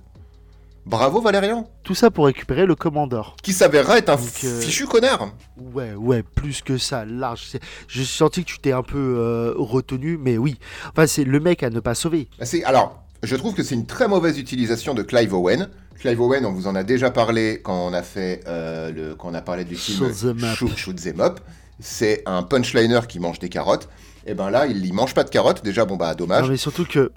Bravo 0.85 1.19
Valérian, 1.19 1.67
Tout 1.83 1.95
ça 1.95 2.11
pour 2.11 2.25
récupérer 2.27 2.67
le 2.67 2.75
commandeur. 2.75 3.35
qui 3.41 3.53
s'avérera 3.53 3.97
être 3.97 4.09
un 4.09 4.17
Donc, 4.17 4.29
euh, 4.43 4.61
fichu 4.61 4.85
connard. 4.85 5.29
Ouais, 5.57 5.93
ouais, 5.95 6.21
plus 6.21 6.61
que 6.61 6.77
ça, 6.77 7.05
large. 7.05 7.57
J'ai 7.87 8.03
senti 8.05 8.43
que 8.43 8.49
tu 8.49 8.59
t'es 8.59 8.71
un 8.71 8.83
peu 8.83 9.15
euh, 9.17 9.53
retenu, 9.57 10.17
mais 10.21 10.37
oui. 10.37 10.59
Enfin, 10.91 11.07
c'est 11.07 11.23
le 11.23 11.39
mec 11.39 11.63
à 11.63 11.71
ne 11.71 11.79
pas 11.79 11.95
sauver. 11.95 12.29
Bah, 12.39 12.45
alors, 12.65 13.03
je 13.23 13.35
trouve 13.35 13.55
que 13.55 13.63
c'est 13.63 13.73
une 13.73 13.87
très 13.87 14.07
mauvaise 14.07 14.37
utilisation 14.37 14.93
de 14.93 15.01
Clive 15.01 15.33
Owen. 15.33 15.69
Clive 15.99 16.21
Owen, 16.21 16.45
on 16.45 16.51
vous 16.51 16.67
en 16.67 16.75
a 16.75 16.83
déjà 16.83 17.09
parlé 17.09 17.61
quand 17.63 17.87
on 17.87 17.93
a 17.93 18.03
fait 18.03 18.41
euh, 18.47 18.91
le, 18.91 19.15
quand 19.15 19.29
on 19.29 19.33
a 19.33 19.41
parlé 19.41 19.63
du 19.63 19.75
film 19.75 19.97
Shoot 20.13 20.23
'em 20.29 20.43
up. 20.43 20.55
Shoot, 20.55 20.77
Shoot 20.77 21.07
'em 21.07 21.19
Up. 21.21 21.39
C'est 21.79 22.21
un 22.27 22.43
punchliner 22.43 22.99
qui 23.09 23.19
mange 23.19 23.39
des 23.39 23.49
carottes. 23.49 23.89
Et 24.27 24.35
ben 24.35 24.51
là, 24.51 24.67
il 24.67 24.85
y 24.85 24.91
mange 24.91 25.15
pas 25.15 25.23
de 25.23 25.29
carottes. 25.31 25.63
Déjà, 25.63 25.85
bon 25.85 25.95
bah 25.95 26.13
dommage. 26.13 26.43
Non, 26.43 26.49
mais 26.49 26.57
surtout 26.57 26.85
que, 26.85 27.11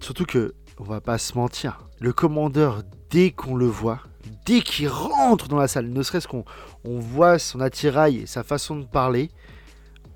surtout 0.00 0.24
que, 0.24 0.54
on 0.78 0.84
va 0.84 1.00
pas 1.00 1.18
se 1.18 1.36
mentir. 1.36 1.80
Le 2.00 2.12
commandeur, 2.12 2.82
dès 3.10 3.30
qu'on 3.30 3.54
le 3.54 3.66
voit, 3.66 4.00
dès 4.44 4.60
qu'il 4.60 4.88
rentre 4.88 5.48
dans 5.48 5.56
la 5.56 5.68
salle, 5.68 5.88
ne 5.88 6.02
serait-ce 6.02 6.28
qu'on 6.28 6.44
on 6.84 6.98
voit 6.98 7.38
son 7.38 7.60
attirail 7.60 8.18
et 8.18 8.26
sa 8.26 8.42
façon 8.42 8.76
de 8.76 8.84
parler, 8.84 9.30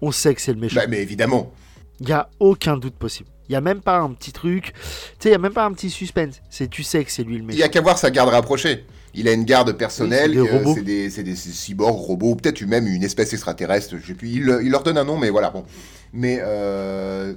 on 0.02 0.12
sait 0.12 0.34
que 0.34 0.40
c'est 0.40 0.52
le 0.52 0.60
méchant. 0.60 0.80
Bah, 0.80 0.86
mais 0.88 1.00
évidemment. 1.00 1.52
Il 2.00 2.08
y 2.08 2.12
a 2.12 2.28
aucun 2.38 2.76
doute 2.76 2.94
possible. 2.94 3.28
Il 3.48 3.52
y 3.52 3.56
a 3.56 3.60
même 3.60 3.80
pas 3.80 3.98
un 3.98 4.12
petit 4.12 4.32
truc, 4.32 4.72
tu 4.72 4.78
sais, 5.18 5.28
il 5.30 5.32
y 5.32 5.34
a 5.34 5.38
même 5.38 5.52
pas 5.52 5.64
un 5.64 5.72
petit 5.72 5.90
suspense. 5.90 6.40
C'est 6.50 6.68
tu 6.68 6.84
sais 6.84 7.04
que 7.04 7.10
c'est 7.10 7.24
lui 7.24 7.34
le 7.34 7.40
Il 7.40 7.46
méchant. 7.46 7.58
y 7.58 7.62
a 7.62 7.68
qu'à 7.68 7.80
voir 7.80 7.98
sa 7.98 8.10
garde 8.10 8.28
rapprochée. 8.28 8.84
Il 9.12 9.26
a 9.26 9.32
une 9.32 9.44
garde 9.44 9.72
personnelle. 9.72 10.38
Oui, 10.40 10.72
c'est 10.74 10.82
des 10.82 11.10
c'est 11.10 11.24
des, 11.24 11.34
cyborgs, 11.34 11.96
robots, 11.96 12.30
ou 12.30 12.36
peut-être 12.36 12.62
même 12.62 12.86
une 12.86 13.02
espèce 13.02 13.32
extraterrestre. 13.32 13.96
Je 14.00 14.06
sais 14.06 14.14
plus. 14.14 14.28
Il, 14.28 14.58
il 14.62 14.70
leur 14.70 14.84
donne 14.84 14.98
un 14.98 15.04
nom, 15.04 15.18
mais 15.18 15.30
voilà. 15.30 15.50
Bon. 15.50 15.64
Mais 16.12 16.38
euh, 16.40 17.34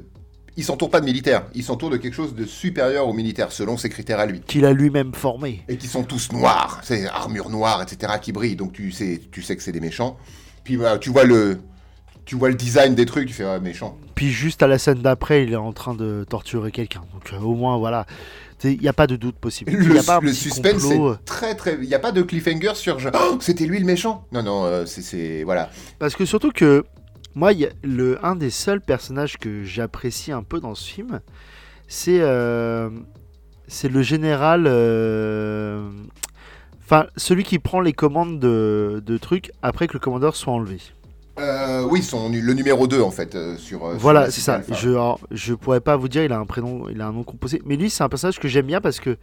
il 0.55 0.63
s'entoure 0.63 0.89
pas 0.89 0.99
de 0.99 1.05
militaires. 1.05 1.45
Il 1.55 1.63
s'entoure 1.63 1.89
de 1.89 1.97
quelque 1.97 2.13
chose 2.13 2.35
de 2.35 2.45
supérieur 2.45 3.07
aux 3.07 3.13
militaires, 3.13 3.51
selon 3.51 3.77
ses 3.77 3.89
critères 3.89 4.19
à 4.19 4.25
lui. 4.25 4.41
Qu'il 4.41 4.65
a 4.65 4.73
lui-même 4.73 5.13
formé. 5.13 5.63
et 5.67 5.77
qui 5.77 5.87
sont 5.87 6.03
tous 6.03 6.31
noirs, 6.31 6.81
c'est 6.83 7.07
armure 7.07 7.49
noire, 7.49 7.81
etc. 7.81 8.13
qui 8.21 8.31
brillent, 8.31 8.55
donc 8.55 8.73
tu 8.73 8.91
sais, 8.91 9.21
tu 9.31 9.41
sais 9.41 9.55
que 9.55 9.63
c'est 9.63 9.71
des 9.71 9.79
méchants. 9.79 10.17
Puis 10.63 10.75
voilà, 10.75 10.97
tu 10.97 11.09
vois 11.09 11.23
le, 11.25 11.59
tu 12.25 12.35
vois 12.35 12.49
le 12.49 12.55
design 12.55 12.95
des 12.95 13.05
trucs, 13.05 13.27
tu 13.27 13.33
fais 13.33 13.59
méchant. 13.59 13.97
Puis 14.15 14.29
juste 14.29 14.63
à 14.63 14.67
la 14.67 14.77
scène 14.77 15.01
d'après, 15.01 15.43
il 15.43 15.53
est 15.53 15.57
en 15.57 15.73
train 15.73 15.93
de 15.95 16.25
torturer 16.29 16.71
quelqu'un. 16.71 17.01
Donc 17.13 17.33
euh, 17.33 17.43
au 17.43 17.55
moins, 17.55 17.77
voilà. 17.77 18.05
Il 18.63 18.79
n'y 18.79 18.87
a 18.87 18.93
pas 18.93 19.07
de 19.07 19.17
doute 19.17 19.35
possible. 19.35 19.73
Le, 19.73 19.95
y 19.95 19.99
a 19.99 20.03
pas 20.03 20.17
un 20.17 20.21
le 20.21 20.29
petit 20.29 20.39
suspense 20.39 20.83
complot, 20.83 21.09
euh, 21.09 21.15
c'est 21.19 21.25
très 21.25 21.55
très, 21.55 21.77
il 21.81 21.89
y 21.89 21.95
a 21.95 21.99
pas 21.99 22.13
de 22.13 22.21
cliffhanger 22.21 22.75
sur 22.75 22.97
Oh, 23.13 23.37
c'était 23.41 23.65
lui 23.65 23.77
le 23.77 23.85
méchant. 23.85 24.25
Non 24.31 24.41
non, 24.41 24.63
euh, 24.63 24.85
c'est 24.85 25.01
c'est 25.01 25.43
voilà. 25.43 25.69
Parce 25.99 26.15
que 26.15 26.23
surtout 26.23 26.51
que 26.51 26.85
moi, 27.35 27.53
il 27.53 27.59
y 27.59 27.65
a 27.65 27.69
le, 27.83 28.23
un 28.25 28.35
des 28.35 28.49
seuls 28.49 28.81
personnages 28.81 29.37
que 29.37 29.63
j'apprécie 29.63 30.31
un 30.31 30.43
peu 30.43 30.59
dans 30.59 30.75
ce 30.75 30.89
film, 30.89 31.21
c'est 31.87 32.19
euh, 32.21 32.89
le 33.83 34.01
général. 34.01 34.65
euh, 34.67 35.89
Enfin, 36.85 37.07
celui 37.17 37.43
qui 37.43 37.59
prend 37.59 37.79
les 37.79 37.93
commandes 37.93 38.39
de, 38.39 39.01
de 39.05 39.17
trucs 39.17 39.51
après 39.61 39.87
que 39.87 39.93
le 39.93 39.99
commandeur 39.99 40.35
soit 40.35 40.53
enlevé. 40.53 40.79
Euh, 41.39 41.83
oui, 41.89 42.03
son, 42.03 42.29
le 42.29 42.53
numéro 42.53 42.85
2 42.87 43.01
en 43.01 43.09
fait 43.09 43.33
euh, 43.33 43.57
sur. 43.57 43.85
euh, 43.85 43.95
voilà, 43.97 44.29
c'est 44.29 44.41
ça. 44.41 44.55
Alpha. 44.55 44.75
Je, 44.75 44.89
alors, 44.89 45.19
je 45.31 45.55
pourrais 45.55 45.79
pas 45.81 45.95
vous 45.97 46.07
dire, 46.07 46.23
il 46.23 46.31
a 46.31 46.37
un 46.37 46.45
prénom, 46.45 46.87
il 46.89 47.01
a 47.01 47.07
un 47.07 47.11
nom 47.11 47.23
composé. 47.23 47.61
Mais 47.65 47.75
lui, 47.75 47.89
c'est 47.89 48.03
un 48.03 48.09
personnage 48.09 48.39
que 48.39 48.47
j'aime 48.47 48.67
bien 48.67 48.81
parce 48.81 48.99
que 48.99 49.17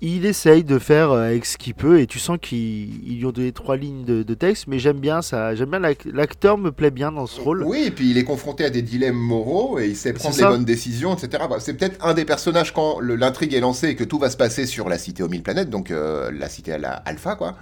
il 0.00 0.24
essaye 0.26 0.62
de 0.64 0.78
faire 0.78 1.10
euh, 1.10 1.26
avec 1.28 1.44
ce 1.44 1.58
qu'il 1.58 1.74
peut 1.74 2.00
et 2.00 2.06
tu 2.06 2.18
sens 2.18 2.38
qu'ils 2.40 3.08
ils 3.10 3.18
lui 3.18 3.26
ont 3.26 3.32
donné 3.32 3.50
trois 3.52 3.76
lignes 3.76 4.04
de, 4.04 4.22
de 4.22 4.34
texte. 4.34 4.66
Mais 4.68 4.78
j'aime 4.78 4.98
bien 4.98 5.22
ça. 5.22 5.54
J'aime 5.54 5.70
bien 5.70 5.80
l'ac- 5.80 6.04
l'acteur 6.12 6.56
me 6.58 6.70
plaît 6.70 6.90
bien 6.90 7.10
dans 7.12 7.26
ce 7.26 7.40
rôle. 7.40 7.64
Oui, 7.64 7.84
et 7.86 7.90
puis 7.90 8.10
il 8.10 8.18
est 8.18 8.24
confronté 8.24 8.64
à 8.64 8.70
des 8.70 8.82
dilemmes 8.82 9.16
moraux 9.16 9.78
et 9.78 9.86
il 9.88 9.96
sait 9.96 10.12
prendre 10.12 10.34
les 10.36 10.42
bonnes 10.50 10.64
décisions, 10.64 11.14
etc. 11.14 11.44
Bah, 11.50 11.56
c'est 11.58 11.74
peut-être 11.74 12.04
un 12.04 12.14
des 12.14 12.24
personnages 12.24 12.72
quand 12.72 13.00
l'intrigue 13.00 13.54
est 13.54 13.60
lancée 13.60 13.88
et 13.88 13.94
que 13.96 14.04
tout 14.04 14.18
va 14.18 14.30
se 14.30 14.36
passer 14.36 14.66
sur 14.66 14.88
la 14.88 14.98
cité 14.98 15.22
aux 15.22 15.28
mille 15.28 15.42
planètes, 15.42 15.70
donc 15.70 15.90
euh, 15.90 16.30
la 16.30 16.48
cité 16.48 16.72
à 16.72 16.78
la 16.78 16.90
Alpha, 16.92 17.34
quoi. 17.34 17.56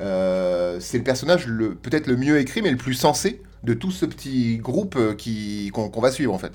Euh, 0.00 0.78
c'est 0.80 0.98
le 0.98 1.04
personnage 1.04 1.46
le, 1.46 1.74
peut-être 1.74 2.06
le 2.06 2.16
mieux 2.16 2.38
écrit, 2.38 2.62
mais 2.62 2.70
le 2.70 2.76
plus 2.76 2.94
sensé 2.94 3.40
de 3.62 3.74
tout 3.74 3.90
ce 3.90 4.04
petit 4.06 4.56
groupe 4.58 4.98
qui, 5.16 5.70
qu'on, 5.72 5.88
qu'on 5.88 6.00
va 6.00 6.10
suivre, 6.10 6.34
en 6.34 6.38
fait. 6.38 6.52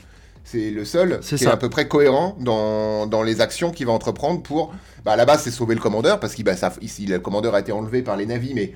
C'est 0.52 0.72
le 0.72 0.84
seul 0.84 1.20
C'est 1.22 1.36
qui 1.36 1.44
est 1.44 1.48
à 1.48 1.58
peu 1.58 1.70
près 1.70 1.88
cohérent 1.88 2.36
dans, 2.40 3.06
dans 3.06 3.22
les 3.22 3.40
actions 3.40 3.70
qu'il 3.70 3.86
va 3.86 3.92
entreprendre 3.92 4.42
pour... 4.42 4.74
Bah, 5.06 5.12
à 5.12 5.16
la 5.16 5.26
base, 5.26 5.44
c'est 5.44 5.52
sauver 5.52 5.76
le 5.76 5.82
commandeur, 5.82 6.20
parce 6.20 6.34
que 6.34 6.42
bah, 6.42 6.58
ça- 6.58 6.74
ici, 6.82 7.06
le 7.06 7.20
commandeur 7.20 7.54
a 7.54 7.60
été 7.60 7.72
enlevé 7.72 8.02
par 8.02 8.18
les 8.18 8.26
navis, 8.26 8.56
mais 8.56 8.74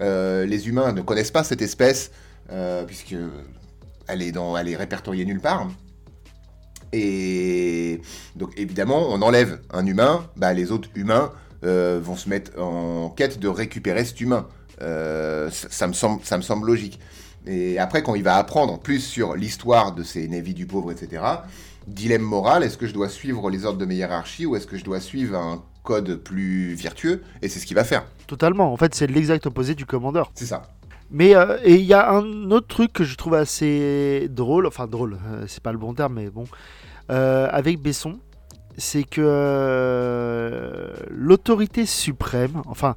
euh, 0.00 0.46
les 0.46 0.66
humains 0.66 0.92
ne 0.92 1.02
connaissent 1.02 1.30
pas 1.30 1.44
cette 1.44 1.60
espèce, 1.60 2.10
euh, 2.50 2.84
puisque 2.84 3.14
elle 4.08 4.22
est, 4.22 4.32
dans, 4.32 4.56
elle 4.56 4.68
est 4.68 4.76
répertoriée 4.76 5.26
nulle 5.26 5.40
part. 5.40 5.68
Et 6.94 8.00
donc 8.34 8.52
évidemment, 8.56 9.06
on 9.10 9.20
enlève 9.20 9.60
un 9.74 9.86
humain, 9.86 10.26
bah, 10.36 10.54
les 10.54 10.72
autres 10.72 10.88
humains 10.94 11.32
euh, 11.64 12.00
vont 12.02 12.16
se 12.16 12.30
mettre 12.30 12.58
en 12.58 13.10
quête 13.10 13.38
de 13.38 13.46
récupérer 13.48 14.06
cet 14.06 14.22
humain. 14.22 14.48
Euh, 14.80 15.50
ça, 15.50 15.68
ça 15.70 15.86
me 15.86 15.92
semble, 15.92 16.24
ça 16.24 16.38
me 16.38 16.42
semble 16.42 16.66
logique. 16.66 16.98
Et 17.46 17.78
après, 17.78 18.02
quand 18.02 18.14
il 18.14 18.22
va 18.22 18.36
apprendre 18.36 18.78
plus 18.78 19.00
sur 19.00 19.34
l'histoire 19.34 19.94
de 19.94 20.02
ces 20.02 20.28
Navy 20.28 20.54
du 20.54 20.66
pauvre, 20.66 20.92
etc., 20.92 21.22
dilemme 21.86 22.22
moral, 22.22 22.62
est-ce 22.62 22.76
que 22.76 22.86
je 22.86 22.92
dois 22.92 23.08
suivre 23.08 23.50
les 23.50 23.64
ordres 23.64 23.78
de 23.78 23.86
mes 23.86 23.96
hiérarchies 23.96 24.46
ou 24.46 24.56
est-ce 24.56 24.66
que 24.66 24.76
je 24.76 24.84
dois 24.84 25.00
suivre 25.00 25.36
un 25.36 25.62
code 25.82 26.16
plus 26.16 26.74
vertueux? 26.74 27.22
Et 27.42 27.48
c'est 27.48 27.58
ce 27.58 27.66
qu'il 27.66 27.76
va 27.76 27.84
faire. 27.84 28.04
Totalement. 28.26 28.72
En 28.72 28.76
fait, 28.76 28.94
c'est 28.94 29.06
l'exact 29.06 29.46
opposé 29.46 29.74
du 29.74 29.86
commandeur. 29.86 30.30
C'est 30.34 30.46
ça. 30.46 30.62
Mais 31.10 31.34
euh, 31.34 31.58
et 31.64 31.74
il 31.74 31.84
y 31.84 31.94
a 31.94 32.12
un 32.12 32.50
autre 32.52 32.68
truc 32.68 32.92
que 32.92 33.02
je 33.02 33.16
trouve 33.16 33.34
assez 33.34 34.28
drôle, 34.30 34.66
enfin 34.66 34.86
drôle, 34.86 35.18
euh, 35.26 35.44
c'est 35.48 35.62
pas 35.62 35.72
le 35.72 35.78
bon 35.78 35.92
terme, 35.92 36.14
mais 36.14 36.30
bon, 36.30 36.44
euh, 37.10 37.48
avec 37.50 37.80
Besson, 37.80 38.20
c'est 38.76 39.02
que 39.02 39.20
euh, 39.24 40.92
l'autorité 41.08 41.84
suprême, 41.86 42.62
enfin, 42.66 42.94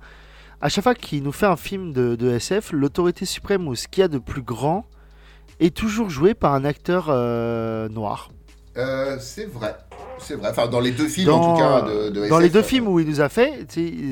à 0.63 0.69
chaque 0.69 0.83
fois 0.85 0.95
qu'il 0.95 1.23
nous 1.23 1.33
fait 1.33 1.45
un 1.45 1.57
film 1.57 1.91
de, 1.91 2.15
de 2.15 2.31
SF, 2.31 2.71
l'autorité 2.71 3.25
suprême 3.25 3.67
ou 3.67 3.75
ce 3.75 3.89
qu'il 3.89 3.99
y 3.99 4.03
a 4.05 4.07
de 4.07 4.17
plus 4.17 4.41
grand 4.41 4.85
est 5.59 5.75
toujours 5.75 6.09
joué 6.09 6.33
par 6.33 6.53
un 6.53 6.63
acteur 6.63 7.07
euh, 7.09 7.89
noir. 7.89 8.31
Euh, 8.77 9.17
c'est 9.19 9.43
vrai. 9.45 9.75
C'est 10.19 10.35
vrai. 10.35 10.49
Enfin, 10.51 10.67
dans 10.67 10.79
les 10.79 10.91
deux 10.91 11.09
films, 11.09 11.27
Dans, 11.27 11.41
en 11.41 11.53
tout 11.53 11.59
cas, 11.59 11.81
de, 11.81 12.09
de 12.11 12.29
dans 12.29 12.39
SF, 12.39 12.43
les 12.43 12.49
deux 12.49 12.59
euh, 12.59 12.63
films 12.63 12.87
où 12.87 12.97
il 13.01 13.07
nous 13.07 13.19
a 13.19 13.27
fait, 13.27 13.67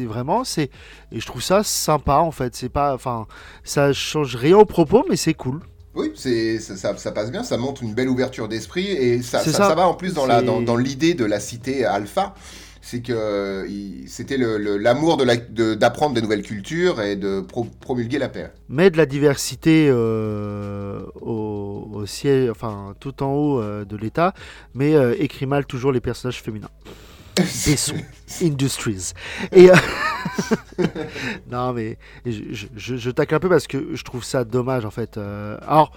vraiment, 0.06 0.44
c'est 0.44 0.70
et 1.14 1.22
je 1.22 1.26
trouve 1.26 1.42
ça 1.42 1.64
sympa 1.64 2.16
en 2.18 2.32
fait. 2.32 2.54
C'est 2.54 2.68
pas, 2.70 2.94
enfin, 2.94 3.28
ça 3.64 3.94
change 3.94 4.36
rien 4.36 4.58
au 4.58 4.66
propos, 4.66 5.06
mais 5.10 5.16
c'est 5.16 5.34
cool. 5.34 5.62
Oui, 5.96 6.12
c'est 6.16 6.60
ça, 6.60 6.76
ça- 6.76 6.98
ça 6.98 7.12
passe 7.14 7.32
bien, 7.32 7.44
ça 7.44 7.58
montre 7.58 7.82
une 7.84 7.94
belle 7.94 8.10
ouverture 8.10 8.48
d'esprit 8.50 8.88
et 8.88 9.22
ça, 9.22 9.40
ça, 9.40 9.74
va 9.74 9.88
en 9.88 9.94
plus 9.94 10.14
dans 10.14 10.26
la 10.26 10.40
C'est- 10.40 10.46
dans, 10.46 10.62
dans 10.62 10.76
l'idée 10.78 11.14
de 11.16 11.26
la 11.26 11.40
cité 11.40 11.86
alpha, 11.86 12.34
c'est 12.82 13.02
que 13.02 13.14
euh, 13.14 13.68
c'était 14.08 14.38
l'amour 14.38 15.18
de 15.18 15.24
la- 15.24 15.38
de- 15.38 15.76
d'apprendre 15.76 16.16
des 16.16 16.22
nouvelles 16.22 16.42
cultures 16.42 17.00
et 17.02 17.16
de 17.16 17.42
pro- 17.42 17.68
promulguer 17.80 18.18
la 18.18 18.28
paix. 18.30 18.52
met 18.70 18.90
de 18.90 18.98
la 18.98 19.06
diversité 19.06 19.88
euh, 19.90 21.02
au, 21.22 21.88
au 21.94 22.06
ciel, 22.06 22.50
enfin 22.52 22.96
tout 23.00 23.22
en 23.24 23.32
haut 23.34 23.62
euh, 23.62 23.86
de 23.86 23.96
l'État, 23.98 24.34
mais 24.74 24.96
euh, 24.96 25.16
écrit 25.20 25.46
mal 25.46 25.66
toujours 25.66 25.92
les 25.92 26.02
personnages 26.02 26.42
féminins. 26.42 26.70
Besson 27.38 27.96
Industries. 28.42 29.14
Et 29.54 29.70
non 31.52 31.74
mais 31.74 31.98
je, 32.26 32.68
je, 32.76 32.98
je- 32.98 33.10
tacle 33.10 33.36
un 33.36 33.40
peu 33.40 33.50
parce 33.50 33.68
que 33.68 33.96
je 33.96 34.04
trouve 34.04 34.24
ça 34.24 34.44
dommage 34.44 34.86
en 34.86 34.92
fait. 34.92 35.18
Alors 35.18 35.92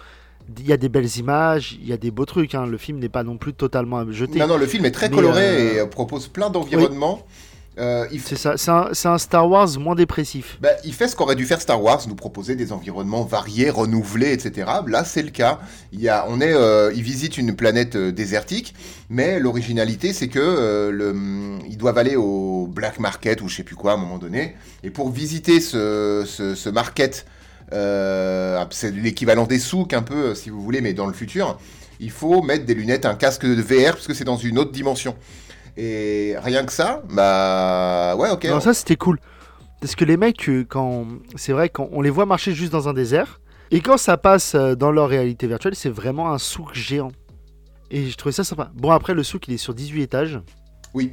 il 0.59 0.67
y 0.67 0.73
a 0.73 0.77
des 0.77 0.89
belles 0.89 1.17
images, 1.19 1.79
il 1.81 1.89
y 1.89 1.93
a 1.93 1.97
des 1.97 2.11
beaux 2.11 2.27
trucs. 2.27 2.55
hein, 2.55 2.67
Le 2.67 2.79
film 2.79 2.99
n'est 2.99 3.09
pas 3.09 3.23
non 3.23 3.37
plus 3.39 3.55
totalement 3.55 3.99
à 3.99 4.11
jeter. 4.11 4.39
non, 4.39 4.47
non, 4.47 4.57
le 4.59 4.67
film 4.67 4.85
est 4.85 4.91
très 4.91 5.11
coloré 5.11 5.43
euh, 5.43 5.75
et 5.75 5.81
euh, 5.81 5.87
propose 5.87 6.29
plein 6.29 6.51
d'environnements 6.51 7.23
Euh, 7.77 8.07
f- 8.07 8.21
C'est 8.25 8.37
ça, 8.37 8.55
c'est 8.95 9.09
un, 9.09 9.19
Star 9.19 9.51
Wars 9.51 9.69
moins 9.81 9.97
dépressif. 9.97 10.59
bah, 10.61 10.69
il 10.85 10.95
fait 10.95 11.09
ce 11.09 11.17
qu'aurait 11.17 11.35
dû 11.35 11.45
faire 11.45 11.61
Star 11.61 11.83
Wars, 11.83 12.01
nous 12.07 12.15
proposer 12.15 12.55
des 12.55 12.71
environnements 12.71 13.25
variés, 13.25 13.69
renouvelés, 13.69 14.33
etc. 14.33 14.71
Là, 14.87 15.03
c'est 15.05 15.23
le 15.25 15.31
cas. 15.31 15.59
Il, 15.93 16.01
y 16.01 16.09
a, 16.09 16.25
on 16.29 16.41
est, 16.41 16.53
euh, 16.55 16.93
il 16.95 17.03
visite 17.03 17.37
une 17.37 17.57
planète 17.57 17.97
euh, 17.97 18.13
désertique, 18.13 18.75
mais 19.11 19.41
l'originalité, 19.41 20.13
c'est 20.13 20.29
que 20.29 20.89
le, 20.93 21.11
hum, 21.11 21.59
ils 21.69 21.77
doivent 21.77 21.99
aller 21.99 22.15
au 22.15 22.69
black 22.69 23.01
market 23.01 23.41
ou 23.43 23.49
je 23.49 23.57
sais 23.57 23.65
plus 23.65 23.75
quoi 23.77 23.91
à 23.91 23.95
un 23.95 23.99
moment 23.99 24.19
donné. 24.19 24.55
Et 24.85 24.91
pour 24.91 25.11
visiter 25.11 25.59
ce, 25.61 26.23
ce, 26.27 26.55
ce 26.55 26.69
market, 26.69 27.27
c'est 28.71 28.93
l'équivalent 28.95 29.47
des 29.47 29.59
souks 29.59 29.93
un 29.93 30.03
peu, 30.03 30.31
euh, 30.31 30.35
si 30.35 30.51
vous 30.51 30.63
voulez, 30.63 30.81
mais 30.81 30.93
dans 30.93 31.07
le 31.07 31.13
futur, 31.13 31.59
il 32.01 32.11
faut 32.11 32.43
mettre 32.43 32.65
des 32.65 32.75
lunettes, 32.75 33.07
un 33.07 33.15
casque 33.15 33.47
de 33.47 33.61
VR, 33.61 33.93
parce 33.93 34.07
que 34.07 34.15
c'est 34.15 34.25
dans 34.25 34.37
une 34.37 34.59
autre 34.59 34.73
dimension. 34.73 35.17
Et 35.77 36.35
rien 36.43 36.65
que 36.65 36.73
ça, 36.73 37.03
bah 37.11 38.15
ouais, 38.17 38.31
ok. 38.31 38.45
Non, 38.45 38.61
ça 38.61 38.75
c'était 38.75 38.97
cool. 38.97 39.19
Parce 39.81 39.97
que 39.97 40.05
les 40.05 40.17
mecs, 40.17 40.49
euh, 40.49 40.65
quand 40.67 41.07
c'est 41.37 41.53
vrai, 41.53 41.69
quand 41.69 41.89
on 41.93 42.01
les 42.01 42.11
voit 42.11 42.27
marcher 42.27 42.55
juste 42.55 42.73
dans 42.73 42.89
un 42.89 42.95
désert, 42.95 43.41
et 43.71 43.81
quand 43.81 43.97
ça 43.97 44.17
passe 44.17 44.55
euh, 44.55 44.75
dans 44.75 44.93
leur 44.93 45.09
réalité 45.09 45.47
virtuelle, 45.47 45.75
c'est 45.75 45.91
vraiment 45.91 46.33
un 46.33 46.39
souk 46.39 46.75
géant. 46.75 47.13
Et 47.91 48.07
j'ai 48.07 48.15
trouvé 48.15 48.33
ça 48.33 48.45
sympa. 48.45 48.71
Bon, 48.75 48.91
après, 48.91 49.15
le 49.15 49.23
souk 49.23 49.49
il 49.49 49.55
est 49.55 49.59
sur 49.59 49.75
18 49.75 50.03
étages. 50.03 50.41
Oui. 50.95 51.13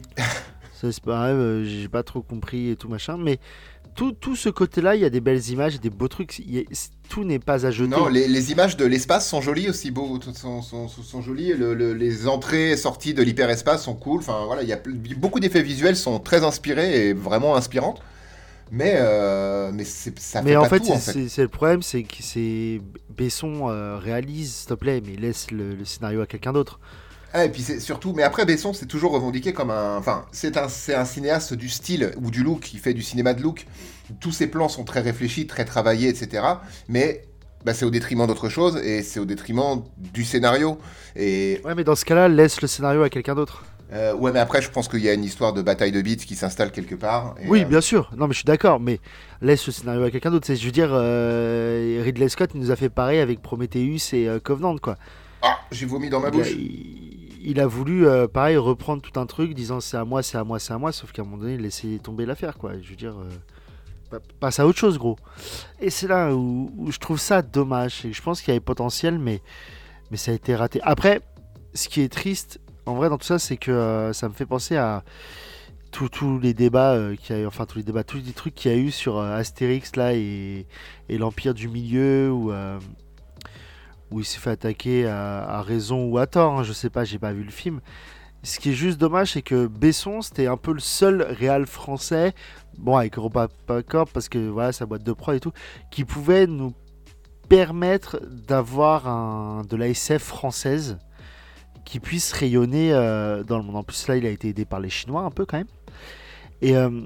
Ça, 0.73 0.91
c'est 0.91 1.03
pas 1.03 1.11
grave, 1.11 1.37
euh, 1.37 1.63
j'ai 1.63 1.87
pas 1.87 2.01
trop 2.01 2.21
compris 2.21 2.69
et 2.69 2.75
tout 2.75 2.89
machin. 2.89 3.17
Mais 3.17 3.39
tout, 3.95 4.11
tout 4.13 4.35
ce 4.35 4.49
côté-là, 4.49 4.95
il 4.95 5.01
y 5.01 5.05
a 5.05 5.09
des 5.09 5.21
belles 5.21 5.49
images, 5.49 5.79
des 5.79 5.89
beaux 5.89 6.07
trucs. 6.07 6.39
a- 6.39 6.63
tout 7.09 7.23
n'est 7.25 7.39
pas 7.39 7.65
à 7.65 7.71
jeter. 7.71 7.89
Non, 7.89 8.07
les, 8.07 8.27
les 8.27 8.51
images 8.51 8.77
de 8.77 8.85
l'espace 8.85 9.27
sont 9.27 9.41
jolies 9.41 9.69
aussi, 9.69 9.91
beau, 9.91 10.19
sont, 10.21 10.61
sont, 10.61 10.87
sont, 10.87 11.03
sont 11.03 11.21
jolies. 11.21 11.53
Le- 11.53 11.73
le- 11.73 11.93
les 11.93 12.27
entrées 12.27 12.71
et 12.71 12.77
sorties 12.77 13.13
de 13.13 13.21
l'hyperespace 13.21 13.83
sont 13.83 13.95
cool. 13.95 14.19
Enfin 14.19 14.45
voilà, 14.45 14.63
il 14.63 14.69
y 14.69 14.73
a 14.73 14.79
beaucoup 15.17 15.39
d'effets 15.39 15.61
visuels 15.61 15.97
sont 15.97 16.19
très 16.19 16.43
inspirés 16.43 17.09
et 17.09 17.13
vraiment 17.13 17.55
inspirantes. 17.55 18.01
Mais 18.71 18.93
euh, 18.97 19.71
mais 19.73 19.83
ça 19.83 20.41
mais 20.41 20.51
fait 20.51 20.55
en 20.55 20.61
pas 20.63 20.69
fait, 20.69 20.79
tout 20.79 20.91
en 20.91 20.97
fait. 20.97 21.27
c'est- 21.27 21.41
le 21.41 21.49
problème, 21.49 21.81
c'est 21.81 22.03
que 22.03 22.15
c'est 22.21 22.79
Besson 23.09 23.69
euh, 23.69 23.97
réalise, 23.97 24.53
s'il 24.53 24.69
te 24.69 24.73
plaît, 24.75 25.01
mais 25.05 25.17
laisse 25.17 25.51
le, 25.51 25.75
le 25.75 25.83
scénario 25.83 26.21
à 26.21 26.25
quelqu'un 26.25 26.53
d'autre. 26.53 26.79
Ah, 27.33 27.45
et 27.45 27.49
puis 27.49 27.61
c'est 27.61 27.79
surtout, 27.79 28.13
mais 28.13 28.23
après 28.23 28.45
Besson 28.45 28.73
c'est 28.73 28.85
toujours 28.87 29.11
revendiqué 29.13 29.53
comme 29.53 29.71
un, 29.71 29.97
enfin 29.97 30.25
c'est 30.31 30.57
un 30.57 30.67
c'est 30.67 30.93
un 30.95 31.05
cinéaste 31.05 31.53
du 31.53 31.69
style 31.69 32.11
ou 32.21 32.29
du 32.31 32.43
look. 32.43 32.73
Il 32.73 32.79
fait 32.79 32.93
du 32.93 33.01
cinéma 33.01 33.33
de 33.33 33.41
look. 33.41 33.65
Tous 34.19 34.31
ses 34.31 34.47
plans 34.47 34.67
sont 34.67 34.83
très 34.83 34.99
réfléchis, 35.01 35.47
très 35.47 35.63
travaillés, 35.63 36.09
etc. 36.09 36.43
Mais 36.89 37.23
bah, 37.63 37.73
c'est 37.73 37.85
au 37.85 37.89
détriment 37.89 38.27
d'autre 38.27 38.49
chose 38.49 38.75
et 38.77 39.01
c'est 39.03 39.19
au 39.21 39.25
détriment 39.25 39.83
du 39.97 40.25
scénario. 40.25 40.77
Et 41.15 41.61
Ouais, 41.63 41.75
mais 41.75 41.83
dans 41.85 41.95
ce 41.95 42.03
cas-là, 42.05 42.27
laisse 42.27 42.61
le 42.61 42.67
scénario 42.67 43.03
à 43.03 43.09
quelqu'un 43.09 43.35
d'autre. 43.35 43.63
Euh, 43.93 44.13
ouais, 44.15 44.31
mais 44.31 44.39
après, 44.39 44.61
je 44.61 44.69
pense 44.71 44.87
qu'il 44.87 45.01
y 45.01 45.09
a 45.09 45.13
une 45.13 45.23
histoire 45.23 45.51
de 45.53 45.61
bataille 45.61 45.91
de 45.91 46.01
bits 46.01 46.15
qui 46.17 46.35
s'installe 46.35 46.71
quelque 46.71 46.95
part. 46.95 47.35
et, 47.41 47.47
Oui, 47.47 47.61
euh, 47.63 47.65
bien 47.65 47.81
sûr. 47.81 48.09
Non, 48.17 48.27
mais 48.27 48.33
je 48.33 48.37
suis 48.39 48.45
d'accord. 48.45 48.79
Mais 48.79 48.99
laisse 49.41 49.65
le 49.67 49.71
scénario 49.73 50.03
à 50.03 50.11
quelqu'un 50.11 50.31
d'autre. 50.31 50.47
C'est- 50.47 50.55
Je 50.55 50.65
veux 50.65 50.71
dire, 50.71 50.89
euh, 50.91 52.01
Ridley 52.03 52.29
Scott 52.29 52.51
il 52.55 52.61
nous 52.61 52.71
a 52.71 52.75
fait 52.75 52.89
pareil 52.89 53.19
avec 53.19 53.41
Prometheus 53.41 54.13
et 54.13 54.27
Covenant, 54.43 54.77
quoi. 54.77 54.97
Ah, 55.41 55.59
j'ai 55.71 55.85
vomi 55.85 56.09
dans 56.09 56.19
ma 56.19 56.31
bouche. 56.31 56.51
il- 56.51 57.20
il 57.43 57.59
a 57.59 57.67
voulu, 57.67 58.07
euh, 58.07 58.27
pareil, 58.27 58.57
reprendre 58.57 59.01
tout 59.01 59.19
un 59.19 59.25
truc, 59.25 59.53
disant 59.53 59.79
c'est 59.79 59.97
à 59.97 60.05
moi, 60.05 60.23
c'est 60.23 60.37
à 60.37 60.43
moi, 60.43 60.59
c'est 60.59 60.73
à 60.73 60.77
moi. 60.77 60.91
Sauf 60.91 61.11
qu'à 61.11 61.21
un 61.21 61.25
moment 61.25 61.37
donné, 61.37 61.55
il 61.55 61.61
laissait 61.61 61.99
tomber 62.01 62.25
l'affaire, 62.25 62.57
quoi. 62.57 62.73
Je 62.81 62.89
veux 62.89 62.95
dire, 62.95 63.15
euh, 63.17 63.29
pa- 64.09 64.19
passe 64.39 64.59
à 64.59 64.67
autre 64.67 64.79
chose, 64.79 64.97
gros. 64.97 65.17
Et 65.79 65.89
c'est 65.89 66.07
là 66.07 66.33
où, 66.35 66.71
je 66.89 66.97
trouve 66.99 67.19
ça 67.19 67.41
dommage. 67.41 68.05
Et 68.05 68.13
je 68.13 68.21
pense 68.21 68.41
qu'il 68.41 68.49
y 68.49 68.51
avait 68.51 68.59
potentiel, 68.59 69.19
mais, 69.19 69.41
mais 70.09 70.17
ça 70.17 70.31
a 70.31 70.33
été 70.35 70.55
raté. 70.55 70.79
Après, 70.83 71.21
ce 71.73 71.89
qui 71.89 72.01
est 72.01 72.09
triste, 72.11 72.59
en 72.85 72.95
vrai, 72.95 73.09
dans 73.09 73.17
tout 73.17 73.25
ça, 73.27 73.39
c'est 73.39 73.57
que 73.57 73.71
euh, 73.71 74.13
ça 74.13 74.27
me 74.29 74.33
fait 74.33 74.45
penser 74.45 74.77
à 74.77 75.03
tous 75.91 76.39
les 76.39 76.53
débats 76.53 76.93
euh, 76.93 77.15
qu'il 77.17 77.35
y 77.35 77.39
a 77.39 77.41
eu, 77.41 77.45
enfin 77.45 77.65
tous 77.65 77.77
les 77.77 77.83
débats, 77.83 78.05
tous 78.05 78.17
les 78.25 78.31
trucs 78.31 78.55
qu'il 78.55 78.71
y 78.71 78.73
a 78.73 78.77
eu 78.77 78.91
sur 78.91 79.19
Astérix 79.19 79.97
là 79.97 80.13
et, 80.13 80.65
et 81.09 81.17
l'Empire 81.17 81.53
du 81.53 81.67
Milieu 81.67 82.31
euh, 82.49 82.79
où 84.11 84.19
il 84.19 84.25
s'est 84.25 84.39
fait 84.39 84.51
attaquer 84.51 85.07
à, 85.07 85.61
raison 85.61 86.05
ou 86.05 86.17
à 86.17 86.27
tort, 86.27 86.59
hein, 86.59 86.63
je 86.63 86.73
sais 86.73 86.89
pas, 86.89 87.03
j'ai 87.03 87.19
pas 87.19 87.33
vu 87.33 87.43
le 87.43 87.51
film. 87.51 87.81
Ce 88.43 88.59
qui 88.59 88.71
est 88.71 88.73
juste 88.73 88.97
dommage, 88.97 89.33
c'est 89.33 89.41
que 89.41 89.67
Besson, 89.67 90.21
c'était 90.21 90.47
un 90.47 90.57
peu 90.57 90.73
le 90.73 90.79
seul 90.79 91.21
réal 91.21 91.65
français, 91.67 92.33
bon 92.77 92.97
avec 92.97 93.13
Corp 93.13 94.09
parce 94.11 94.29
que 94.29 94.49
voilà 94.49 94.71
sa 94.71 94.85
boîte 94.85 95.03
de 95.03 95.13
prod 95.13 95.35
et 95.35 95.39
tout, 95.39 95.53
qui 95.91 96.05
pouvait 96.05 96.47
nous 96.47 96.73
permettre 97.47 98.19
d'avoir 98.25 99.63
de 99.65 99.75
la 99.75 99.89
SF 99.89 100.23
française 100.23 100.97
qui 101.85 101.99
puisse 101.99 102.31
rayonner 102.31 102.93
euh, 102.93 103.43
dans 103.43 103.57
le 103.57 103.63
monde. 103.63 103.75
En 103.75 103.83
plus, 103.83 104.07
là, 104.07 104.15
il 104.15 104.25
a 104.25 104.29
été 104.29 104.47
aidé 104.49 104.63
par 104.65 104.79
les 104.79 104.89
Chinois 104.89 105.23
un 105.23 105.29
peu 105.29 105.45
quand 105.45 105.57
même. 105.57 105.67
Et, 106.61 106.75
euh, 106.75 107.01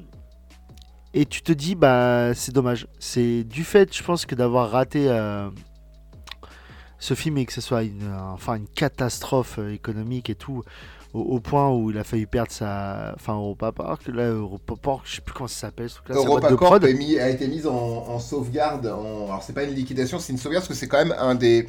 et 1.14 1.26
tu 1.26 1.42
te 1.42 1.52
dis, 1.52 1.74
bah, 1.74 2.34
c'est 2.36 2.54
dommage. 2.54 2.88
C'est 3.00 3.44
du 3.44 3.64
fait, 3.64 3.96
je 3.96 4.04
pense, 4.04 4.26
que 4.26 4.36
d'avoir 4.36 4.70
raté 4.70 5.10
euh, 5.10 5.50
ce 7.06 7.14
film 7.14 7.38
et 7.38 7.46
que 7.46 7.54
ce 7.54 7.62
soit 7.62 7.84
une, 7.84 8.04
euh, 8.04 8.34
enfin, 8.34 8.56
une 8.56 8.68
catastrophe 8.68 9.60
euh, 9.60 9.74
économique 9.74 10.30
et 10.30 10.36
tout, 10.36 10.64
au, 11.14 11.20
au 11.22 11.40
point 11.40 11.70
où 11.70 11.92
il 11.92 11.98
a 11.98 12.04
failli 12.04 12.26
perdre 12.26 12.52
sa. 12.52 13.14
Enfin, 13.16 13.34
Europa 13.36 13.72
Park, 13.72 14.02
là, 14.08 14.30
Europa 14.30 14.74
Park, 14.82 15.02
je 15.06 15.16
sais 15.16 15.22
plus 15.22 15.34
comment 15.34 15.48
ça 15.48 15.68
s'appelle. 15.68 15.90
ce 15.90 15.96
truc-là, 15.98 16.80
de 16.80 16.88
est 16.88 16.94
mis- 16.94 17.20
a 17.20 17.30
été 17.30 17.48
mise 17.48 17.68
en, 17.68 17.76
en 17.76 18.20
sauvegarde. 18.20 18.88
En... 18.88 19.26
Alors, 19.26 19.44
c'est 19.44 19.54
pas 19.54 19.64
une 19.64 19.76
liquidation, 19.76 20.18
c'est 20.20 20.34
une 20.34 20.40
sauvegarde 20.40 20.64
parce 20.66 20.74
que 20.74 20.80
c'est 20.80 20.88
quand 20.88 20.98
même 21.06 21.16
un 21.20 21.36
des, 21.36 21.68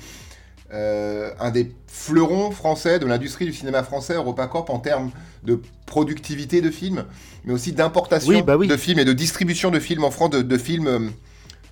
euh, 0.73 1.31
un 1.39 1.51
des 1.51 1.73
fleurons 1.87 2.51
français 2.51 2.99
de 2.99 3.07
l'industrie 3.07 3.45
du 3.45 3.53
cinéma 3.53 3.83
français, 3.83 4.15
EuropaCorp, 4.15 4.71
en 4.71 4.79
termes 4.79 5.11
de 5.45 5.61
productivité 5.85 6.63
de 6.63 6.71
films, 6.71 7.05
mais 7.45 7.53
aussi 7.53 7.73
d'importation 7.73 8.31
Oui, 8.31 8.43
bah 8.43 8.57
oui. 8.57 8.69
de 8.69 8.77
films 8.77 8.99
et 9.01 9.05
de 9.05 9.13
distribution 9.13 9.71
de 9.71 9.81
films 9.81 10.05
en 10.05 10.11
France, 10.11 10.31
de, 10.31 10.43
de 10.43 10.59
films. 10.59 11.13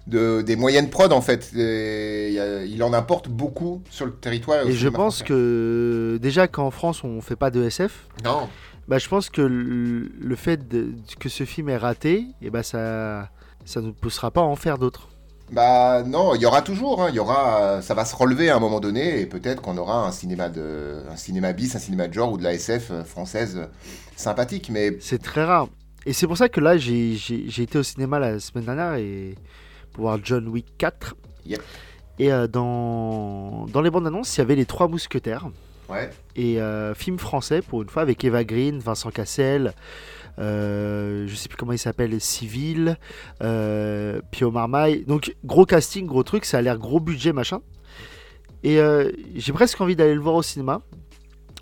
De, 0.06 0.42
des 0.42 0.54
moyennes 0.56 0.90
prod 0.90 1.12
en 1.12 1.22
fait, 1.22 1.50
Et 1.56 2.28
il 2.28 2.34
y 2.34 2.38
a- 2.38 2.62
il 2.64 2.82
en 2.82 2.92
importe 2.92 3.28
beaucoup 3.30 3.82
sur 3.88 4.04
le 4.04 4.12
territoire. 4.12 4.66
Et 4.66 4.72
je 4.72 4.88
pense 4.88 5.16
français. 5.20 5.24
que 5.24 6.18
déjà 6.20 6.46
qu'en 6.46 6.70
France 6.70 7.04
on 7.04 7.22
fait 7.22 7.36
pas 7.36 7.50
de 7.50 7.64
SF, 7.64 8.06
Non, 8.22 8.48
bah, 8.86 8.98
je 8.98 9.08
pense 9.08 9.30
que 9.30 9.40
le, 9.40 10.10
le 10.20 10.36
fait 10.36 10.68
de- 10.68 10.92
que 11.18 11.30
ce 11.30 11.44
film 11.44 11.70
est 11.70 11.78
raté, 11.78 12.26
et 12.42 12.50
bah 12.50 12.62
ça 12.62 13.30
ça 13.64 13.80
nous 13.80 13.94
poussera 13.94 14.30
pas 14.30 14.42
à 14.42 14.44
en 14.44 14.56
faire 14.56 14.76
d'autres. 14.76 15.08
Bah 15.52 16.02
non, 16.02 16.34
il 16.34 16.42
y 16.42 16.46
aura 16.46 16.60
toujours, 16.60 17.02
hein, 17.02 17.08
y 17.10 17.18
aura, 17.18 17.80
ça 17.80 17.94
va 17.94 18.04
se 18.04 18.14
relever 18.14 18.50
à 18.50 18.56
un 18.56 18.60
moment 18.60 18.80
donné 18.80 19.20
et 19.20 19.26
peut-être 19.26 19.62
qu'on 19.62 19.78
aura 19.78 20.06
un 20.06 20.10
cinéma 20.10 20.50
de, 20.50 20.96
un 21.10 21.16
cinéma 21.16 21.52
bis, 21.54 21.74
un 21.76 21.78
cinéma 21.78 22.08
de 22.08 22.12
genre 22.14 22.30
ou 22.32 22.36
de 22.36 22.42
la 22.42 22.52
SF 22.52 22.92
française 23.06 23.68
sympathique, 24.16 24.68
mais 24.70 24.96
C'est 25.00 25.22
très 25.22 25.44
rare. 25.44 25.68
Et 26.06 26.12
c'est 26.12 26.26
pour 26.26 26.36
ça 26.36 26.50
que 26.50 26.60
là 26.60 26.76
j'ai 26.76 27.14
été 27.62 27.78
au 27.78 27.82
cinéma 27.82 28.18
la 28.18 28.38
semaine 28.38 28.64
dernière 28.66 28.94
et 28.96 29.34
pour 29.94 30.02
voir 30.02 30.18
John 30.22 30.46
Wick 30.48 30.66
4. 30.76 31.16
Yep. 31.46 31.62
Et 32.18 32.32
euh, 32.32 32.46
dans 32.46 33.66
dans 33.72 33.80
les 33.80 33.90
bandes 33.90 34.06
annonces 34.06 34.36
il 34.36 34.40
y 34.40 34.42
avait 34.42 34.54
les 34.54 34.66
trois 34.66 34.86
mousquetaires 34.86 35.48
ouais, 35.88 36.10
et 36.36 36.60
euh, 36.60 36.94
film 36.94 37.18
français 37.18 37.62
pour 37.62 37.82
une 37.82 37.88
fois 37.88 38.02
avec 38.02 38.22
Eva 38.24 38.44
Green, 38.44 38.78
Vincent 38.78 39.10
Cassel. 39.10 39.72
euh, 40.38 41.26
je 41.26 41.34
sais 41.34 41.48
plus 41.48 41.56
comment 41.56 41.72
il 41.72 41.78
s'appelle, 41.78 42.20
Civil, 42.20 42.96
euh, 43.42 44.20
Pio 44.30 44.50
Marmaille. 44.50 45.04
Donc 45.06 45.34
gros 45.44 45.64
casting, 45.64 46.06
gros 46.06 46.22
truc, 46.22 46.44
ça 46.44 46.58
a 46.58 46.62
l'air 46.62 46.78
gros 46.78 47.00
budget 47.00 47.32
machin. 47.32 47.60
Et 48.62 48.78
j'ai 49.34 49.52
presque 49.52 49.78
envie 49.82 49.94
d'aller 49.94 50.14
le 50.14 50.20
voir 50.20 50.36
au 50.36 50.42
cinéma. 50.42 50.80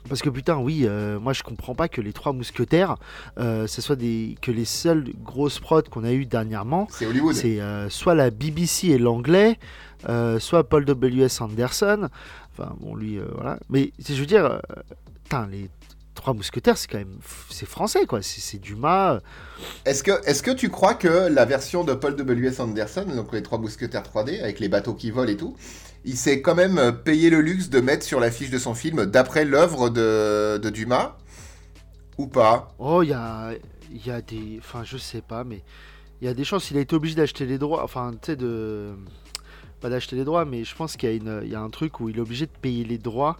Parce 0.09 0.23
que 0.23 0.31
putain, 0.31 0.57
oui, 0.59 0.83
euh, 0.85 1.19
moi 1.19 1.33
je 1.33 1.43
comprends 1.43 1.75
pas 1.75 1.89
que 1.89 2.01
les 2.01 2.13
trois 2.13 2.33
mousquetaires, 2.33 2.97
euh, 3.39 3.67
ce 3.67 3.81
soit 3.81 3.97
des 3.97 4.37
que 4.41 4.51
les 4.51 4.65
seules 4.65 5.13
grosses 5.23 5.61
prods 5.61 5.83
qu'on 5.83 6.05
a 6.05 6.13
eues 6.13 6.27
dernièrement, 6.27 6.89
c'est 6.91 7.07
Hollywood. 7.07 7.35
c'est 7.35 7.61
euh, 7.61 7.89
soit 7.89 8.15
la 8.15 8.31
BBC 8.31 8.89
et 8.89 8.99
l'anglais, 8.99 9.59
soit 10.39 10.69
Paul 10.69 10.85
W.S. 10.85 11.41
Anderson. 11.41 12.09
Enfin, 12.53 12.75
bon, 12.81 12.95
lui, 12.95 13.19
voilà. 13.35 13.59
Mais 13.71 13.93
je 13.99 14.15
veux 14.15 14.27
dire, 14.27 14.61
putain, 15.25 15.47
les 15.51 15.71
trois 16.23 16.35
mousquetaires, 16.35 16.79
c'est 16.79 16.89
quand 16.89 16.99
même. 16.99 17.19
C'est 17.51 17.67
français, 17.67 18.07
quoi. 18.07 18.23
C'est 18.23 18.59
Dumas. 18.61 19.19
Est-ce 19.85 20.05
que, 20.05 20.13
est-ce 20.25 20.43
que 20.43 20.53
tu 20.53 20.71
crois 20.71 20.95
que 20.95 21.09
la 21.29 21.45
version 21.45 21.83
de 21.83 21.95
Paul 21.95 22.15
W.S. 22.15 22.61
Anderson, 22.61 23.05
donc 23.17 23.33
les 23.33 23.43
trois 23.43 23.59
mousquetaires 23.59 24.05
3D 24.05 24.41
avec 24.41 24.61
les 24.61 24.69
bateaux 24.69 24.95
qui 24.95 25.11
volent 25.11 25.29
et 25.31 25.37
tout, 25.37 25.57
il 26.05 26.17
s'est 26.17 26.41
quand 26.41 26.55
même 26.55 26.79
euh, 26.79 26.93
payé 26.93 27.29
le 27.29 27.41
luxe 27.41 27.71
de 27.71 27.81
mettre 27.81 28.05
sur 28.05 28.21
l'affiche 28.21 28.51
de 28.51 28.59
son 28.59 28.75
film 28.75 29.05
d'après 29.07 29.45
l'œuvre 29.45 29.91
de, 29.91 30.59
de 30.59 30.71
Dumas 30.71 31.17
ou 32.19 32.29
pas? 32.29 32.73
Oh, 32.79 33.03
il 33.03 33.09
y 33.09 33.13
a, 33.15 33.51
il 33.91 34.07
y 34.07 34.11
a 34.13 34.23
des. 34.23 34.59
Enfin, 34.61 34.85
je 34.85 34.99
sais 34.99 35.23
pas, 35.23 35.43
mais 35.43 35.63
il 36.21 36.27
y 36.27 36.29
a 36.29 36.35
des 36.35 36.45
chances. 36.45 36.71
Il 36.71 36.77
a 36.77 36.81
été 36.81 36.95
obligé 36.95 37.17
d'acheter 37.17 37.47
les 37.47 37.59
droits. 37.59 37.83
Enfin, 37.83 38.13
tu 38.13 38.27
sais, 38.27 38.37
de. 38.37 38.93
Pas 39.81 39.91
d'acheter 39.91 40.15
les 40.15 40.25
droits, 40.25 40.45
mais 40.45 40.63
je 40.63 40.77
pense 40.77 40.97
qu'il 40.97 41.09
y, 41.09 41.13
a 41.13 41.17
une- 41.17 41.41
il 41.43 41.51
y 41.51 41.57
a 41.57 41.61
un 41.61 41.69
truc 41.71 41.99
où 41.99 42.09
il 42.09 42.17
est 42.17 42.21
obligé 42.21 42.47
de 42.47 42.53
payer 42.61 42.85
les 42.85 42.99
droits 42.99 43.37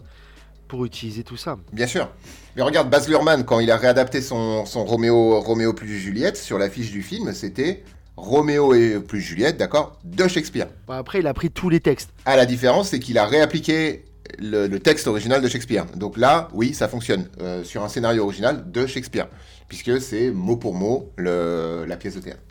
pour 0.73 0.85
utiliser 0.85 1.23
tout 1.23 1.37
ça. 1.37 1.55
Bien 1.71 1.85
sûr. 1.85 2.09
Mais 2.55 2.63
regarde, 2.63 2.89
Baz 2.89 3.07
Luhrmann, 3.07 3.45
quand 3.45 3.59
il 3.59 3.69
a 3.69 3.77
réadapté 3.77 4.21
son, 4.21 4.65
son 4.65 4.83
Roméo, 4.85 5.39
Roméo 5.39 5.71
plus 5.71 5.99
Juliette, 5.99 6.35
sur 6.35 6.57
l'affiche 6.57 6.89
du 6.89 7.03
film, 7.03 7.31
c'était 7.31 7.83
Roméo 8.17 8.73
et 8.73 8.99
plus 8.99 9.21
Juliette, 9.21 9.57
d'accord, 9.57 9.99
de 10.03 10.27
Shakespeare. 10.27 10.65
Bon, 10.87 10.93
après, 10.93 11.19
il 11.19 11.27
a 11.27 11.33
pris 11.35 11.51
tous 11.51 11.69
les 11.69 11.79
textes. 11.79 12.09
Ah, 12.25 12.35
la 12.35 12.47
différence, 12.47 12.89
c'est 12.89 12.97
qu'il 12.97 13.19
a 13.19 13.25
réappliqué 13.27 14.05
le, 14.39 14.65
le 14.65 14.79
texte 14.79 15.05
original 15.05 15.43
de 15.43 15.47
Shakespeare. 15.47 15.85
Donc 15.95 16.17
là, 16.17 16.47
oui, 16.53 16.73
ça 16.73 16.87
fonctionne. 16.87 17.27
euh, 17.39 17.63
sur 17.63 17.83
un 17.83 17.87
scénario 17.87 18.23
original 18.23 18.71
de 18.71 18.87
Shakespeare. 18.87 19.27
puisque 19.67 20.01
c'est 20.01 20.31
mot 20.31 20.57
pour 20.57 20.73
mot 20.73 21.11
le, 21.17 21.85
la 21.87 21.97
pièce 21.97 22.15
de 22.15 22.19
théâtre. 22.21 22.41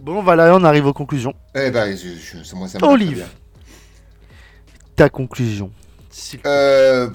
Bon, 0.00 0.22
voilà, 0.22 0.56
on 0.56 0.64
arrive 0.64 0.86
aux 0.86 0.94
conclusions. 0.94 1.34
Eh 1.54 1.70
ben, 1.70 1.94
je, 1.94 2.08
je- 2.42 2.54
moi, 2.54 2.68
ça 2.68 2.78
Olive, 2.86 3.26
ta 4.96 5.10
conclusion. 5.10 5.70
Euh, 6.46 7.10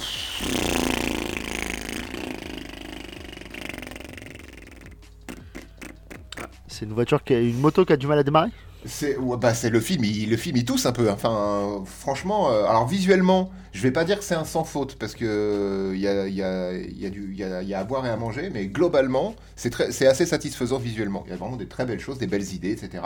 C'est 6.68 6.86
une 6.86 6.94
voiture 6.94 7.24
qui 7.24 7.34
a 7.34 7.40
une 7.40 7.60
moto 7.60 7.86
qui 7.86 7.94
a 7.94 7.98
du 7.98 8.08
mal 8.08 8.20
à 8.20 8.24
démarrer 8.24 8.50
C'est 8.86 9.16
ouais, 9.18 9.38
bah, 9.38 9.54
le 9.70 9.80
film, 9.80 10.04
il, 10.04 10.30
le 10.30 10.38
film 10.38 10.58
il 10.58 10.66
tousse 10.66 10.86
un 10.86 10.92
peu. 10.92 11.10
hein. 11.10 11.14
Enfin, 11.14 11.80
euh, 11.82 11.86
franchement, 11.86 12.52
euh, 12.52 12.66
alors 12.66 12.88
visuellement, 12.88 13.52
je 13.72 13.82
vais 13.82 13.92
pas 13.92 14.04
dire 14.04 14.18
que 14.18 14.24
c'est 14.26 14.36
un 14.36 14.44
sans 14.46 14.64
faute 14.64 14.96
parce 14.98 15.16
que 15.16 15.26
euh, 15.26 15.92
il 15.96 16.02
y, 16.02 16.08
a, 16.08 16.28
il 16.28 16.34
y, 16.34 16.38
y, 16.40 17.44
a 17.44 17.62
y, 17.62 17.68
y 17.68 17.74
à 17.74 17.84
boire 17.84 18.06
et 18.06 18.10
à 18.10 18.18
manger, 18.18 18.50
mais 18.54 18.68
globalement, 18.68 19.36
c'est 19.56 20.08
assez 20.08 20.26
satisfaisant 20.26 20.80
visuellement. 20.80 21.24
Il 21.28 21.30
y 21.32 21.34
a 21.34 21.38
vraiment 21.38 21.56
des 21.58 21.68
très 21.68 21.86
belles 21.86 22.00
choses, 22.00 22.18
des 22.18 22.28
belles 22.28 22.54
idées, 22.54 22.72
etc. 22.72 23.04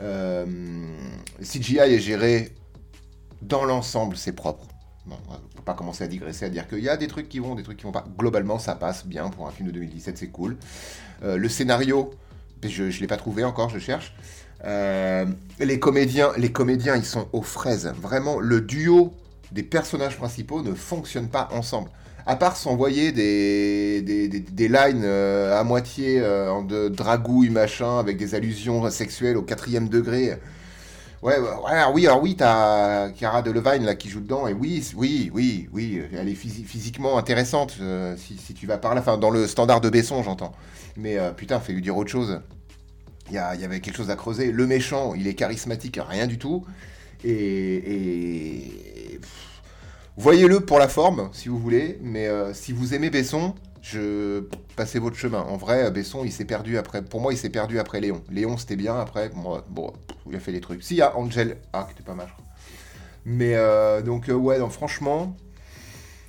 Euh, 0.00 0.46
CGI 1.42 1.78
est 1.78 2.00
géré 2.00 2.52
dans 3.42 3.64
l'ensemble, 3.64 4.16
c'est 4.16 4.32
propre. 4.32 4.66
Bon, 5.08 5.16
on 5.30 5.56
peut 5.56 5.62
pas 5.64 5.72
commencer 5.72 6.04
à 6.04 6.06
digresser 6.06 6.44
à 6.44 6.48
dire 6.50 6.68
qu'il 6.68 6.80
y 6.80 6.88
a 6.88 6.98
des 6.98 7.06
trucs 7.06 7.30
qui 7.30 7.38
vont, 7.38 7.54
des 7.54 7.62
trucs 7.62 7.78
qui 7.78 7.84
vont 7.84 7.92
pas. 7.92 8.04
Globalement, 8.18 8.58
ça 8.58 8.74
passe 8.74 9.06
bien 9.06 9.30
pour 9.30 9.48
un 9.48 9.50
film 9.50 9.68
de 9.68 9.72
2017, 9.72 10.18
c'est 10.18 10.28
cool. 10.28 10.56
Euh, 11.22 11.38
le 11.38 11.48
scénario, 11.48 12.10
je 12.62 12.84
ne 12.84 12.90
l'ai 12.90 13.06
pas 13.06 13.16
trouvé 13.16 13.42
encore, 13.42 13.70
je 13.70 13.78
cherche. 13.78 14.14
Euh, 14.64 15.24
les 15.60 15.78
comédiens, 15.78 16.32
les 16.36 16.52
comédiens, 16.52 16.94
ils 16.94 17.06
sont 17.06 17.26
aux 17.32 17.42
fraises. 17.42 17.90
Vraiment, 17.98 18.38
le 18.38 18.60
duo 18.60 19.14
des 19.50 19.62
personnages 19.62 20.18
principaux 20.18 20.62
ne 20.62 20.74
fonctionne 20.74 21.28
pas 21.28 21.48
ensemble. 21.52 21.88
À 22.26 22.36
part 22.36 22.58
s'envoyer 22.58 23.10
des, 23.10 24.02
lines 24.58 25.04
euh, 25.04 25.58
à 25.58 25.64
moitié 25.64 26.20
de 26.20 26.88
dragouille, 26.88 27.48
machin, 27.48 27.98
avec 27.98 28.18
des 28.18 28.34
allusions 28.34 28.90
sexuelles 28.90 29.38
au 29.38 29.42
quatrième 29.42 29.88
degré. 29.88 30.38
Ouais, 31.20 31.36
ouais, 31.36 31.48
ouais, 31.48 31.84
oui, 31.92 32.06
alors 32.06 32.22
oui, 32.22 32.36
t'as 32.36 33.10
Cara 33.10 33.42
Delevingne 33.42 33.84
là 33.84 33.96
qui 33.96 34.08
joue 34.08 34.20
dedans, 34.20 34.46
et 34.46 34.52
oui, 34.52 34.88
oui, 34.94 35.30
oui, 35.34 35.68
oui, 35.72 36.02
elle 36.12 36.28
est 36.28 36.34
physi- 36.34 36.64
physiquement 36.64 37.18
intéressante 37.18 37.76
euh, 37.80 38.16
si, 38.16 38.54
tu 38.54 38.68
vas 38.68 38.78
par 38.78 38.94
là, 38.94 39.00
enfin 39.00 39.18
dans 39.18 39.30
le 39.30 39.48
standard 39.48 39.80
de 39.80 39.90
Besson, 39.90 40.22
j'entends. 40.22 40.52
Mais 40.96 41.18
euh, 41.18 41.32
putain, 41.32 41.58
fais-lui 41.58 41.82
dire 41.82 41.96
autre 41.96 42.10
chose. 42.10 42.40
Il 43.30 43.34
y, 43.34 43.38
avait 43.38 43.80
quelque 43.80 43.96
chose 43.96 44.10
à 44.10 44.16
creuser. 44.16 44.52
Le 44.52 44.66
méchant, 44.66 45.12
il 45.14 45.26
est 45.26 45.34
charismatique, 45.34 46.00
rien 46.02 46.26
du 46.26 46.38
tout. 46.38 46.64
Et. 47.24 49.20
Voyez-le 50.16 50.60
pour 50.60 50.78
la 50.78 50.88
forme, 50.88 51.28
si 51.32 51.48
vous 51.48 51.58
voulez. 51.58 51.98
Mais 52.00 52.26
euh, 52.26 52.54
si 52.54 52.72
vous 52.72 52.94
aimez 52.94 53.10
Besson, 53.10 53.54
je 53.90 54.40
passez 54.76 54.98
votre 54.98 55.16
chemin. 55.16 55.40
En 55.40 55.56
vrai, 55.56 55.90
Besson, 55.90 56.22
il 56.24 56.32
s'est 56.32 56.44
perdu 56.44 56.76
après. 56.78 57.02
Pour 57.02 57.20
moi, 57.20 57.32
il 57.32 57.36
s'est 57.38 57.50
perdu 57.50 57.78
après 57.78 58.00
Léon. 58.00 58.22
Léon, 58.30 58.56
c'était 58.56 58.76
bien. 58.76 58.98
Après, 58.98 59.30
moi, 59.34 59.64
bon, 59.68 59.92
il 60.28 60.36
a 60.36 60.40
fait 60.40 60.52
des 60.52 60.60
trucs. 60.60 60.82
Si, 60.82 60.94
il 60.94 60.98
y 60.98 61.02
a 61.02 61.16
Angel. 61.16 61.58
Ah, 61.72 61.84
qui 61.86 61.94
était 61.94 62.02
pas 62.02 62.14
mal. 62.14 62.26
je 62.28 62.32
crois. 62.32 62.44
Mais 63.24 63.54
euh, 63.54 64.02
donc, 64.02 64.28
euh, 64.28 64.34
ouais, 64.34 64.58
non, 64.58 64.68
franchement, 64.70 65.36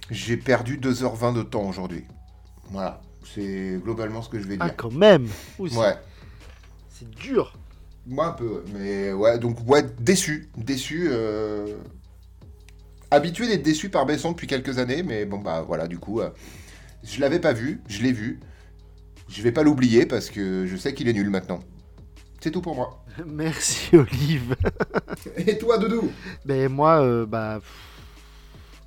j'ai 0.10 0.38
perdu 0.38 0.78
2h20 0.80 1.36
de 1.36 1.44
temps 1.44 1.68
aujourd'hui. 1.68 2.06
Voilà. 2.72 3.02
C'est 3.34 3.80
globalement 3.84 4.22
ce 4.22 4.30
que 4.30 4.40
je 4.40 4.48
vais 4.48 4.58
Ah, 4.60 4.66
dire. 4.66 4.76
quand 4.76 4.92
même 4.94 5.28
Ouais. 5.60 5.96
C'est 6.90 7.10
dur 7.12 7.54
Moi 8.08 8.26
un 8.28 8.32
peu, 8.32 8.64
mais 8.74 9.14
ouais, 9.14 9.38
donc 9.40 9.58
ouais, 9.68 9.84
déçu, 10.00 10.50
déçu. 10.58 11.08
euh, 11.12 11.76
Habitué 13.12 13.48
d'être 13.48 13.64
déçu 13.64 13.90
par 13.90 14.06
Besson 14.06 14.32
depuis 14.32 14.48
quelques 14.48 14.78
années, 14.78 15.02
mais 15.04 15.26
bon 15.26 15.38
bah 15.40 15.64
voilà, 15.66 15.88
du 15.88 15.98
coup, 15.98 16.22
je 17.04 17.20
l'avais 17.22 17.40
pas 17.40 17.54
vu, 17.54 17.82
je 17.88 18.02
l'ai 18.04 18.12
vu. 18.12 18.40
Je 19.28 19.42
vais 19.42 19.52
pas 19.52 19.64
l'oublier 19.64 20.06
parce 20.06 20.30
que 20.30 20.66
je 20.66 20.76
sais 20.76 20.94
qu'il 20.94 21.08
est 21.08 21.14
nul 21.14 21.30
maintenant. 21.30 21.60
C'est 22.42 22.52
tout 22.52 22.62
pour 22.62 22.76
moi. 22.76 23.04
Merci 23.28 23.96
Olive. 23.96 24.56
Et 25.38 25.58
toi, 25.58 25.78
Doudou? 25.78 26.12
Ben 26.46 26.70
moi, 26.72 27.02
euh, 27.02 27.26
bah, 27.26 27.60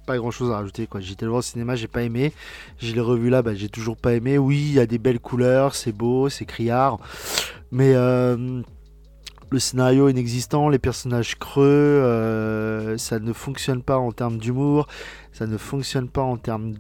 pas 0.06 0.16
grand 0.16 0.30
chose 0.30 0.50
à 0.50 0.56
rajouter 0.56 0.86
quoi. 0.86 1.00
J'étais 1.00 1.24
le 1.24 1.30
voir 1.30 1.40
au 1.40 1.42
cinéma, 1.42 1.76
j'ai 1.76 1.88
pas 1.88 2.02
aimé. 2.02 2.32
Je 2.78 2.92
l'ai 2.92 3.00
revu 3.00 3.30
là, 3.30 3.42
bah, 3.42 3.54
j'ai 3.54 3.68
toujours 3.68 3.96
pas 3.96 4.14
aimé. 4.14 4.38
Oui, 4.38 4.58
il 4.58 4.72
y 4.74 4.80
a 4.80 4.86
des 4.86 4.98
belles 4.98 5.20
couleurs, 5.20 5.74
c'est 5.74 5.92
beau, 5.92 6.28
c'est 6.28 6.46
criard, 6.46 6.98
mais 7.70 7.92
euh, 7.94 8.62
le 9.50 9.58
scénario 9.58 10.08
inexistant, 10.08 10.68
les 10.68 10.78
personnages 10.78 11.38
creux, 11.38 11.64
euh, 11.64 12.96
ça 12.98 13.18
ne 13.18 13.32
fonctionne 13.32 13.82
pas 13.82 13.98
en 13.98 14.12
termes 14.12 14.38
d'humour, 14.38 14.88
ça 15.32 15.46
ne 15.46 15.56
fonctionne 15.56 16.08
pas 16.08 16.22
en 16.22 16.36
termes 16.36 16.74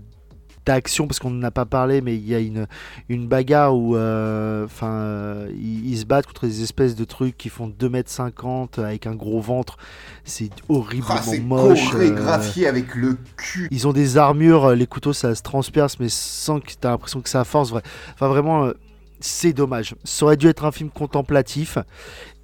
d'action 0.64 1.06
parce 1.06 1.18
qu'on 1.18 1.30
n'en 1.30 1.42
a 1.42 1.50
pas 1.50 1.64
parlé 1.66 2.00
mais 2.00 2.14
il 2.16 2.26
y 2.28 2.34
a 2.34 2.38
une, 2.38 2.66
une 3.08 3.26
bagarre 3.28 3.74
où 3.76 3.96
euh, 3.96 4.64
enfin 4.64 4.92
euh, 4.92 5.48
ils, 5.54 5.90
ils 5.90 5.98
se 5.98 6.04
battent 6.04 6.26
contre 6.26 6.46
des 6.46 6.62
espèces 6.62 6.94
de 6.94 7.04
trucs 7.04 7.36
qui 7.36 7.48
font 7.48 7.68
2m50 7.68 8.80
avec 8.80 9.06
un 9.06 9.14
gros 9.14 9.40
ventre 9.40 9.76
c'est 10.24 10.50
horriblement 10.68 11.14
Ah, 11.18 11.36
moche 11.40 11.86
euh, 11.88 11.90
chorégraphié 11.90 12.66
avec 12.68 12.94
le 12.94 13.16
cul. 13.36 13.68
ils 13.70 13.88
ont 13.88 13.92
des 13.92 14.16
armures, 14.16 14.70
les 14.74 14.86
couteaux 14.86 15.12
ça 15.12 15.34
se 15.34 15.42
transperce, 15.42 15.98
mais 15.98 16.08
sans 16.08 16.60
que 16.60 16.68
tu 16.68 16.86
as 16.86 16.90
l'impression 16.90 17.20
que 17.20 17.28
ça 17.28 17.44
force. 17.44 17.70
vrai. 17.70 17.82
Enfin, 18.14 18.28
vraiment, 18.28 18.64
euh, 18.66 18.72
c'est 19.20 19.52
dommage. 19.52 19.94
Ça 20.04 20.24
aurait 20.26 20.36
dû 20.36 20.46
être 20.48 20.64
un 20.64 20.72
film 20.72 20.90
contemplatif. 20.90 21.78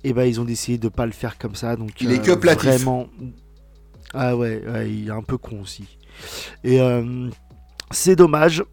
Et 0.04 0.12
ben, 0.12 0.24
ils 0.24 0.40
ont 0.40 0.44
décidé 0.44 0.78
de 0.78 0.88
pas 0.88 1.06
le 1.06 1.12
faire 1.12 1.38
comme 1.38 1.54
ça. 1.54 1.76
Donc, 1.76 2.00
Il 2.00 2.12
est 2.12 2.20
que 2.24 2.32
platif. 2.32 2.64
Vraiment. 2.68 3.08
Ah 4.14 4.36
ouais, 4.36 4.62
ouais, 4.66 4.90
il 4.90 5.08
est 5.08 5.12
un 5.12 5.22
peu 5.22 5.38
con 5.38 5.60
aussi. 5.62 5.84
Et 6.64 6.80
euh, 6.80 7.28
c'est 7.90 8.16
dommage. 8.16 8.64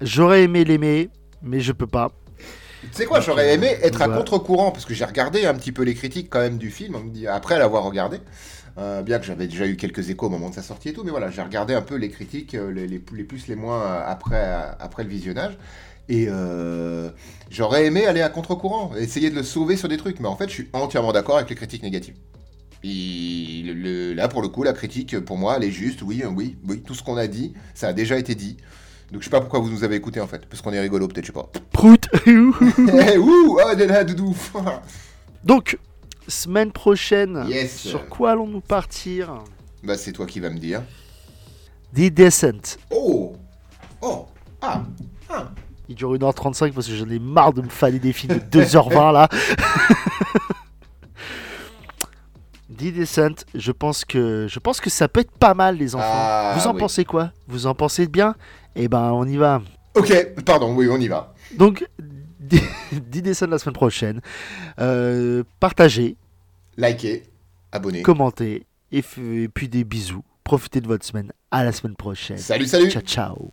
J'aurais 0.00 0.42
aimé 0.44 0.64
l'aimer, 0.64 1.10
mais 1.42 1.60
je 1.60 1.72
peux 1.72 1.86
pas. 1.86 2.12
Tu 2.82 2.88
sais 2.92 3.04
quoi, 3.06 3.20
j'aurais 3.20 3.54
aimé 3.54 3.76
être 3.82 4.02
à 4.02 4.08
Ouais. 4.08 4.16
contre-courant, 4.16 4.72
parce 4.72 4.84
que 4.84 4.92
j'ai 4.94 5.04
regardé 5.04 5.46
un 5.46 5.54
petit 5.54 5.70
peu 5.70 5.82
les 5.84 5.94
critiques 5.94 6.28
quand 6.28 6.40
même 6.40 6.58
du 6.58 6.70
film, 6.70 6.96
on 6.96 7.00
me 7.04 7.10
dit- 7.10 7.28
après 7.28 7.58
l'avoir 7.58 7.84
regardé. 7.84 8.18
Euh, 8.78 9.02
bien 9.02 9.18
que 9.18 9.24
j'avais 9.26 9.46
déjà 9.46 9.66
eu 9.66 9.76
quelques 9.76 10.08
échos 10.10 10.26
au 10.26 10.30
moment 10.30 10.48
de 10.50 10.54
sa 10.54 10.62
sortie 10.62 10.88
et 10.88 10.92
tout, 10.94 11.04
mais 11.04 11.10
voilà, 11.10 11.30
j'ai 11.30 11.42
regardé 11.42 11.74
un 11.74 11.82
peu 11.82 11.94
les 11.94 12.08
critiques, 12.08 12.54
euh, 12.54 12.72
les, 12.72 12.86
les 12.88 12.98
plus, 12.98 13.18
les 13.18 13.24
plus, 13.24 13.46
les 13.46 13.54
moins, 13.54 13.80
euh, 13.82 14.02
après, 14.06 14.42
après 14.80 15.04
le 15.04 15.10
visionnage. 15.10 15.58
Et 16.08 16.26
euh, 16.28 17.10
j'aurais 17.50 17.84
aimé 17.86 18.06
aller 18.06 18.22
à 18.22 18.28
contre-courant, 18.30 18.92
essayer 18.96 19.30
de 19.30 19.36
le 19.36 19.42
sauver 19.44 19.76
sur 19.76 19.88
des 19.88 19.98
trucs, 19.98 20.18
mais 20.20 20.26
en 20.28 20.36
fait, 20.36 20.48
je 20.48 20.54
suis 20.54 20.68
entièrement 20.72 21.12
d'accord 21.12 21.36
avec 21.36 21.50
les 21.50 21.54
critiques 21.54 21.82
négatives. 21.82 22.14
Il- 22.84 23.72
le- 23.82 24.12
là, 24.14 24.28
pour 24.28 24.42
le 24.42 24.48
coup, 24.48 24.62
la 24.62 24.72
critique, 24.72 25.18
pour 25.20 25.38
moi, 25.38 25.54
elle 25.56 25.64
est 25.64 25.70
juste. 25.70 26.02
Oui, 26.02 26.22
euh, 26.24 26.28
oui, 26.28 26.56
oui, 26.68 26.82
tout 26.82 26.94
ce 26.94 27.02
qu'on 27.02 27.16
a 27.16 27.26
dit, 27.26 27.52
ça 27.74 27.88
a 27.88 27.92
déjà 27.92 28.18
été 28.18 28.34
dit. 28.34 28.56
Donc, 29.12 29.20
je 29.20 29.24
sais 29.26 29.30
pas 29.30 29.40
pourquoi 29.40 29.60
vous 29.60 29.70
nous 29.70 29.84
avez 29.84 29.96
écouté 29.96 30.20
en 30.20 30.26
fait, 30.26 30.46
parce 30.46 30.62
qu'on 30.62 30.72
est 30.72 30.80
rigolo, 30.80 31.06
peut-être, 31.06 31.24
je 31.26 31.32
sais 31.32 31.32
pas. 31.32 31.50
Prout 31.72 32.08
Eh, 32.26 32.36
ouh, 33.18 33.58
oh, 33.60 33.74
de 33.74 34.02
doudou. 34.04 34.36
Donc, 35.44 35.78
semaine 36.28 36.72
prochaine, 36.72 37.44
Yes. 37.48 37.76
sur 37.76 38.08
quoi 38.08 38.32
allons-nous 38.32 38.60
partir? 38.62 39.42
Bah, 39.84 39.96
c'est 39.98 40.12
toi 40.12 40.26
qui 40.26 40.40
vas 40.40 40.50
me 40.50 40.58
dire. 40.58 40.82
The 41.94 42.10
Descent. 42.10 42.78
Oh, 42.90 43.36
oh, 44.00 44.26
ah, 44.62 44.82
ah. 45.28 45.50
Il 45.88 45.94
dure 45.94 46.14
1h35 46.14 46.72
parce 46.72 46.86
que 46.86 46.94
j'en 46.94 47.10
ai 47.10 47.18
marre 47.18 47.52
de 47.52 47.60
me 47.60 47.68
fader 47.68 47.98
des 47.98 48.12
films 48.14 48.38
de 48.50 48.60
2h20 48.62 49.12
là. 49.12 49.28
Descent, 52.90 53.44
je 53.54 53.70
pense 53.70 54.04
que 54.04 54.46
je 54.48 54.58
pense 54.58 54.80
que 54.80 54.90
ça 54.90 55.06
peut 55.08 55.20
être 55.20 55.30
pas 55.30 55.54
mal 55.54 55.76
les 55.76 55.94
enfants. 55.94 56.04
Ah, 56.08 56.54
Vous 56.58 56.66
en 56.66 56.72
oui. 56.72 56.80
pensez 56.80 57.04
quoi? 57.04 57.32
Vous 57.46 57.66
en 57.66 57.74
pensez 57.74 58.06
bien? 58.08 58.34
Eh 58.74 58.88
ben 58.88 59.12
on 59.12 59.26
y 59.28 59.36
va. 59.36 59.62
Ok, 59.94 60.12
pardon, 60.44 60.74
oui, 60.74 60.88
on 60.90 60.98
y 60.98 61.06
va. 61.08 61.34
Donc 61.56 61.86
The 62.50 63.18
Descent 63.22 63.46
la 63.46 63.58
semaine 63.58 63.74
prochaine. 63.74 64.20
Euh, 64.80 65.44
partagez, 65.60 66.16
Likez, 66.76 67.22
abonnez. 67.70 68.02
commentez 68.02 68.66
et, 68.90 69.04
et 69.18 69.48
puis 69.48 69.68
des 69.68 69.84
bisous. 69.84 70.24
Profitez 70.42 70.80
de 70.80 70.88
votre 70.88 71.04
semaine. 71.04 71.30
À 71.52 71.62
la 71.64 71.70
semaine 71.70 71.94
prochaine. 71.94 72.38
Salut, 72.38 72.66
salut. 72.66 72.90
Ciao 72.90 73.02
ciao. 73.02 73.52